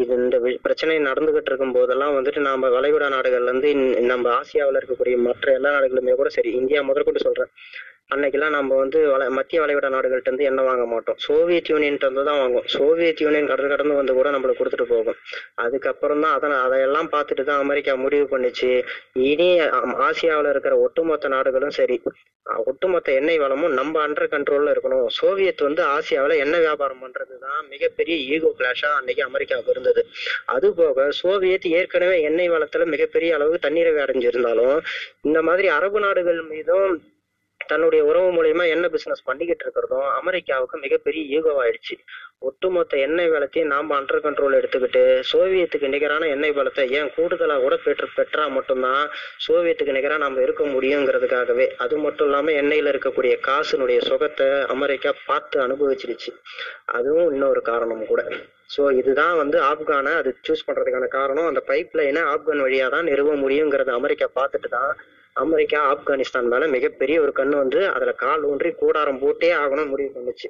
இது 0.02 0.12
இந்த 0.24 0.36
பிரச்சனை 0.66 0.98
நடந்துகிட்டு 1.08 1.50
இருக்கும் 1.52 1.76
போதெல்லாம் 1.78 2.16
வந்துட்டு 2.18 2.42
நாம 2.50 2.70
வளைகுடா 2.76 3.08
நாடுகள்ல 3.16 3.52
இருந்து 3.52 3.70
நம்ம 4.12 4.30
ஆசியாவுல 4.40 4.80
இருக்கக்கூடிய 4.82 5.16
மற்ற 5.28 5.54
எல்லா 5.60 5.72
நாடுகளுமே 5.76 6.14
கூட 6.20 6.30
சரி 6.38 6.52
இந்தியா 6.60 6.82
முதற்கொண்டு 6.90 7.26
சொல்றேன். 7.28 7.52
அன்னைக்கெல்லாம் 8.12 8.56
நம்ம 8.56 8.78
வந்து 8.82 9.00
வள 9.12 9.28
மத்திய 9.36 9.60
வளைகுடா 9.62 9.90
நாடுகள்ட்ட 9.94 10.30
இருந்து 10.30 10.48
எண்ணெய் 10.50 10.68
வாங்க 10.70 10.86
மாட்டோம். 10.94 11.18
சோவியத் 11.26 11.70
யூனியன்ட்ட 11.72 12.08
இருந்து 12.08 12.24
தான் 12.30 12.40
வாங்குவோம். 12.42 12.68
சோவியத் 12.74 13.22
யூனியன் 13.24 13.50
கடல் 13.52 13.72
கடந்து 13.74 14.00
வந்து 14.00 14.14
கூட 14.18 14.30
நம்மளுக்கு 14.36 14.62
கொடுத்துட்டு 14.62 14.88
போகும். 14.92 15.20
அதுக்கப்புறம் 15.66 16.24
தான் 16.26 16.36
அதை 16.38 16.50
அதையெல்லாம் 16.66 17.10
பார்த்துட்டு 17.14 17.46
தான் 17.50 17.62
அமெரிக்கா 17.66 17.94
முடிவு 18.04 18.26
பண்ணுச்சு. 18.34 18.72
இனி 19.30 19.50
ஆசியாவில் 20.08 20.52
இருக்கிற 20.54 20.76
ஒட்டுமொத்த 20.86 21.32
நாடுகளும் 21.36 21.78
சரி 21.80 21.98
ஒட்டுமொத்த 22.66 23.10
எண்ணெய் 23.20 23.42
வளமும் 23.42 23.76
நம்ம 23.80 23.96
அண்டர் 24.06 24.32
கண்ட்ரோல்ல 24.34 24.72
இருக்கணும். 24.74 25.06
சோவியத் 25.18 25.64
வந்து 25.68 25.82
ஆசியாவில் 25.96 26.42
எண்ணெய் 26.44 26.64
வியாபாரம் 26.66 27.02
பண்றது 27.04 27.36
தான் 27.46 27.62
மிகப்பெரிய 27.74 28.16
ஈகோ 28.34 28.52
கிளாஷா 28.60 28.90
அன்னைக்கு 29.00 29.24
அமெரிக்காவுக்கு 29.28 29.74
இருந்தது. 29.76 30.02
அது 30.56 30.70
போக 30.80 31.08
சோவியத் 31.22 31.68
ஏற்கனவே 31.80 32.18
எண்ணெய் 32.30 32.54
வளத்துல 32.56 32.88
மிகப்பெரிய 32.94 33.38
அளவுக்கு 33.38 33.66
தண்ணீரை 33.68 33.94
அடைஞ்சிருந்தாலும் 34.06 34.78
இந்த 35.30 35.42
மாதிரி 35.50 35.70
அரபு 35.78 36.02
நாடுகள் 36.08 36.42
மீதும் 36.54 36.94
தன்னுடைய 37.72 38.02
உறவு 38.04 38.30
மூலயமா 38.36 38.66
என்ன 38.76 38.86
பிசினஸ் 38.90 39.28
பண்ணிக்கிட்டு 39.30 39.66
இருக்கிறதும் 39.66 40.10
அமெரிக்காவுக்கு 40.20 40.84
மிகப்பெரிய 40.86 41.24
ஈகோவாயிடுச்சு 41.38 41.96
ஒட்டுமொத்த 42.42 42.94
எண்ணெய் 43.06 43.32
வளத்தையும் 43.32 43.72
நாம 43.72 43.96
அண்டர் 43.98 44.24
கண்ட்ரோல் 44.24 44.58
எடுத்துக்கிட்டு 44.60 45.02
சோவியத்துக்கு 45.32 45.88
நிகரான 45.96 46.30
எண்ணெய் 46.36 46.56
வளத்தை 46.58 46.84
ஏன் 47.00 47.12
கூடுதலா 47.16 47.56
கூட 47.66 47.76
பெற்று 47.84 48.08
பெற்றா 48.16 48.46
மட்டும்தான் 48.56 49.04
சோவியத்துக்கு 49.46 49.98
நிகரா 49.98 50.18
நாம் 50.24 50.42
இருக்க 50.46 50.64
முடியுங்கிறதுக்காகவே. 50.76 51.68
அது 51.78 51.98
மட்டும் 51.98 52.28
இல்லாம 52.28 52.54
எண்ணெயில 52.62 52.94
இருக்கக்கூடிய 52.94 53.36
காசுனுடைய 53.50 54.00
சுகத்தை 54.10 54.50
அமெரிக்கா 54.76 55.14
பார்த்து 55.30 55.60
அனுபவிச்சிருச்சு. 55.66 56.32
அதுவும் 56.98 57.32
இன்னொரு 57.34 57.64
காரணம் 57.72 58.04
கூட. 58.06 58.24
ஸோ 58.76 58.84
இதுதான் 59.00 59.36
வந்து 59.38 59.58
ஆப்கானை 59.70 60.12
அது 60.20 60.30
சூஸ் 60.48 60.68
பண்றதுக்கான 60.68 61.08
காரணம். 61.18 61.50
அந்த 61.52 61.64
பைப் 61.72 61.96
லைனை 62.00 62.22
ஆப்கான் 62.34 62.64
வழியா 62.66 62.86
தான் 62.90 63.10
நிறுவ 63.12 63.36
முடியுங்கிறத 63.44 63.92
அமெரிக்கா 64.00 64.28
பார்த்துட்டு 64.40 64.70
தான் 64.78 64.92
அமெரிக்கா 65.36 65.80
ஆப்கானிஸ்தான் 65.94 66.48
மேல 66.48 66.68
மிகப்பெரிய 66.68 67.22
ஒரு 67.22 67.32
கண்ணு 67.36 67.56
வந்து 67.56 67.88
அதுல 67.88 68.12
கால் 68.12 68.44
ஊன்றி 68.44 68.72
கூடாரம் 68.72 69.20
போட்டே 69.20 69.52
ஆகணும் 69.54 69.88
முடிவு 69.88 70.12
பண்ணுச்சு. 70.16 70.48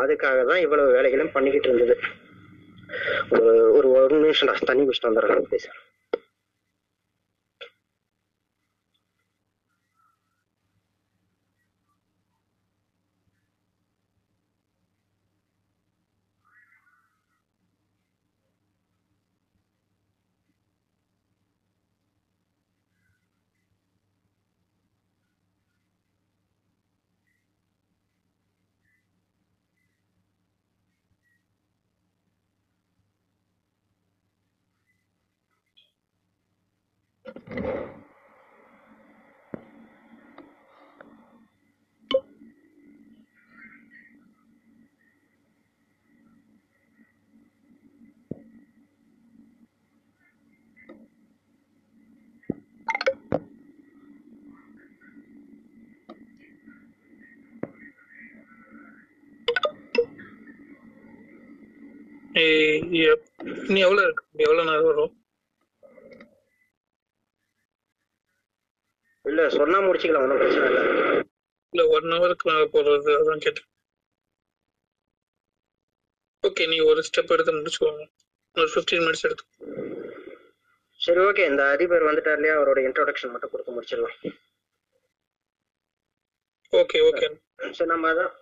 அதுக்காக 0.00 0.46
தான் 0.46 0.60
இவ்வளவு 0.60 0.94
வேலைகளும் 0.94 1.32
பண்ணிக்கிட்டு 1.32 1.68
இருந்தது. 1.68 1.96
ஒரு 3.30 3.72
ஒரு 3.72 3.88
ஒரு 3.90 4.16
நிமிஷம் 4.18 4.54
தண்ணி 4.64 4.84
குடிச்சிட்டு 4.84 5.10
வந்துடுறேன். 5.10 5.50
பேசுறேன் 5.50 5.80
நீ 62.34 63.78
எவ்வளவு 63.86 64.04
இருக்கு? 64.06 64.24
எவ்வளவு 64.44 64.68
நேரம் 64.68 64.88
வரும்? 64.90 65.12
இல்ல 69.30 69.42
சொன்னா 69.58 69.78
முடிச்சுக்கலாம் 69.84 70.24
ஒன்றும் 70.24 70.40
பிரச்சனை 70.40 70.66
இல்லை. 70.70 70.82
இல்ல 71.72 71.82
ஒன் 71.96 72.10
ஹவருக்கு 72.14 72.46
மேல 72.48 73.14
அதான் 73.20 73.44
கேட்டேன். 73.46 73.68
ஓகே 76.48 76.64
நீ 76.72 76.78
ஒரு 76.90 77.00
ஸ்டெப் 77.08 77.32
எடுத்து 77.34 77.54
முடிச்சுக்கோங்க. 77.58 78.04
ஒரு 78.56 78.68
ஃபிஃப்டீன் 78.72 79.04
மினிட்ஸ் 79.04 79.26
எடுத்து. 79.28 79.44
சரி 81.04 81.20
ஓகே 81.28 81.44
இந்த 81.50 81.62
அதிபர் 81.74 82.08
வந்துட்டார் 82.08 82.38
இல்லையா? 82.38 82.56
அவரோட 82.58 82.80
இன்ட்ரோடக்ஷன் 82.88 83.32
மட்டும் 83.32 83.52
கொடுத்து 83.54 83.76
முடிச்சிடலாம். 83.76 84.18
ஓகே 86.80 87.00
ஓகே 87.08 87.26
சரி 87.78 87.90
நம்ம 87.92 88.12
அதான் 88.12 88.32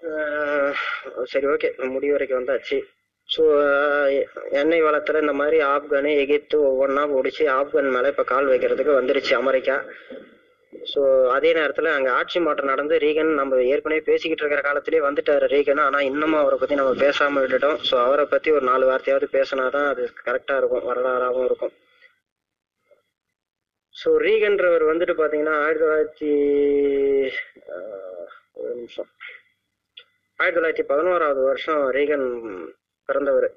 சரி 1.33 1.47
ஓகே 1.55 1.71
முடிவு 1.95 2.15
வரைக்கும் 2.17 2.41
வந்தாச்சு. 2.41 2.79
ஸோ 3.33 3.43
எண்ணெய் 4.61 4.87
வளத்துல 4.87 5.21
இந்த 5.25 5.35
மாதிரி 5.41 5.59
ஆப்கானு 5.75 6.11
எகிப்து 6.23 6.57
ஒவ்வொன்றா 6.69 7.03
பிடிச்சி 7.13 7.45
ஆப்கான் 7.59 7.95
மேலே 7.97 8.11
இப்போ 8.13 8.25
கால் 8.33 8.51
வைக்கிறதுக்கு 8.53 8.99
வந்துருச்சு 8.99 9.35
அமெரிக்கா. 9.43 9.77
ஸோ 10.93 11.01
அதே 11.35 11.51
நேரத்தில் 11.59 11.89
அங்கே 11.95 12.11
ஆட்சி 12.19 12.39
மாற்றம் 12.45 12.71
நடந்து 12.73 12.95
ரீகன் 13.05 13.31
நம்ம 13.41 13.61
ஏற்கனவே 13.73 14.01
பேசிக்கிட்டு 14.09 14.43
இருக்கிற 14.43 14.63
காலத்திலே 14.67 15.01
வந்துட்டார் 15.07 15.47
ரீகன். 15.55 15.83
ஆனால் 15.87 16.07
இன்னமும் 16.11 16.41
அவரை 16.41 16.57
பற்றி 16.61 16.79
நம்ம 16.81 16.93
பேசாமல் 17.05 17.43
விட்டுட்டோம். 17.45 17.79
ஸோ 17.89 17.95
அவரை 18.07 18.25
பற்றி 18.33 18.51
ஒரு 18.57 18.65
நாலு 18.71 18.85
வார்த்தையாவது 18.91 19.29
பேசினா 19.37 19.67
தான் 19.77 19.89
அது 19.93 20.03
கரெக்டாக 20.29 20.61
இருக்கும் 20.63 20.89
வரலாறாகவும் 20.91 21.49
இருக்கும். 21.51 21.75
ஸோ 23.95 24.11
ரீகன்றவர் 24.27 24.85
வந்துட்டு 24.91 25.17
பார்த்தீங்கன்னா 25.19 25.57
ஆயிரத்தி 25.65 25.85
தொள்ளாயிரத்தி 25.85 26.31
ஒரு 28.61 28.73
நிமிஷம். 28.81 29.11
ஆயிரத்தி 30.41 30.59
தொள்ளாயிரத்தி 30.59 30.87
பதினோராவது 30.93 31.43
வருஷம் 31.51 31.83
ரீகன் 31.99 32.29
பிறந்தவர் 33.10 33.48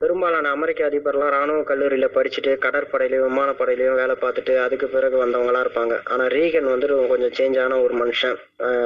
பெரும்பாலான 0.00 0.50
அமெரிக்க 0.54 0.80
அதிபர்லாம் 0.88 1.32
ராணுவ 1.34 1.58
கல்லூரியில 1.68 2.06
படிச்சுட்டு 2.14 2.52
கடற்படையிலயும் 2.64 3.26
விமானப்படையிலயும் 3.26 3.98
வேலை 4.00 4.14
பார்த்துட்டு 4.22 4.54
அதுக்கு 4.62 4.86
பிறகு 4.94 5.16
வந்தவங்களா 5.22 5.60
இருப்பாங்க. 5.64 5.94
ஆனா 6.12 6.24
ரீகன் 6.34 6.68
வந்து 6.72 6.88
கொஞ்சம் 7.12 7.34
சேஞ்ச் 7.38 7.58
ஆன 7.64 7.78
ஒரு 7.84 7.94
மனுஷன். 8.00 8.36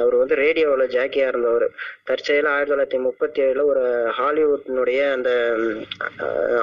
அவர் 0.01 0.15
வந்து 0.21 0.35
ரேடியோவில் 0.41 0.91
ஜாக்கியா 0.95 1.27
இருந்தவர். 1.31 1.65
தற்செயலா 2.09 2.51
ஆயிரத்தி 2.53 2.73
தொள்ளாயிரத்தி 2.73 2.99
முப்பத்தி 3.07 3.39
ஏழுல 3.45 3.65
ஒரு 3.71 3.83
ஹாலிவுட்னுடைய 4.19 4.99
அந்த 5.15 5.31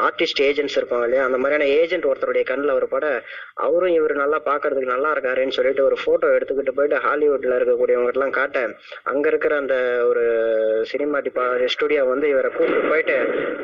ஆர்டிஸ்ட் 0.07 0.43
ஏஜென்ட்ஸ் 0.49 0.79
இருப்பாங்க 0.81 1.09
இல்லையா? 1.09 1.25
அந்த 1.29 1.41
மாதிரியான 1.43 1.69
ஏஜென்ட் 1.81 2.09
ஒருத்தருடைய 2.11 2.45
கண்ணில் 2.53 2.75
அவர் 2.77 2.87
பட 2.95 3.05
அவரும் 3.67 3.97
இவர் 3.99 4.15
நல்லா 4.23 4.41
பார்க்கறதுக்கு 4.49 4.95
நல்லா 4.95 5.13
இருக்காருன்னு 5.17 5.59
சொல்லிட்டு 5.59 5.87
ஒரு 5.89 5.99
போட்டோ 6.05 6.33
எடுத்துக்கிட்டு 6.37 6.77
போயிட்டு 6.79 7.03
ஹாலிவுட்ல 7.07 7.59
இருக்கக்கூடியவங்கலாம் 7.61 8.37
காட்ட 8.39 8.65
அங்க 9.13 9.27
இருக்கிற 9.33 9.55
அந்த 9.63 9.77
ஒரு 10.11 10.25
சினிமா 10.93 11.21
டிபா 11.29 11.47
ஸ்டுடியோ 11.77 12.05
வந்து 12.15 12.29
இவரை 12.35 12.51
கூப்பிட்டு 12.57 12.91
போயிட்டு 12.93 13.17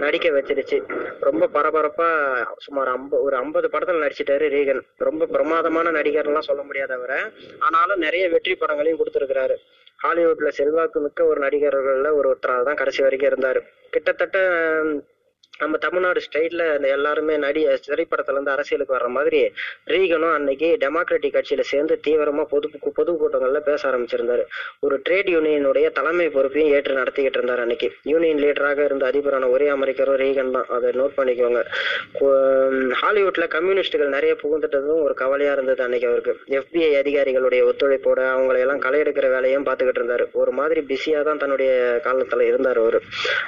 நடிக்க 0.05 0.29
வச்சிருச்சு. 0.39 0.72
ரொம்ப 1.21 1.49
பரபரப்பா 1.55 2.09
சுமார் 2.57 2.91
ஐம்ப 2.95 3.21
ஒரு 3.21 3.37
ஐம்பது 3.37 3.69
படத்துல 3.73 4.03
நடிச்சிட்டாரு 4.05 4.47
ரீகன். 4.57 4.83
ரொம்ப 5.09 5.27
பிரமாதமான 5.27 5.91
நடிகர்லாம் 5.91 6.49
சொல்ல 6.49 6.63
முடியாதவரை 6.63 7.19
ஆனாலும் 7.59 7.99
நிறைய 7.99 8.29
வெற்றி 8.29 8.55
படங்களையும் 8.55 9.01
கொடுத்துருக்கிறாரு. 9.01 9.57
ஹாலிவுட்ல 10.05 10.49
செல்வாக்கு 10.49 11.01
மிக்க 11.01 11.25
ஒரு 11.25 11.41
நடிகர்கள்ல 11.41 12.13
ஒரு 12.13 12.27
ஒருத்தராக 12.31 12.63
தான் 12.63 12.81
கடைசி 12.83 13.03
வரைக்கும் 13.03 13.31
இருந்தாரு. 13.33 13.61
கிட்டத்தட்ட 13.91 14.39
நம்ம 15.61 15.77
தமிழ்நாடு 15.77 16.21
ஸ்டைல்ல 16.27 16.63
அந்த 16.75 16.89
எல்லாருமே 16.89 17.37
நடி 17.37 17.61
திரைப்படத்துல 17.87 18.37
இருந்து 18.37 18.51
அரசியலுக்கு 18.51 18.95
வர்ற 18.95 19.09
மாதிரி 19.17 19.41
ரீகனும் 19.93 20.35
அன்னைக்கு 20.35 20.69
டெமோக்ராட்டிக் 20.81 21.35
கட்சியில 21.37 21.61
சேர்ந்து 21.61 21.95
தீவிரமா 22.07 22.45
பொது 22.45 22.71
பொது 22.99 23.13
கூட்டங்கள்ல 23.21 23.61
பேச 23.61 23.81
ஆரம்பிச்சிருந்தாரு. 23.91 24.45
ஒரு 24.81 24.97
ட்ரேட் 25.09 25.31
யூனியனுடைய 25.35 25.91
தலைமை 25.99 26.29
பொறுப்பையும் 26.29 26.73
ஏற்று 26.77 26.95
நடத்திக்கிட்டு 26.95 27.39
இருந்தார் 27.41 27.63
அன்னைக்கு. 27.65 27.91
யூனியன் 28.13 28.43
லீடராக 28.45 28.85
இருந்த 28.85 29.07
அதிபரான 29.11 29.51
ஒரே 29.51 29.69
அமெரிக்கரும் 29.69 30.19
ரீகன் 30.25 30.55
தான். 30.57 30.67
அதை 30.77 30.91
நோட் 31.01 31.17
பண்ணிக்கோங்க. 31.19 31.63
ஹாலிவுட்ல 33.03 33.47
கம்யூனிஸ்டுகள் 33.57 34.15
நிறைய 34.17 34.35
புகுந்துட்டதும் 34.43 35.03
ஒரு 35.03 35.15
கவலையா 35.15 35.53
இருந்தது 35.53 35.83
அன்னைக்கு 35.83 36.09
அவருக்கு. 36.09 36.35
எஃபிஐ 36.59 36.91
அதிகாரிகளுடைய 37.03 37.63
ஒத்துழைப்போட 37.71 38.21
அவங்களை 38.35 38.61
எல்லாம் 38.67 38.83
களை 38.87 39.01
எடுக்கிற 39.01 39.29
வேலையும் 39.37 39.67
பார்த்துக்கிட்டு 39.67 40.03
இருந்தாரு. 40.03 40.27
ஒரு 40.43 40.51
மாதிரி 40.51 40.81
பிஸியா 40.91 41.23
தான் 41.23 41.43
தன்னுடைய 41.45 42.01
காலத்துல 42.09 42.49
இருந்தார் 42.51 42.83
அவரு. 42.85 43.01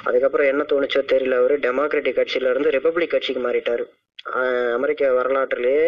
அதுக்கப்புறம் 0.03 0.47
என்ன 0.53 0.65
தோணுச்சோ 0.73 1.03
தெரியல 1.13 1.37
அவரு. 1.43 1.57
டெமோக்ராட்டிக் 1.95 2.19
கட்சியில 2.19 2.49
இருந்து 2.53 2.73
ரிப்பப்ளிக் 2.75 3.13
கட்சிக்கு 3.13 3.41
மாறிட்டார். 3.47 3.83
அமெரிக்க 4.77 5.11
வரலாற்றிலேயே 5.17 5.87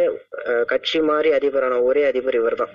கட்சி 0.72 1.00
மாறி 1.10 1.30
அதிபரான 1.38 1.80
ஒரே 1.88 2.04
அதிபர் 2.10 2.38
இவர்தான். 2.42 2.74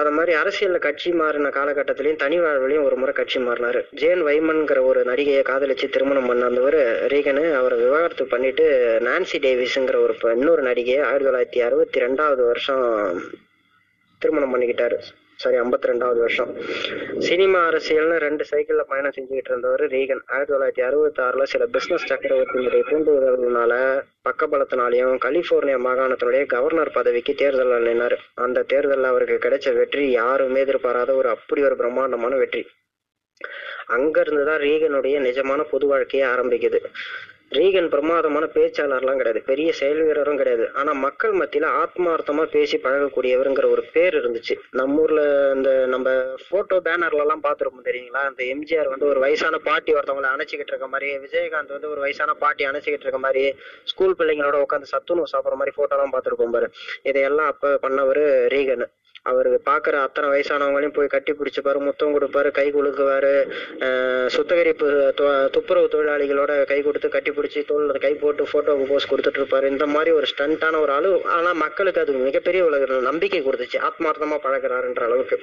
அது 0.00 0.10
மாதிரி 0.10 0.32
அரசியல்ல 0.36 0.78
கட்சி 0.84 1.10
மாறின 1.18 1.50
காலகட்டத்திலையும் 1.56 2.20
தனி 2.22 2.36
வாழ்விலையும் 2.44 2.86
ஒரு 2.88 2.96
முறை 3.00 3.12
கட்சி 3.18 3.38
மாறினாரு. 3.40 3.80
ஜேன் 4.00 4.22
வைமன்ங்கிற 4.28 4.80
ஒரு 4.90 5.00
நடிகையை 5.10 5.42
காதலிச்சு 5.50 5.86
திருமணம் 5.96 6.28
பண்ணாந்தவர் 6.30 6.78
ரீகனு 7.12 7.44
அவரை 7.58 7.76
விவாகரத்து 7.82 8.24
பண்ணிட்டு 8.32 8.64
நான்சி 9.08 9.38
டேவிஸ்ங்கிற 9.46 9.98
ஒரு 10.06 10.16
இன்னொரு 10.38 10.64
நடிகையை 10.70 11.00
ஆயிரத்தி 11.10 11.28
தொள்ளாயிரத்தி 11.28 11.62
அறுபத்தி 11.68 12.00
ரெண்டாவது 12.06 12.42
வருஷம் 12.50 12.84
திருமணம் 14.22 14.54
பண்ணிக்கிட்டாரு. 14.54 14.98
சாரி 15.44 15.58
ஐம்பத்தி 15.60 15.88
ரெண்டாவது 15.90 16.20
வருஷம். 16.24 16.50
சினிமா 17.18 17.60
அரசியல்னு 17.68 18.16
ரெண்டு 18.26 18.44
சைக்கிள்ல 18.50 18.82
பயணம் 18.92 19.14
செஞ்சுக்கிட்டு 19.16 19.52
இருந்தவர் 19.52 19.84
ரீகன். 19.94 20.22
ஆயிரத்தி 20.26 20.52
தொள்ளாயிரத்தி 20.54 20.86
அறுபத்தி 20.88 21.22
ஆறுல 21.22 21.46
சில 21.54 21.66
பிசினஸ் 21.66 22.06
சக்கரவர்த்தியினுடைய 22.12 22.82
தூண்டுதல்னால 22.90 23.72
பக்கபலத்தினாலையும் 24.28 25.16
கலிபோர்னியா 25.24 25.78
மாகாணத்தினுடைய 25.86 26.44
கவர்னர் 26.46 26.96
பதவிக்கு 26.98 27.34
தேர்தலில் 27.34 27.86
நின்னாரு 27.88 28.16
அந்த 28.44 28.62
தேர்தலில் 28.62 29.10
அவருக்கு 29.12 29.36
கிடைச்ச 29.44 29.74
வெற்றி 29.76 30.04
யாருமே 30.10 30.60
எதிர்பாராத 30.60 31.12
ஒரு 31.14 31.28
அப்படி 31.28 31.62
ஒரு 31.64 31.76
பிரம்மாண்டமான 31.76 32.36
வெற்றி. 32.36 32.62
அங்க 33.86 34.16
இருந்துதான் 34.20 34.60
ரீகனுடைய 34.60 35.16
நிஜமான 35.28 35.62
பொது 35.70 35.86
வாழ்க்கையை 35.86 36.26
ஆரம்பிக்குது. 36.28 36.78
ரீகன் 37.56 37.88
பிரமாதமான 37.88 38.44
பேச்சாளர்லாம் 38.54 39.18
கிடையாது. 39.20 39.40
பெரிய 39.42 39.72
செயல் 39.72 40.02
வீரரும் 40.02 40.36
கிடையாது. 40.36 40.64
ஆனா 40.74 40.92
மக்கள் 40.92 41.32
மத்தியில 41.32 41.66
ஆத்மார்த்தமா 41.82 42.44
பேசி 42.44 42.76
பழகக்கூடியவருங்கிற 42.76 43.68
ஒரு 43.70 43.84
பேர் 43.92 44.16
இருந்துச்சு. 44.20 44.54
நம்ம 44.70 45.00
ஊர்ல 45.00 45.52
இந்த 45.54 45.86
நம்ம 45.86 46.12
போட்டோ 46.50 46.78
பேனர்ல 46.84 47.24
எல்லாம் 47.26 47.42
பாத்துருப்போம் 47.42 47.88
தெரியுங்களா? 47.90 48.22
அந்த 48.30 48.44
எம்ஜிஆர் 48.44 48.88
வந்து 48.88 49.06
ஒரு 49.06 49.20
வயசான 49.20 49.58
பாட்டி 49.58 49.94
ஒருத்தவங்களை 49.94 50.30
அணைச்சிக்கிட்டு 50.34 50.74
இருக்க 50.74 50.88
மாதிரி 50.88 51.10
விஜயகாந்த் 51.18 51.76
வந்து 51.76 51.90
ஒரு 51.90 52.00
வயசான 52.00 52.34
பாட்டி 52.34 52.64
அணைச்சிக்கிட்டு 52.66 53.06
இருக்க 53.08 53.18
மாதிரி 53.18 53.44
ஸ்கூல் 53.84 54.18
பிள்ளைங்களோட 54.18 54.58
உட்காந்து 54.64 54.92
சத்துணவு 54.94 55.32
சாப்பிடுற 55.32 55.56
மாதிரி 55.60 55.76
போட்டோ 55.76 55.96
எல்லாம் 55.96 56.14
பார்த்திருப்போம் 56.14 56.56
பாரு. 56.58 56.70
இதையெல்லாம் 57.02 57.46
அப்ப 57.46 57.78
பண்ணவர் 57.82 58.24
ரீகன். 58.56 58.86
அவருக்கு 59.26 59.70
பாக்குற 59.70 59.94
அத்தனை 59.96 60.28
வயசானவங்களையும் 60.30 60.92
போய் 60.92 61.06
கட்டி 61.06 61.32
பிடிச்சிப்பாரு 61.32 61.78
முத்தம் 61.78 62.14
கொடுப்பாரு 62.14 62.50
கை 62.50 62.72
குலுக்குவாரு 62.72 63.32
ஆஹ் 63.78 64.26
சுத்தகரிப்பு 64.26 65.14
துப்புரவு 65.52 65.88
தொழிலாளிகளோட 65.92 66.64
கை 66.66 66.82
கொடுத்து 66.82 67.08
கட்டி 67.08 67.30
பிடிச்சி 67.30 67.64
தோல் 67.64 67.98
கை 67.98 68.14
போட்டு 68.14 68.44
ஃபோட்டோவுக்கு 68.44 68.86
போஸ் 68.88 69.10
கொடுத்துட்டு 69.12 69.40
இருப்பாரு 69.40 69.70
இந்த 69.70 69.86
மாதிரி 69.86 70.10
ஒரு 70.10 70.26
ஸ்டண்டான 70.36 70.80
ஒரு 70.80 70.92
ஆளு 70.92 71.22
ஆனா 71.24 71.52
மக்களுக்கு 71.52 72.00
அது 72.00 72.12
மிகப்பெரிய 72.12 72.64
உலக 72.64 73.00
நம்பிக்கை 73.00 73.42
கொடுத்துச்சு. 73.42 73.88
ஆத்மார்த்தமா 73.88 74.38
பழகுறாருன்ற 74.44 75.02
அளவுக்கு. 75.02 75.38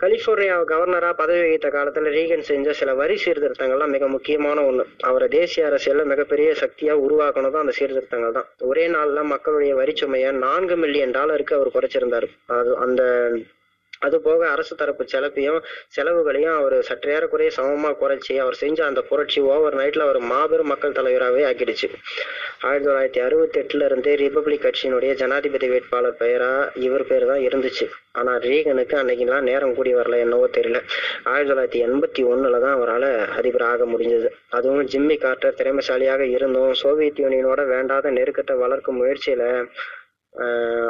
கலிபோர்னியா 0.00 0.54
கவர்னரா 0.70 1.10
பதவி 1.12 1.40
வகித்த 1.40 1.68
காலத்துல 1.68 2.10
ரீகன் 2.16 2.46
செஞ்ச 2.48 2.72
சில 2.72 2.94
வரி 2.94 3.16
சீர்திருத்தங்கள்லாம் 3.24 3.92
மிக 3.96 4.08
முக்கியமான 4.08 4.64
ஒண்ணு. 4.70 4.84
அவரை 5.00 5.28
தேசிய 5.28 5.66
அரசியல்ல 5.66 6.04
மிகப்பெரிய 6.04 6.54
சக்தியா 6.62 6.94
உருவாக்கணும் 7.06 7.58
அந்த 7.60 7.72
சீர்திருத்தங்கள் 7.72 8.32
தான் 8.32 8.48
ஒரே 8.70 8.88
நாள்ல 8.88 9.22
மக்களுடைய 9.24 9.74
வரி 9.74 9.94
சுமையை 9.96 10.32
நான்கு 10.32 10.76
மில்லியன் 10.76 11.10
டாலருக்கு 11.10 11.56
அவர் 11.56 11.74
குறைச்சிருந்தாரு. 11.76 12.28
அது 12.46 12.76
அந்த 12.76 13.02
அது 14.04 14.16
போக 14.26 14.40
அரசு 14.54 14.74
தரப்பு 14.76 15.04
செலப்பையும் 15.12 15.60
செலவுகளையும் 15.96 16.56
அவர் 16.60 16.76
சற்றேறக்குறைய 16.90 17.50
சமமா 17.58 17.90
குறைச்சி 18.02 18.34
அவர் 18.44 18.60
செஞ்ச 18.62 18.78
அந்த 18.90 19.00
புரட்சி 19.10 19.40
ஓவர் 19.52 19.78
நைட்ல 19.80 20.06
அவர் 20.06 20.20
மாபெரும் 20.32 20.70
மக்கள் 20.72 20.96
தலைவராகவே 20.98 21.42
ஆக்கிடுச்சு. 21.50 21.88
ஆயிரத்தி 22.68 22.88
தொள்ளாயிரத்தி 22.88 23.20
அறுபத்தி 23.26 23.58
எட்டுல 23.60 23.84
இருந்து 23.84 24.10
ரிபப்ளிக் 24.22 24.64
கட்சியினுடைய 24.64 25.12
ஜனாதிபதி 25.22 25.68
வேட்பாளர் 25.68 26.18
பெயரா 26.20 26.52
இவர் 26.86 27.06
பேர் 27.06 27.26
தான் 27.26 27.42
இருந்துச்சு. 27.48 27.86
ஆனா 28.12 28.32
ரீகனுக்கு 28.46 28.94
அன்னைக்கெல்லாம் 29.00 29.46
நேரம் 29.48 29.74
கூடி 29.74 29.92
வரல 29.94 30.18
என்னவோ 30.24 30.46
தெரியல. 30.56 30.80
ஆயிரத்தி 31.32 31.50
தொள்ளாயிரத்தி 31.50 31.80
எண்பத்தி 31.86 32.22
ஒண்ணுல 32.32 32.60
தான் 32.64 32.76
அவரால் 32.78 33.08
அதிபர் 33.38 33.66
ஆக 33.70 33.84
முடிஞ்சது. 33.84 34.28
அதுவும் 34.58 34.88
ஜிம்மி 34.92 35.18
கார்ட்டர் 35.24 35.58
திறமைசாலியாக 35.60 36.22
இருந்தும் 36.36 36.72
சோவியத் 36.82 37.22
யூனியனோட 37.24 37.62
வேண்டாத 37.74 38.12
நெருக்கத்தை 38.18 38.56
வளர்க்கும் 38.64 39.00
முயற்சியில 39.02 39.42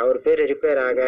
அவர் 0.01 0.19
பேர் 0.23 0.41
ரிப்பேர் 0.51 0.79
ஆக 0.79 1.01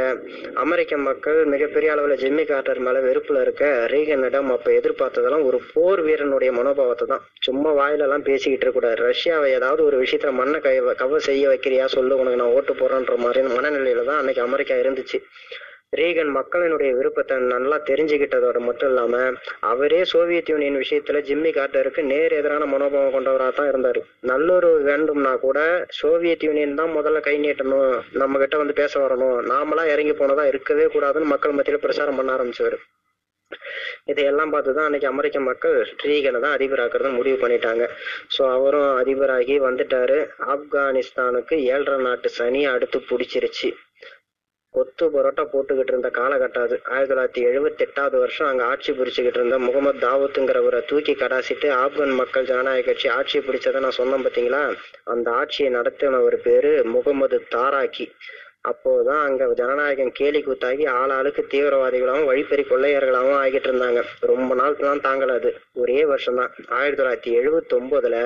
அமெரிக்க 0.54 0.96
மக்கள் 0.96 1.38
மிகப்பெரிய 1.44 1.92
அளவில் 1.92 2.20
ஜிம்மி 2.22 2.44
கார்டர் 2.46 2.78
மேலே 2.78 2.98
வெறுப்பில் 2.98 3.40
இருக்க 3.40 3.64
ரீகனிடம் 3.86 4.50
அப்போ 4.50 4.70
எதிர்பார்த்ததெல்லாம் 4.70 5.44
ஒரு 5.44 5.60
போர் 5.74 6.02
வீரனுடைய 6.02 6.52
மனோபாவத்தை 6.52 7.06
தான். 7.06 7.24
சும்மா 7.40 7.70
வாயிலெல்லாம் 7.72 8.26
பேசிக்கிட்டு 8.28 8.64
இருக்க 8.66 8.80
கூடாது 8.80 9.00
ரஷ்யாவை 9.02 9.48
ஏதாவது 9.58 9.84
ஒரு 9.84 9.98
விஷயத்துல 10.02 10.32
மண்ணை 10.32 10.60
கை 10.60 10.74
கவர் 10.94 11.26
செய்ய 11.28 11.48
வைக்கிறியா 11.48 11.84
சொல்லு 11.96 12.18
உனக்கு 12.18 12.40
நான் 12.42 12.54
ஓட்டு 12.58 12.74
போறேன்ற 12.74 13.16
மாதிரி 13.16 13.42
மனநிலையில 13.56 14.04
தான் 14.04 14.20
அன்னைக்கு 14.20 14.42
அமெரிக்கா 14.42 14.74
இருந்துச்சு. 14.74 15.20
ரீகன் 15.92 16.30
மக்களினுடைய 16.36 16.90
விருப்பத்தை 16.96 17.36
நல்லா 17.52 17.76
தெரிஞ்சுக்கிட்டதோட 17.88 18.58
மட்டும் 18.68 18.90
இல்லாம 18.92 19.14
அவரே 19.70 20.00
சோவியத் 20.12 20.50
யூனியன் 20.52 20.78
விஷயத்துல 20.82 21.20
ஜிம்மி 21.28 21.50
கார்டருக்கு 21.58 22.02
நேர் 22.12 22.34
எதிரான 22.38 22.66
மனோபாவம் 22.72 23.14
கொண்டவராக 23.16 23.52
தான் 23.58 23.70
இருந்தாரு. 23.72 24.00
நல்லுறவு 24.30 24.80
வேண்டும்னா 24.90 25.32
கூட 25.46 25.58
சோவியத் 26.00 26.46
யூனியன் 26.48 26.78
தான் 26.80 26.92
முதல்ல 26.98 27.20
கை 27.28 27.36
நீட்டணும் 27.44 27.94
நம்ம 28.22 28.40
கிட்ட 28.42 28.58
வந்து 28.62 28.76
பேச 28.82 28.92
வரணும். 29.04 29.38
நாமளா 29.52 29.84
இறங்கி 29.94 30.16
போனதா 30.20 30.44
இருக்கவே 30.52 30.86
கூடாதுன்னு 30.96 31.32
மக்கள் 31.34 31.56
மத்தியில 31.58 31.80
பிரச்சாரம் 31.86 32.20
பண்ண 32.20 32.36
ஆரம்பிச்சவர் 32.36 32.78
இதையெல்லாம் 34.12 34.52
பார்த்து 34.52 34.70
தான் 34.74 34.86
அன்னைக்கு 34.88 35.08
அமெரிக்க 35.10 35.38
மக்கள் 35.48 35.76
ரீகனை 36.08 36.38
தான் 36.44 36.54
அதிபராக்கிறத 36.56 37.08
முடிவு 37.16 37.38
பண்ணிட்டாங்க. 37.42 37.84
ஸோ 38.34 38.42
அவரும் 38.56 38.92
அதிபராகி 39.00 39.56
வந்துட்டாரு. 39.66 40.18
ஆப்கானிஸ்தானுக்கு 40.54 41.56
ஏழரை 41.74 41.98
நாட்டு 42.06 42.30
சனி 42.38 42.62
அடுத்து 42.74 43.00
பிடிச்சிருச்சு. 43.10 43.70
கொத்து 44.76 45.04
பரோட்டா 45.06 45.42
போட்டுக்கிட்டு 45.52 45.92
இருந்த 45.92 46.08
காலகட்டம் 46.14 46.64
அது. 46.66 46.76
ஆயிரத்தி 46.88 47.12
தொள்ளாயிரத்தி 47.12 47.46
எழுபத்தி 47.50 47.82
எட்டாவது 47.86 48.16
வருஷம் 48.18 48.48
அங்க 48.48 48.64
ஆட்சி 48.64 48.92
பிடிச்சுக்கிட்டு 48.92 49.40
இருந்த 49.40 49.58
முகமது 49.58 49.98
தாவூத்துங்கிறவரை 50.06 50.80
தூக்கி 50.84 51.14
கடாசிட்டு 51.14 51.68
ஆப்கன் 51.84 52.14
மக்கள் 52.14 52.44
ஜனநாயக 52.44 52.86
கட்சி 52.86 53.08
ஆட்சி 53.08 53.38
பிடிச்சதை 53.38 53.80
நான் 53.80 53.98
சொன்னேன் 54.00 54.24
பாத்தீங்களா? 54.26 54.62
அந்த 55.04 55.28
ஆட்சியை 55.32 55.70
நடத்தினவர் 55.72 56.36
பேரு 56.42 56.84
முகமது 56.86 57.38
தாராக்கி 57.48 58.06
அப்போதான் 58.70 59.22
அங்க 59.26 59.44
ஜனநாயகம் 59.60 60.12
கேலி 60.18 60.40
கூத்தாகி 60.42 60.84
ஆளாளுக்கு 60.98 61.42
தீவிரவாதிகளாகவும் 61.52 62.28
வழிப்பறி 62.30 62.62
கொள்ளையர்களாகவும் 62.70 63.40
ஆகிட்டு 63.42 63.68
இருந்தாங்க. 63.70 64.00
ரொம்ப 64.30 64.54
நாள் 64.54 64.76
தான் 64.76 65.04
தாங்கல 65.06 65.34
அது. 65.40 65.50
ஒரே 65.82 65.98
வருஷம் 66.04 66.38
தான் 66.40 66.52
ஆயிரத்தி 66.78 67.00
தொள்ளாயிரத்தி 67.00 67.32
எழுபத்தி 67.40 67.74
ஒன்பதுல 67.80 68.16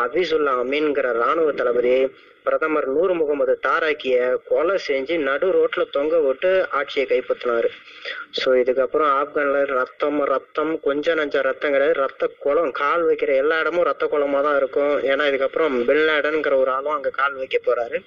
ஹபீசுல்லா 0.00 0.54
அமீன்கிற 0.64 1.10
ராணுவ 1.22 1.52
தளபதி 1.52 1.96
பிரதமர் 2.46 2.86
நூர் 2.94 3.12
முகமது 3.12 3.54
தாராக்கிய 3.66 4.16
கொலை 4.48 4.76
செஞ்சு 4.86 5.16
நடு 5.26 5.48
ரோட்ல 5.56 5.82
தொங்க 5.96 6.14
விட்டு 6.20 6.50
ஆட்சியை 6.78 7.04
கைப்பற்றினாரு. 7.10 7.68
சோ 8.38 8.48
இதுக்கப்புறம் 8.62 9.10
ஆப்கான்ல 9.18 9.60
ரத்தம் 9.80 10.18
ரத்தம் 10.32 10.72
கொஞ்சம் 10.80 11.18
நஞ்ச 11.20 11.42
ரத்தம் 11.48 11.74
கிடையாது. 11.74 12.00
ரத்த 12.04 12.30
குளம் 12.44 12.72
கால் 12.80 13.04
வைக்கிற 13.08 13.32
எல்லா 13.42 13.58
இடமும் 13.60 13.88
ரத்த 13.90 14.06
குளமா 14.06 14.40
தான் 14.48 14.56
இருக்கும். 14.56 14.94
ஏன்னா 15.12 15.26
இதுக்கப்புறம் 15.32 15.76
பின்லேடன்ங்கிற 15.90 16.56
ஒரு 16.64 16.70
ஆளும் 16.70 16.96
அங்க 16.98 17.12
கால் 17.20 17.38
வைக்க 17.42 17.58
போறாரு. 17.68 18.00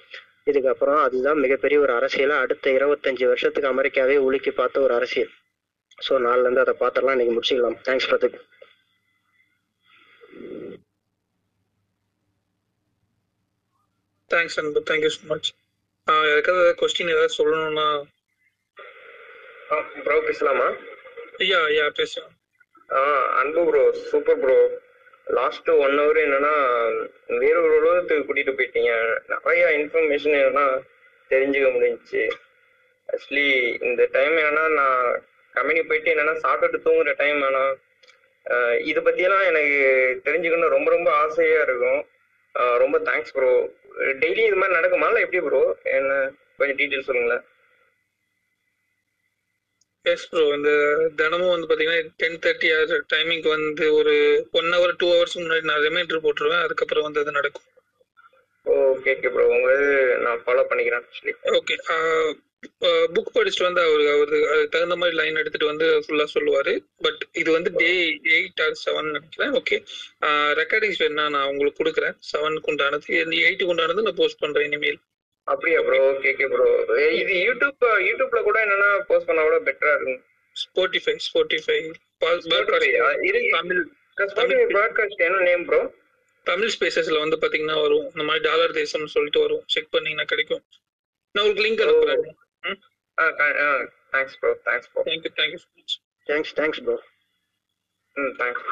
இதுக்கப்புறம் 0.46 1.00
அதுதான் 1.04 1.42
மிகப்பெரிய 1.44 1.78
ஒரு 1.84 1.92
அரசியல 1.98 2.34
அடுத்த 2.44 2.70
இருபத்தஞ்சு 2.78 3.24
வருஷத்துக்கு 3.32 3.72
அமெரிக்காவே 3.72 4.16
உலுக்கி 4.26 4.50
பார்த்த 4.50 4.84
ஒரு 4.86 4.94
அரசியல். 4.94 5.32
ஸோ 5.98 6.14
நாலுலேருந்து 6.26 6.64
அதை 6.64 6.74
பார்த்துடலாம். 6.82 7.16
இன்னைக்கு 7.16 7.34
முடிச்சுக்கலாம். 7.36 7.78
Thanks 7.86 8.08
Pradeep. 8.10 8.38
Thanks 14.30 14.58
Anbu. 14.60 14.80
Thank you 14.90 15.10
so 15.16 15.22
much 15.32 15.50
யாருக்காவது 16.28 16.70
கொஸ்டின் 16.80 17.12
ஏதாவது 17.14 17.36
சொல்லணும்னா? 17.38 17.88
ப்ரோ 20.04 20.16
பேசலாமா? 20.26 20.66
ஐயா 21.44 21.60
ஐயா 21.70 21.86
ஆ 22.90 23.00
Anbu 23.40 23.62
bro 23.68 23.84
super 24.10 24.40
bro 24.42 24.56
last 25.26 25.68
one 25.84 25.94
hour 26.00 26.18
என்னன்னா 26.24 26.52
வேற 27.42 27.54
ஒரு 27.66 27.74
உலகத்துக்கு 27.80 28.26
கூட்டிட்டு 28.26 28.52
போயிட்டீங்க. 28.58 28.92
நிறைய 29.32 29.62
இன்ஃபர்மேஷன் 29.78 30.36
என்னன்னா 30.40 30.66
தெரிஞ்சுக்க 31.30 31.68
முடிஞ்சிச்சு. 31.76 32.22
ஆக்சுவலி 33.08 33.48
இந்த 33.88 34.02
டைம் 34.16 34.34
என்னன்னா 34.42 34.64
நான் 34.80 35.00
கம்பெனி 35.54 35.82
போயிட்டு 35.88 36.12
என்னன்னா 36.14 36.34
சாப்பிட்டுட்டு 36.44 36.84
தூங்குற 36.86 37.12
டைம் 37.22 37.40
ஆனா 37.48 37.64
இதை 38.90 39.00
பத்தியெல்லாம் 39.06 39.48
எனக்கு 39.50 39.78
தெரிஞ்சுக்கணும் 40.26 40.74
ரொம்ப 40.76 40.88
ரொம்ப 40.96 41.10
ஆசையா 41.22 41.60
இருக்கும். 41.68 42.00
ரொம்ப 42.82 42.96
தேங்க்ஸ் 43.08 43.34
ப்ரோ 43.36 43.50
டெய்லி 44.22 44.42
இது 44.48 44.58
மாதிரி 44.60 44.76
நடக்குமா? 44.78 45.08
இல்லை 45.10 45.22
எப்படி 45.24 45.40
ப்ரோ 45.46 45.62
என்ன? 45.98 46.12
கொஞ்சம் 46.58 46.78
டீட்டெயில் 46.80 47.06
சொல்லுங்களேன். 47.08 47.44
எஸ் 50.12 50.26
ப்ரோ 50.30 50.42
இந்த 50.56 50.70
தினமும் 51.20 51.52
வந்து 51.52 51.66
பார்த்தீங்கன்னா 51.68 52.02
டென் 52.22 52.42
தேர்ட்டி 52.44 52.68
ஆகிற 52.74 52.98
டைமிங்க்கு 53.12 53.48
வந்து 53.56 53.86
ஒரு 53.98 54.14
ஒன் 54.58 54.68
ஹவர் 54.74 54.98
டூ 55.00 55.06
ஹவர்ஸ் 55.12 55.38
முன்னாடி 55.38 55.68
நான் 55.70 55.84
ரிமைண்டர் 55.86 56.24
போட்டுருவேன். 56.26 56.64
அதுக்கப்புறம் 56.66 57.06
வந்து 57.06 57.22
அது 57.22 57.38
நடக்கும். 57.38 57.66
ஓகே 58.92 59.12
ஓகே 59.14 59.30
ப்ரோ 59.34 59.46
உங்க 59.56 59.70
இது 59.78 59.96
நான் 60.26 60.42
ஃபாலோ 60.44 60.64
பண்ணிக்கிறேன் 60.70 61.54
ஓகே 61.58 61.76
புக் 63.14 63.34
படிச்சுட்டு 63.34 63.66
வந்து 63.66 63.82
அவரு 63.88 64.04
அவரு 64.12 64.36
அதுக்கு 64.52 64.72
தகுந்த 64.74 64.94
மாதிரி 65.00 65.16
லைன் 65.18 65.40
எடுத்துட்டு 65.40 65.68
வந்து 65.70 65.86
ஃபுல்லா 66.04 66.26
சொல்லுவாரு. 66.34 66.72
பட் 67.04 67.20
இது 67.40 67.50
வந்து 67.56 67.70
டே 67.80 67.90
எயிட் 68.36 68.62
ஆர் 68.64 68.80
செவன் 68.84 69.10
நினைக்கிறேன். 69.10 69.52
ஓகே 69.58 69.76
ரெக்கார்டிங்ஸ் 70.60 71.02
வேணா 71.02 71.26
நான் 71.34 71.50
உங்களுக்கு 71.52 71.80
கொடுக்குறேன். 71.82 72.16
செவனுக்கு 72.30 72.72
உண்டானது. 72.72 73.06
எயிட்டுக்கு 73.44 73.74
உண்டானது 73.74 74.06
நான் 74.06 74.20
போஸ்ட் 74.22 74.42
பண்றேன் 74.44 74.66
இனிமேல். 74.70 74.98
அப்படியா 75.46 75.80
ப்ரோ 75.86 75.98
ஓகே 76.10 76.30
ஓகே 76.34 76.46
ப்ரோ 76.52 76.66
இது 77.20 77.34
யூடியூப் 77.46 77.84
யூடியூப்ல 78.08 78.40
கூட 78.48 78.56
என்னன்னா 78.64 78.88
போஸ்ட் 79.10 79.28
பண்ணா 79.28 79.42
கூட 79.48 79.58
பெட்டரா 79.68 79.92
இருக்கும். 79.96 80.22
Spotify 80.56 81.14
Spotify. 81.28 81.78
தமிழ் 83.58 83.82
broadcast 84.74 85.16
என்ன 85.26 85.38
நேம் 85.48 85.64
ப்ரோ 85.68 85.80
தமிழ் 86.46 86.72
ஸ்பேசஸ்ல 86.74 87.20
வந்து 87.22 87.36
பாத்தீங்கன்னா 87.42 87.76
வரும். 87.84 88.06
இந்த 88.12 88.24
மாதிரி 88.28 88.44
டாலர் 88.48 88.76
தேசம்னு 88.80 89.14
சொல்லிட்டு 89.16 89.40
வரும். 89.44 89.64
செக் 89.74 89.92
பண்ணீங்கன்னா 89.94 90.26
கிடைக்கும். 90.32 90.62
நான் 91.34 91.42
உங்களுக்கு 91.44 91.66
லிங்க் 91.66 91.84
அனுப்புறேன். 91.86 92.24
Thanks 94.14 94.38
bro 94.40 94.50
thanks 94.68 94.90
bro 94.92 95.02
thank you 95.08 95.32
thank you 95.40 95.60
so 95.62 95.68
much 95.78 95.96
thanks 96.26 96.54
thanks 96.58 96.82
bro 96.86 96.96
ம் 98.16 98.32
தேங்க்ஸ் 98.40 98.64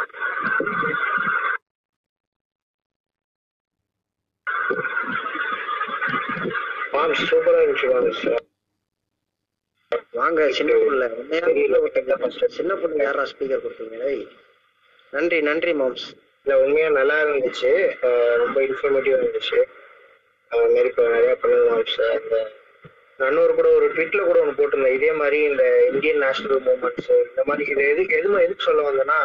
மாம் 7.04 7.28
சூப்பரா 7.30 7.60
இருந்துச்சு 7.60 7.88
மாம்ஸ் 7.92 8.24
வாங்க 10.12 10.40
சின்ன 10.50 10.72
புள்ள 10.80 11.04
உண்மையா 11.12 11.46
உள்ள 11.56 11.76
விட்டீங்க 11.78 12.14
first. 12.20 12.42
சின்ன 12.56 12.72
புள்ள 12.74 12.98
யாரா 13.02 13.22
ஸ்பீக்கர் 13.30 13.64
கொடுத்தீங்க? 13.64 14.08
நன்றி 15.12 15.38
நன்றி 15.42 15.72
மாம்ஸ் 15.72 16.04
இல்ல 16.46 16.58
உண்மையா 16.60 16.88
நல்லா 16.90 17.16
இருந்துச்சு. 17.22 17.70
ரொம்ப 18.36 18.56
இன்ஃபர்மேட்டிவா 18.62 19.18
இருந்துச்சு. 19.20 19.58
அஹ் 20.50 20.68
மாதிரி 20.68 20.88
இப்போ 20.88 21.04
நிறைய 21.08 21.34
பண்ணலாம் 21.36 21.86
சார் 21.94 22.24
நான் 23.18 23.28
இன்னொரு 23.28 23.54
கூட 23.54 23.68
ஒரு 23.74 23.86
ட்விட்ல 23.92 24.22
கூட 24.22 24.38
ஒன்று 24.40 24.56
போட்டிருந்தேன். 24.58 24.96
இதே 24.98 25.12
மாதிரி 25.12 25.38
இந்த 25.42 25.64
இந்தியன் 25.90 26.18
நேஷனல் 26.18 26.62
மூமெண்ட்ஸ் 26.66 27.10
இந்த 27.28 27.42
மாதிரி 27.46 27.70
இது 27.70 27.84
எதுக்கு 27.90 28.18
எதுவும் 28.18 28.44
எதுக்கு 28.46 28.62
சொல்ல 28.62 28.88
வந்தேன்னா 28.88 29.18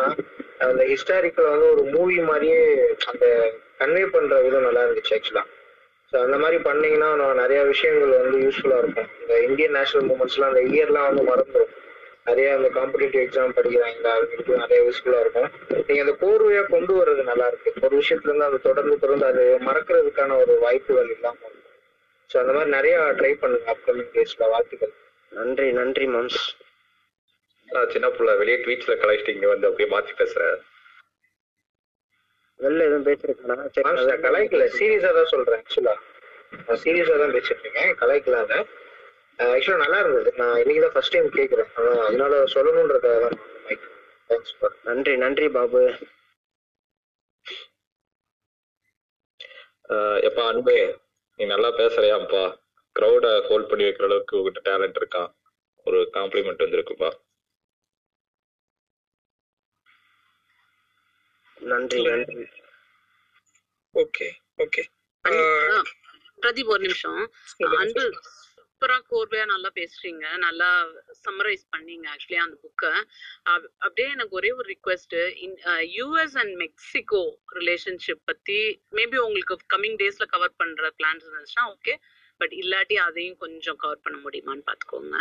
அந்த 0.67 0.83
ஹிஸ்டாரிக்கல் 0.85 1.51
வந்து 1.53 1.69
ஒரு 1.71 1.83
மூவி 1.95 2.19
மாதிரியே 2.21 2.59
அந்த 3.11 3.25
கன்வே 3.79 4.05
பண்ற 4.07 4.41
விதம் 4.41 4.67
நல்லா 4.67 4.83
இருந்துச்சு 4.85 5.15
ஆக்சுவலா 5.17 5.45
ஸோ 6.11 6.15
அந்த 6.25 6.37
மாதிரி 6.37 6.57
பண்ணீங்கன்னா 6.67 7.09
நான் 7.21 7.41
நிறைய 7.43 7.59
விஷயங்கள் 7.63 8.13
வந்து 8.21 8.37
யூஸ்ஃபுல்லா 8.45 8.77
இருக்கும். 8.83 9.09
இந்த 9.21 9.33
இந்தியன் 9.47 9.75
நேஷனல் 9.77 10.07
மூமெண்ட்ஸ்லாம் 10.09 10.51
அந்த 10.51 10.63
இயர்லாம் 10.71 11.07
வந்து 11.09 11.23
மறந்துடும் 11.31 11.75
நிறைய 12.27 12.47
அந்த 12.55 12.69
காம்படிட்டிவ் 12.77 13.23
எக்ஸாம் 13.25 13.55
படிக்கிறாங்க 13.57 14.07
அவங்களுக்கு 14.15 14.61
நிறைய 14.63 14.79
யூஸ்ஃபுல்லா 14.87 15.19
இருக்கும். 15.19 15.49
நீங்க 15.87 16.01
அந்த 16.05 16.15
கோர்வையா 16.23 16.63
கொண்டு 16.73 16.93
வர்றது 16.99 17.23
நல்லா 17.23 17.47
இருக்கு. 17.47 17.71
ஒரு 17.85 17.93
விஷயத்துல 18.01 18.31
இருந்து 18.31 18.47
அது 18.49 18.59
தொடர்ந்து 18.61 18.95
தொடர்ந்து 18.99 19.27
அது 19.31 19.43
மறக்கிறதுக்கான 19.67 20.37
ஒரு 20.43 20.55
வாய்ப்புகள் 20.65 21.11
இல்லாம 21.15 21.39
இருக்கும். 21.41 21.65
ஸோ 22.29 22.37
அந்த 22.39 22.53
மாதிரி 22.53 22.71
நிறைய 22.77 22.95
ட்ரை 23.19 23.33
பண்ணுங்க 23.43 23.71
அப்கமிங் 23.73 24.11
டேஸ்ல 24.15 24.49
வாழ்த்துக்கள். 24.49 24.93
நன்றி 25.31 25.67
நன்றி 25.71 26.07
மாம்ஸ் 26.07 26.41
நான் 27.69 27.91
சின்ன 27.93 28.07
புள்ள 28.09 28.31
வெளியே 28.37 28.57
ட்வீட்ஸ்ல 28.63 28.93
கலாய்ச்சிட்டு 29.01 29.35
இங்க 29.35 29.47
வந்து 29.47 29.67
அப்படியே 29.67 29.89
மாத்தி 29.91 30.13
பேசுறேன். 30.21 30.55
வெளில 32.59 32.85
எதுவும் 32.87 33.07
பேசிருக்கானா 33.07 33.55
சரி 33.75 34.15
கலாய்க்கல. 34.25 34.65
சீரியஸா 34.77 35.11
தான் 35.17 35.31
சொல்றேன் 35.33 35.59
ஆக்சுவலா 35.61 35.95
நான் 36.67 36.81
சீரியஸா 36.83 37.15
தான் 37.23 37.33
பேசிட்டு 37.35 37.65
இருக்கேன் 37.65 37.91
கலாய்க்கலாத 38.01 38.53
ஆக்சுவலா 39.53 39.81
நல்லா 39.83 39.99
இருந்தது. 40.03 40.29
நான் 40.41 40.57
இன்னைக்கு 40.61 40.81
தான் 40.85 40.95
ஃபர்ஸ்ட் 40.95 41.15
டைம் 41.15 41.35
கேட்கறேன் 41.37 41.69
அதான் 41.77 42.05
அதனால 42.07 42.41
சொல்லணுன்றதுக்காக 42.55 43.19
தான் 43.25 43.37
தேங்க்ஸ் 44.29 44.55
ஃபார் 44.57 44.75
நன்றி 44.89 45.13
நன்றி 45.25 45.47
பாபு. 45.57 45.83
எப்பா 50.27 50.43
அன்பு 50.51 50.75
நீ 51.39 51.43
நல்லா 51.53 51.69
பேசுறியாப்பா 51.77 52.43
க்ரௌட 52.95 53.27
ஹோல்ட் 53.47 53.69
பண்ணி 53.71 53.85
வைக்கிற 53.85 54.05
அளவுக்கு 54.07 54.37
உங்ககிட்ட 54.39 54.61
டேலண்ட் 54.67 54.99
இருக்கா? 55.01 55.21
ஒரு 55.87 55.99
காம்ப்ளிமெண்ட் 56.17 56.63
வந்திருக்குப்பா. 56.65 57.09
நன்றி 61.61 62.01
நன்றி. 62.03 62.43
Okay 63.95 64.27
okay. 64.59 64.83
பிரதீப் 66.37 66.71
ஒரு 66.73 66.81
நிமிஷம். 66.81 67.21
அன்பு 67.79 68.03
சூப்பரா 68.81 68.97
கோர்வையா 69.09 69.45
நல்லா 69.45 69.69
பேசுறீங்க. 69.75 70.25
நல்லா 70.37 70.67
சம்மரைஸ் 71.25 71.63
பண்ணீங்க 71.73 72.05
ஆக்சுவலி 72.13 72.37
அந்த 72.43 72.55
புக்கை 72.63 72.91
அப்படியே 73.79 74.07
எனக்கு 74.09 74.37
ஒரே 74.39 74.51
ஒரு 74.51 74.67
request 74.75 75.15
US 75.97 76.37
and 76.37 76.53
Mexico 76.55 77.21
relationship 77.59 78.23
பத்தி 78.25 78.59
மேபி 78.99 79.17
உங்களுக்கு 79.17 79.57
கம்மிங் 79.75 79.99
டேஸ்ல 80.03 80.27
கவர் 80.35 80.57
பண்ற 80.57 80.91
பிளான்ஸ் 80.99 81.27
இருந்துச்சுன்னா 81.27 81.65
ஓகே 81.75 81.95
பட் 82.41 82.53
இல்லாட்டி 82.61 82.97
அதையும் 83.07 83.37
கொஞ்சம் 83.37 83.75
கவர் 83.75 84.03
பண்ண 84.03 84.17
முடியுமான்னு 84.25 84.67
பாத்துக்கோங்க 84.69 85.17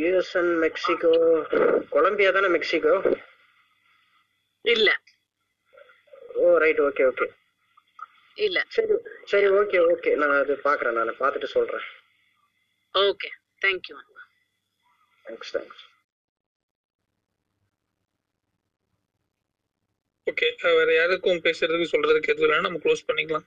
யூஎஸ் 0.00 0.34
அண்ட் 0.36 0.54
மெக்சிகோ 0.58 1.14
கொலம்பியா 1.90 2.30
தானே 2.30 2.48
மெக்சிகோ 2.48 2.94
இல்ல. 4.66 4.90
ஓ 6.38 6.48
ரைட் 6.62 6.80
ஓகே 6.86 7.04
ஓகே 7.10 7.26
இல்ல. 8.38 8.58
சரி 8.74 8.94
சரி 9.32 9.48
ஓகே 9.60 9.78
ஓகே 9.92 10.10
நான் 10.22 10.36
அது 10.40 10.54
பார்க்குறேன் 10.66 10.98
நான் 10.98 11.20
பார்த்துட்டு 11.22 11.48
சொல்கிறேன் 11.56 11.86
okay 12.94 13.30
thank you 13.62 13.96
thanks 15.26 15.52
thanks 15.56 15.84
okay 20.26 20.48
வேற 20.78 20.90
யாருக்கும் 20.94 21.44
பேசுறதுக்கு 21.46 21.92
சொல்றதுக்கு 21.92 22.32
எதுவும் 22.32 22.46
இல்லைன்னா 22.46 22.66
நம்ம 22.68 22.80
க்ளோஸ் 22.84 23.06
பண்ணிக்கலாம். 23.08 23.46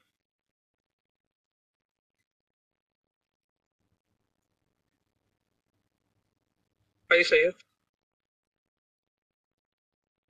ஐ 7.09 7.21
சையத் 7.31 7.61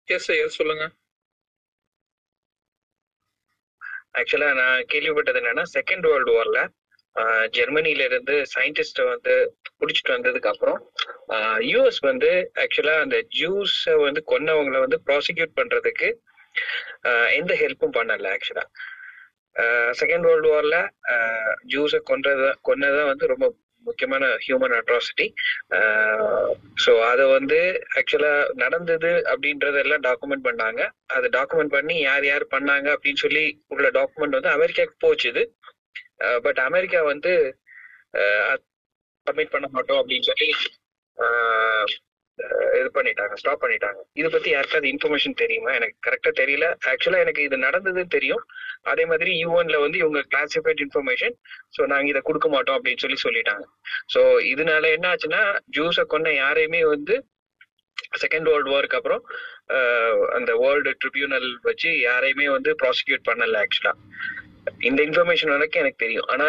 எஸ் 0.08 0.28
சையத் 0.28 0.58
சொல்லுங்க. 0.58 0.84
ஆக்சுவலா 4.20 4.50
நான் 4.60 4.86
கேள்விப்பட்டது 4.92 5.40
என்னன்னா 5.42 5.64
செகண்ட் 5.74 6.06
வேர்ல்டு 6.08 6.34
வார்ல 6.38 6.60
ஜெர்மனில 7.56 8.06
இருந்து 8.06 8.36
சயின்டிஸ்ட 8.54 9.04
வந்து 9.10 9.34
பிடிச்சிட்டு 9.80 10.14
வந்ததுக்கு 10.16 10.52
அப்புறம் 10.52 10.80
யூஎஸ் 11.72 12.00
வந்து 12.02 12.30
ஆக்சுவலா 12.64 12.96
அந்த 13.06 13.18
ஜூஸ் 13.40 13.78
வந்து 14.06 14.22
கொன்னவங்களை 14.32 14.80
வந்து 14.80 15.00
ப்ராசிக்யூட் 15.08 15.58
பண்றதுக்கு 15.60 16.10
எந்த 17.40 17.54
ஹெல்ப்பும் 17.54 17.96
பண்ணல 17.98 18.30
ஆக்சுவலா 18.36 18.66
செகண்ட் 20.02 20.28
வேர்ல்டு 20.30 20.52
வார்ல 20.54 20.78
ஜூஸை 21.74 22.00
கொன்றத 22.10 22.50
கொன்னதான் 22.70 23.10
வந்து 23.12 23.28
ரொம்ப 23.28 23.46
முக்கியமான 23.90 24.26
ஹியூமன் 24.46 24.76
அட்ராசிட்டி 24.80 25.28
ஸோ 26.84 26.92
அதை 27.12 27.26
வந்து 27.36 27.60
ஆக்சுவலா 28.00 28.34
நடந்தது 28.64 29.12
அப்படின்றதெல்லாம் 29.32 30.06
டாக்குமெண்ட் 30.08 30.48
பண்ணாங்க. 30.50 30.82
அதை 31.16 31.28
டாக்குமெண்ட் 31.38 31.76
பண்ணி 31.78 31.98
யார் 32.10 32.26
யார் 32.32 32.46
பண்ணாங்க 32.56 32.88
அப்படின்னு 32.96 33.24
சொல்லி 33.26 33.46
உள்ள 33.76 33.90
டாக்குமெண்ட் 34.00 34.38
வந்து 34.40 34.56
அமெரிக்காவுக்கு 34.58 34.98
போச்சுது. 35.06 35.44
பட் 36.46 36.60
அமெரிக்கா 36.68 37.00
வந்து 37.14 37.34
சப்மிட் 39.28 39.54
பண்ண 39.56 39.68
மாட்டோம் 39.72 40.02
அப்படின்னு 40.02 40.30
சொல்லி 40.32 40.50
இது 42.80 42.90
பண்ணிட்டாங்க 42.96 43.36
ஸ்டாப் 43.42 43.62
பண்ணிட்டாங்க. 43.64 44.00
இதை 44.20 44.30
பத்தி 44.34 44.50
யாருக்காவது 44.54 44.88
இன்ஃபர்மேஷன் 44.94 45.38
தெரியுமா? 45.42 45.72
எனக்கு 45.80 45.96
கரெக்டா 46.08 46.32
தெரியல. 46.42 46.66
ஆக்சுவலா 46.92 47.22
எனக்கு 47.26 47.42
இது 47.48 47.58
நடந்தது 47.68 48.02
தெரியும். 48.16 48.44
அதே 48.92 49.04
மாதிரி 49.12 49.32
யூஎன்ல 49.44 49.78
வந்து 49.86 49.98
இவங்க 50.04 50.20
கிளாசிஃபைட் 50.34 50.84
இன்ஃபர்மேஷன் 50.86 51.36
ஸோ 51.78 51.82
நாங்க 51.94 52.08
இதை 52.14 52.22
கொடுக்க 52.30 52.50
மாட்டோம் 52.56 52.78
அப்படின்னு 52.80 53.04
சொல்லி 53.06 53.18
சொல்லிட்டாங்க. 53.26 53.66
ஸோ 54.14 54.22
இதனால 54.54 54.92
என்ன 54.98 55.08
ஆச்சுன்னா 55.14 55.42
ஜூஸை 55.78 56.06
கொன்ன 56.14 56.34
யாரையுமே 56.44 56.82
வந்து 56.94 57.16
செகண்ட் 58.24 58.50
வேர்ல்டு 58.52 58.74
வார்க்கு 58.74 58.98
அப்புறம் 59.00 59.24
அந்த 60.38 60.52
வேர்ல்டு 60.64 60.92
ட்ரிபியூனல் 61.04 61.50
வச்சு 61.70 61.90
யாரையுமே 62.10 62.48
வந்து 62.58 62.74
ப்ராசிக்யூட் 62.84 63.28
பண்ணல 63.30 63.64
ஆக்சுவலா 63.66 63.94
இந்த 64.90 65.00
இன்ஃபர்மேஷன் 65.08 65.54
வரைக்கும் 65.56 65.84
எனக்கு 65.84 66.04
தெரியும். 66.06 66.30
ஆனா 66.34 66.48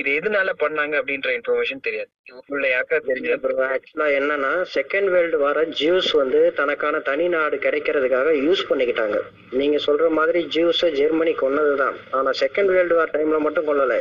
இது 0.00 0.10
எதனால 0.18 0.50
பண்ணாங்க 0.62 0.94
அப்படின்ற 1.00 1.28
இன்ஃபர்மேஷன் 1.36 1.84
தெரியாது. 1.86 2.10
உள்ள 2.52 2.64
யாருக்கா 2.72 2.98
தெரிஞ்ச 3.08 3.30
ஆக்சுவலா 3.76 4.06
என்னன்னா 4.18 4.52
செகண்ட் 4.76 5.10
வேர்ல்டு 5.14 5.38
வார 5.42 5.64
ஜூஸ் 5.80 6.10
வந்து 6.20 6.40
தனக்கான 6.60 7.00
தனி 7.08 7.26
நாடு 7.34 7.58
கிடைக்கிறதுக்காக 7.66 8.34
யூஸ் 8.44 8.62
பண்ணிக்கிட்டாங்க. 8.70 9.18
நீங்க 9.60 9.78
சொல்ற 9.88 10.08
மாதிரி 10.18 10.40
ஜூஸ் 10.56 10.84
ஜெர்மனி 11.00 11.34
கொன்னதுதான். 11.42 11.98
ஆனா 12.18 12.32
செகண்ட் 12.44 12.72
வேர்ல்டு 12.76 12.98
வார் 13.00 13.14
டைம்ல 13.16 13.40
மட்டும் 13.46 13.68
கொல்லல. 13.70 13.96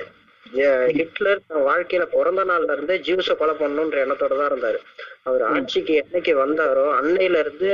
ஹிட்லர் 0.97 1.41
தன் 1.47 1.65
வாழ்க்கையில 1.69 2.03
பிறந்த 2.13 2.41
நாள்ல 2.49 2.75
இருந்தே 2.75 2.95
ஜூஸை 3.07 3.33
கொலை 3.39 3.53
பண்ணணுன்ற 3.61 3.97
எண்ணத்தோட 4.03 4.33
தான் 4.39 4.49
இருந்தாரு. 4.51 4.79
அவர் 5.27 5.43
ஆட்சிக்கு 5.47 5.93
என்னைக்கு 6.01 6.33
வந்தாரோ 6.43 6.85
அன்னையில 6.99 7.39
இருந்து 7.43 7.69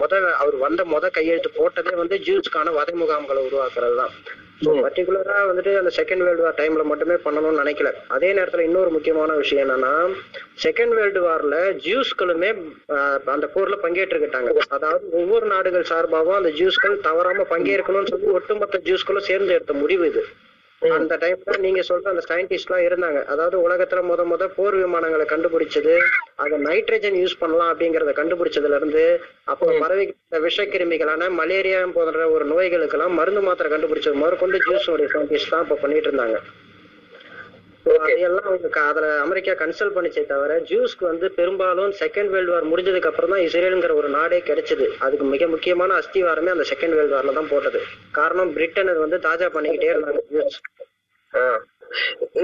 முத 0.00 0.14
அவர் 0.42 0.56
வந்த 0.66 0.84
முத 0.94 1.10
கையெழுத்து 1.18 1.50
போட்டதே 1.58 1.94
வந்து 2.02 2.18
ஜூஸ்க்கான 2.28 2.72
வதை 2.78 2.94
முகாம்களை 3.02 3.42
உருவாக்குறது 3.48 3.96
தான் 4.02 4.14
பர்டிகுலரா 4.60 5.36
வந்துட்டு 5.46 5.78
அந்த 5.78 5.90
செகண்ட் 5.96 6.22
வேர்ல்டு 6.22 6.42
வார் 6.42 6.58
டைம்ல 6.58 6.82
மட்டுமே 6.82 7.14
பண்ணணும்னு 7.16 7.62
நினைக்கல. 7.62 7.90
அதே 8.08 8.32
நேரத்துல 8.32 8.58
இன்னொரு 8.60 8.90
முக்கியமான 8.90 9.32
விஷயம் 9.34 9.64
என்னன்னா 9.64 9.92
செகண்ட் 10.62 10.94
வேர்ல்டு 10.94 11.20
வார்ல 11.20 11.54
ஜூஸ்களுமே 11.84 12.50
ஆஹ், 12.94 13.18
அந்த 13.28 13.46
போர்ல 13.54 13.76
பங்கேற்றுக்கிட்டாங்க. 13.82 14.48
அதாவது 14.68 15.04
ஒவ்வொரு 15.12 15.46
நாடுகள் 15.46 15.90
சார்பாகவும் 15.90 16.36
அந்த 16.36 16.52
ஜூஸ்கள் 16.52 17.00
தவறாம 17.00 17.46
பங்கேற்கணும்னு 17.50 18.08
சொல்லி 18.08 18.26
ஒட்டுமொத்த 18.30 18.80
ஜூஸ்களும் 18.84 19.28
சேர்ந்து 19.28 19.54
எடுத்த 19.54 19.72
முடிவு 19.74 20.06
இது. 20.06 20.24
அந்த 20.82 21.16
டைம்ல 21.16 21.56
நீங்க 21.58 21.80
சொல்ற 21.82 22.06
அந்த 22.08 22.22
சயின்டிஸ்ட் 22.28 22.68
எல்லாம் 22.68 22.84
இருந்தாங்க. 22.86 23.24
அதாவது 23.24 23.56
உலகத்துல 23.60 24.02
முத 24.02 24.24
முத 24.24 24.46
போர் 24.48 24.74
விமானங்களை 24.74 25.24
கண்டுபிடிச்சது 25.24 25.94
அதை 26.36 26.58
நைட்ரஜன் 26.58 27.18
யூஸ் 27.20 27.38
பண்ணலாம் 27.38 27.70
அப்படிங்கறத 27.72 28.12
கண்டுபிடிச்சதுல 28.12 28.74
இருந்து 28.74 29.04
அப்போ 29.46 29.66
பறவை 29.78 30.06
விஷக்கிருமிகளான 30.46 31.30
மலேரியா 31.32 31.82
போன்ற 31.94 32.28
ஒரு 32.28 32.44
நோய்களுக்கெல்லாம் 32.44 33.18
மருந்து 33.20 33.40
மாத்திரை 33.40 33.70
கண்டுபிடிச்சது 33.70 34.14
முதற்கொண்டு 34.14 34.58
ஜூஸ் 34.66 34.90
உடைய 34.94 35.08
சயின்டிஸ்ட் 35.08 35.48
தான் 35.48 35.64
இப்ப 35.66 35.74
பண்ணிட்டு 35.74 36.10
இருந்தாங்க. 36.10 36.38
அதையெல்லாம் 37.86 38.48
அவங்க 38.48 38.80
அதுல 38.88 39.06
அமெரிக்கா 39.24 39.52
கன்சல்ட் 39.60 39.94
பண்ணிச்சே 39.96 40.22
தவிர 40.32 40.56
ஜூஸ்க்கு 40.70 41.04
வந்து 41.10 41.26
பெரும்பாலும் 41.38 41.92
செகண்ட் 42.00 42.30
வேர்ல்டு 42.34 42.52
வார் 42.54 42.70
முடிஞ்சதுக்கு 42.72 43.10
அப்புறம் 43.10 43.32
தான் 43.34 43.44
இஸ்ரேலுங்கிற 43.46 43.94
ஒரு 44.00 44.08
நாடே 44.16 44.38
கிடைச்சது. 44.48 44.86
அதுக்கு 45.04 45.26
மிக 45.34 45.46
முக்கியமான 45.54 45.96
அஸ்திவாரமே 46.00 46.52
அந்த 46.54 46.66
செகண்ட் 46.72 46.96
வேர்ல்டு 46.98 47.16
வார்ல 47.16 47.34
தான் 47.38 47.50
போட்டது. 47.52 47.80
காரணம் 48.18 48.52
பிரிட்டன் 48.56 48.92
வந்து 49.04 49.18
தாஜா 49.28 49.48
பண்ணிக்கிட்டே 49.56 49.92
இருந்தாங்க 49.92 50.22
ஜூஸ். 50.34 50.58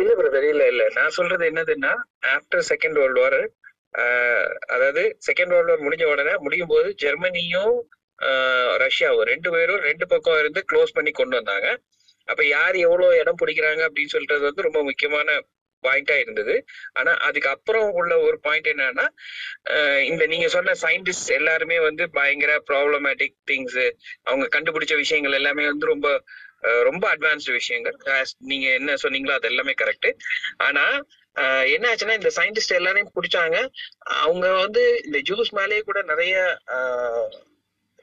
இல்ல 0.00 0.12
பிரதர் 0.20 0.48
இல்ல 0.52 0.64
இல்ல. 0.72 0.84
நான் 0.98 1.16
சொல்றது 1.18 1.44
என்னதுன்னா 1.50 1.92
ஆஃப்டர் 2.36 2.66
செகண்ட் 2.72 3.00
வேர்ல்டு 3.02 3.22
வார் 3.24 3.40
அதாவது 4.74 5.02
செகண்ட் 5.28 5.52
வேர்ல்டு 5.54 5.72
வார் 5.72 5.84
முடிஞ்ச 5.86 6.06
உடனே 6.14 6.34
முடியும் 6.46 6.72
போது 6.72 6.88
ஜெர்மனியும் 7.04 7.76
ரஷ்யாவும் 8.84 9.28
ரெண்டு 9.30 9.48
பேரும் 9.54 9.84
ரெண்டு 9.88 10.04
பக்கம் 10.12 10.40
இருந்து 10.42 10.60
க்ளோஸ் 10.70 10.96
பண்ணி 10.96 11.10
கொண்டு 11.12 11.38
வந்தாங்க. 11.38 11.68
அப்ப 12.26 12.46
யார் 12.46 12.76
எவ்வளவு 12.76 13.18
இடம் 13.18 13.40
பிடிக்கிறாங்க 13.42 13.82
அப்படின்னு 13.88 14.14
சொல்றது 14.16 14.40
வந்து 14.40 14.62
ரொம்ப 14.62 14.82
முக்கியமான 14.82 15.38
பாயிண்டா 15.84 16.18
இருந்தது. 16.18 16.54
ஆனா 16.92 17.12
அதுக்கு 17.26 17.48
அப்புறம் 17.48 17.90
உள்ள 17.90 18.12
ஒரு 18.18 18.36
பாயிண்ட் 18.40 18.66
என்னன்னா 18.66 19.04
ஆஹ் 19.70 20.02
இந்த 20.02 20.26
நீங்க 20.26 20.48
சொன்ன 20.48 20.72
சயின்டிஸ்ட் 20.82 21.30
எல்லாருமே 21.30 21.78
வந்து 21.80 22.10
பயங்கர 22.10 22.62
ப்ராப்ளமேட்டிக் 22.70 23.36
திங்ஸ் 23.50 23.90
அவங்க 24.22 24.46
கண்டுபிடிச்ச 24.54 24.96
விஷயங்கள் 24.96 25.32
எல்லாமே 25.32 25.66
வந்து 25.66 25.86
ரொம்ப 25.86 26.08
அஹ் 26.62 26.82
ரொம்ப 26.82 27.04
அட்வான்ஸ்டு 27.14 27.52
விஷயங்கள். 27.52 27.96
நீங்க 28.38 28.66
என்ன 28.72 28.94
சொன்னீங்களோ 29.02 29.30
அது 29.30 29.48
எல்லாமே 29.48 29.74
கரெக்ட் 29.82 30.08
ஆனா 30.56 30.84
என்ன 31.74 31.94
ஆச்சுன்னா 31.94 32.14
இந்த 32.14 32.30
சயின்டிஸ்ட் 32.36 32.74
எல்லாரையும் 32.74 33.12
பிடிச்சாங்க. 33.16 33.56
அவங்க 34.04 34.46
வந்து 34.52 35.02
இந்த 35.04 35.18
ஜூஸ் 35.28 35.50
மேலேயே 35.50 35.80
கூட 35.80 36.02
நிறைய 36.02 36.36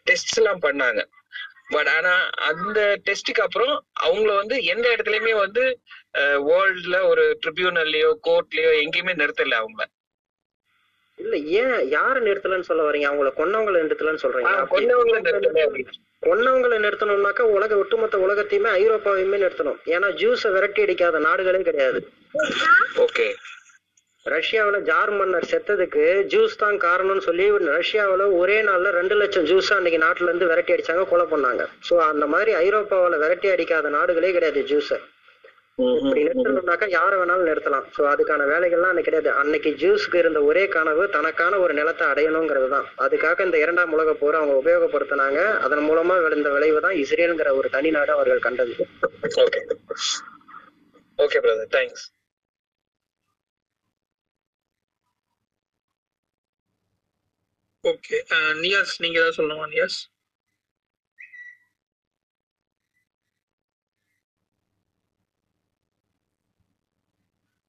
டெஸ்ட் 0.04 0.38
எல்லாம் 0.38 0.62
பண்ணாங்க. 0.62 1.02
பட் 1.68 1.88
ஆனா 1.88 2.14
அந்த 2.50 2.80
டெஸ்ட்டுக்கு 3.06 3.44
அப்புறம் 3.46 3.74
அவங்கள 4.04 4.32
வந்து 4.36 4.56
எந்த 4.64 4.86
இடத்துலயுமே 4.96 5.34
வந்து 5.36 5.64
வேர்ல்ட்ல 6.50 6.98
ஒரு 7.12 7.26
ட்ரிபியூனல்லையோ 7.44 8.10
கோர்ட்லயோ 8.28 8.72
எங்கேயுமே 8.84 9.14
நிறுத்தல 9.22 9.60
அவங்க 9.64 9.84
இல்ல 11.20 11.36
ஏன் 11.62 11.76
யார 11.90 12.16
நிறுத்தலன்னு 12.28 12.68
சொல்ல 12.70 12.84
வரீங்க? 12.88 13.08
அவங்கள 13.10 13.30
கொன்னவங்களை 13.40 13.82
நிறுத்தலன்னு 13.84 14.24
சொல்றீங்க. 14.24 14.54
கொன்னவங்கள 14.74 15.18
நிறுத்தல. 15.28 15.84
கொன்னவங்களை 16.28 16.78
நிறுத்தணும்னாக்கா 16.86 17.44
உலக 17.56 17.78
ஒட்டுமொத்த 17.78 18.18
உலகத்தையுமே 18.18 18.70
ஐரோப்பாவையுமே 18.80 19.38
நிறுத்தணும். 19.44 19.80
ஏன்னா 19.86 20.10
ஜூஸை 20.22 20.52
விரட்டி 20.52 20.82
அடிக்காத 20.82 21.20
நாடுகளே 21.20 21.62
கிடையாது. 21.62 22.02
ஓகே 23.06 23.28
ரஷ்யாவுல 24.26 24.78
ஜார் 24.90 25.12
மன்னர் 25.20 25.48
செத்ததுக்கு 25.52 26.04
ஜூஸ் 26.34 26.54
தான் 26.62 26.78
காரணம்னு 26.84 27.24
சொல்லி 27.26 27.46
ரஷ்யாவுல 27.78 28.26
ஒரே 28.42 28.58
நாள்ல 28.68 28.92
ரெண்டு 29.00 29.16
லட்சம் 29.22 29.48
ஜூஸ் 29.50 29.72
அன்னைக்கு 29.78 30.00
நாட்டுல 30.04 30.30
இருந்து 30.30 30.50
விரட்டி 30.52 30.74
அடிச்சாங்க 30.76 31.04
கொலை 31.10 31.26
பண்ணாங்க. 31.34 31.64
சோ 31.88 31.96
அந்த 32.12 32.26
மாதிரி 32.34 32.52
ஐரோப்பாவுல 32.66 33.18
விரட்டி 33.24 33.50
அடிக்காத 33.56 33.92
நாடுகளே 33.98 34.32
கிடையாது 34.38 34.62
ஜூஸை. 34.72 35.00
இப்படி 35.98 36.24
நிறுத்தணும்னாக்கா 36.28 36.88
யாரை 36.96 37.16
வேணாலும் 37.20 37.50
நிறுத்தலாம். 37.50 37.86
சோ 37.96 38.02
அதுக்கான 38.14 38.48
வேலைகள்லாம் 38.54 38.92
அன்னைக்கு 38.94 39.10
கிடையாது. 39.10 39.30
அன்னைக்கு 39.42 39.70
ஜூஸ்க்கு 39.84 40.18
இருந்த 40.24 40.40
ஒரே 40.50 40.64
கனவு 40.76 41.04
தனக்கான 41.18 41.60
ஒரு 41.66 41.74
நிலத்தை 41.80 42.08
அடையணுங்கிறது 42.12 42.70
தான். 42.76 42.88
அதுக்காக 43.06 43.46
இந்த 43.48 43.60
இரண்டாம் 43.66 43.94
உலக 43.98 44.14
போர் 44.22 44.40
அவங்க 44.42 44.56
உபயோகப்படுத்தினாங்க. 44.64 45.40
அதன் 45.68 45.86
மூலமா 45.90 46.18
விழுந்த 46.26 46.52
விளைவு 46.58 46.86
தான் 46.88 47.00
இஸ்ரேலுங்கிற 47.04 47.52
ஒரு 47.60 47.70
தனி 47.78 47.92
நாடு 47.98 48.14
அவர்கள் 48.18 48.46
கண்டது. 48.48 48.76
Okay 49.46 49.62
okay 51.20 51.40
brother 51.46 51.74
thanks 51.78 52.06
okay 57.84 58.18
Niyas 58.64 58.94
uh, 58.96 59.02
நீங்க 59.04 59.18
ஏதாவது 59.20 59.38
சொல்லணுமா 59.38 59.66
நியாஸ் 59.74 59.98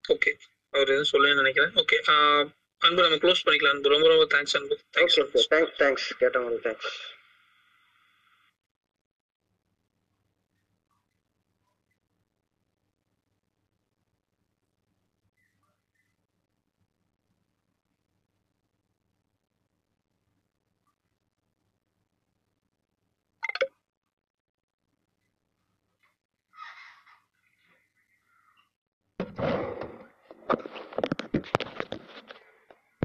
ஓகே 0.04 0.32
அவர் 0.74 0.92
எதுவும் 0.94 1.10
சொல்லுன்னு 1.12 1.40
நினைக்கிறேன். 1.42 1.72
ஓகே 1.82 1.98
uh, 2.12 2.42
அன்பு 2.82 3.04
நம்ம 3.04 3.18
க்ளோஸ் 3.24 3.44
பண்ணிக்கலாம் 3.46 3.74
அன்பு. 3.74 3.92
ரொம்ப 3.94 4.08
ரொம்ப 4.12 4.26
thanks 4.34 4.56
Anbu. 4.58 4.76
Thanks 4.96 5.18
thanks 5.52 5.76
thanks 5.82 6.08
கேட்டவங்களுக்கு 6.22 6.66
thanks 6.68 6.92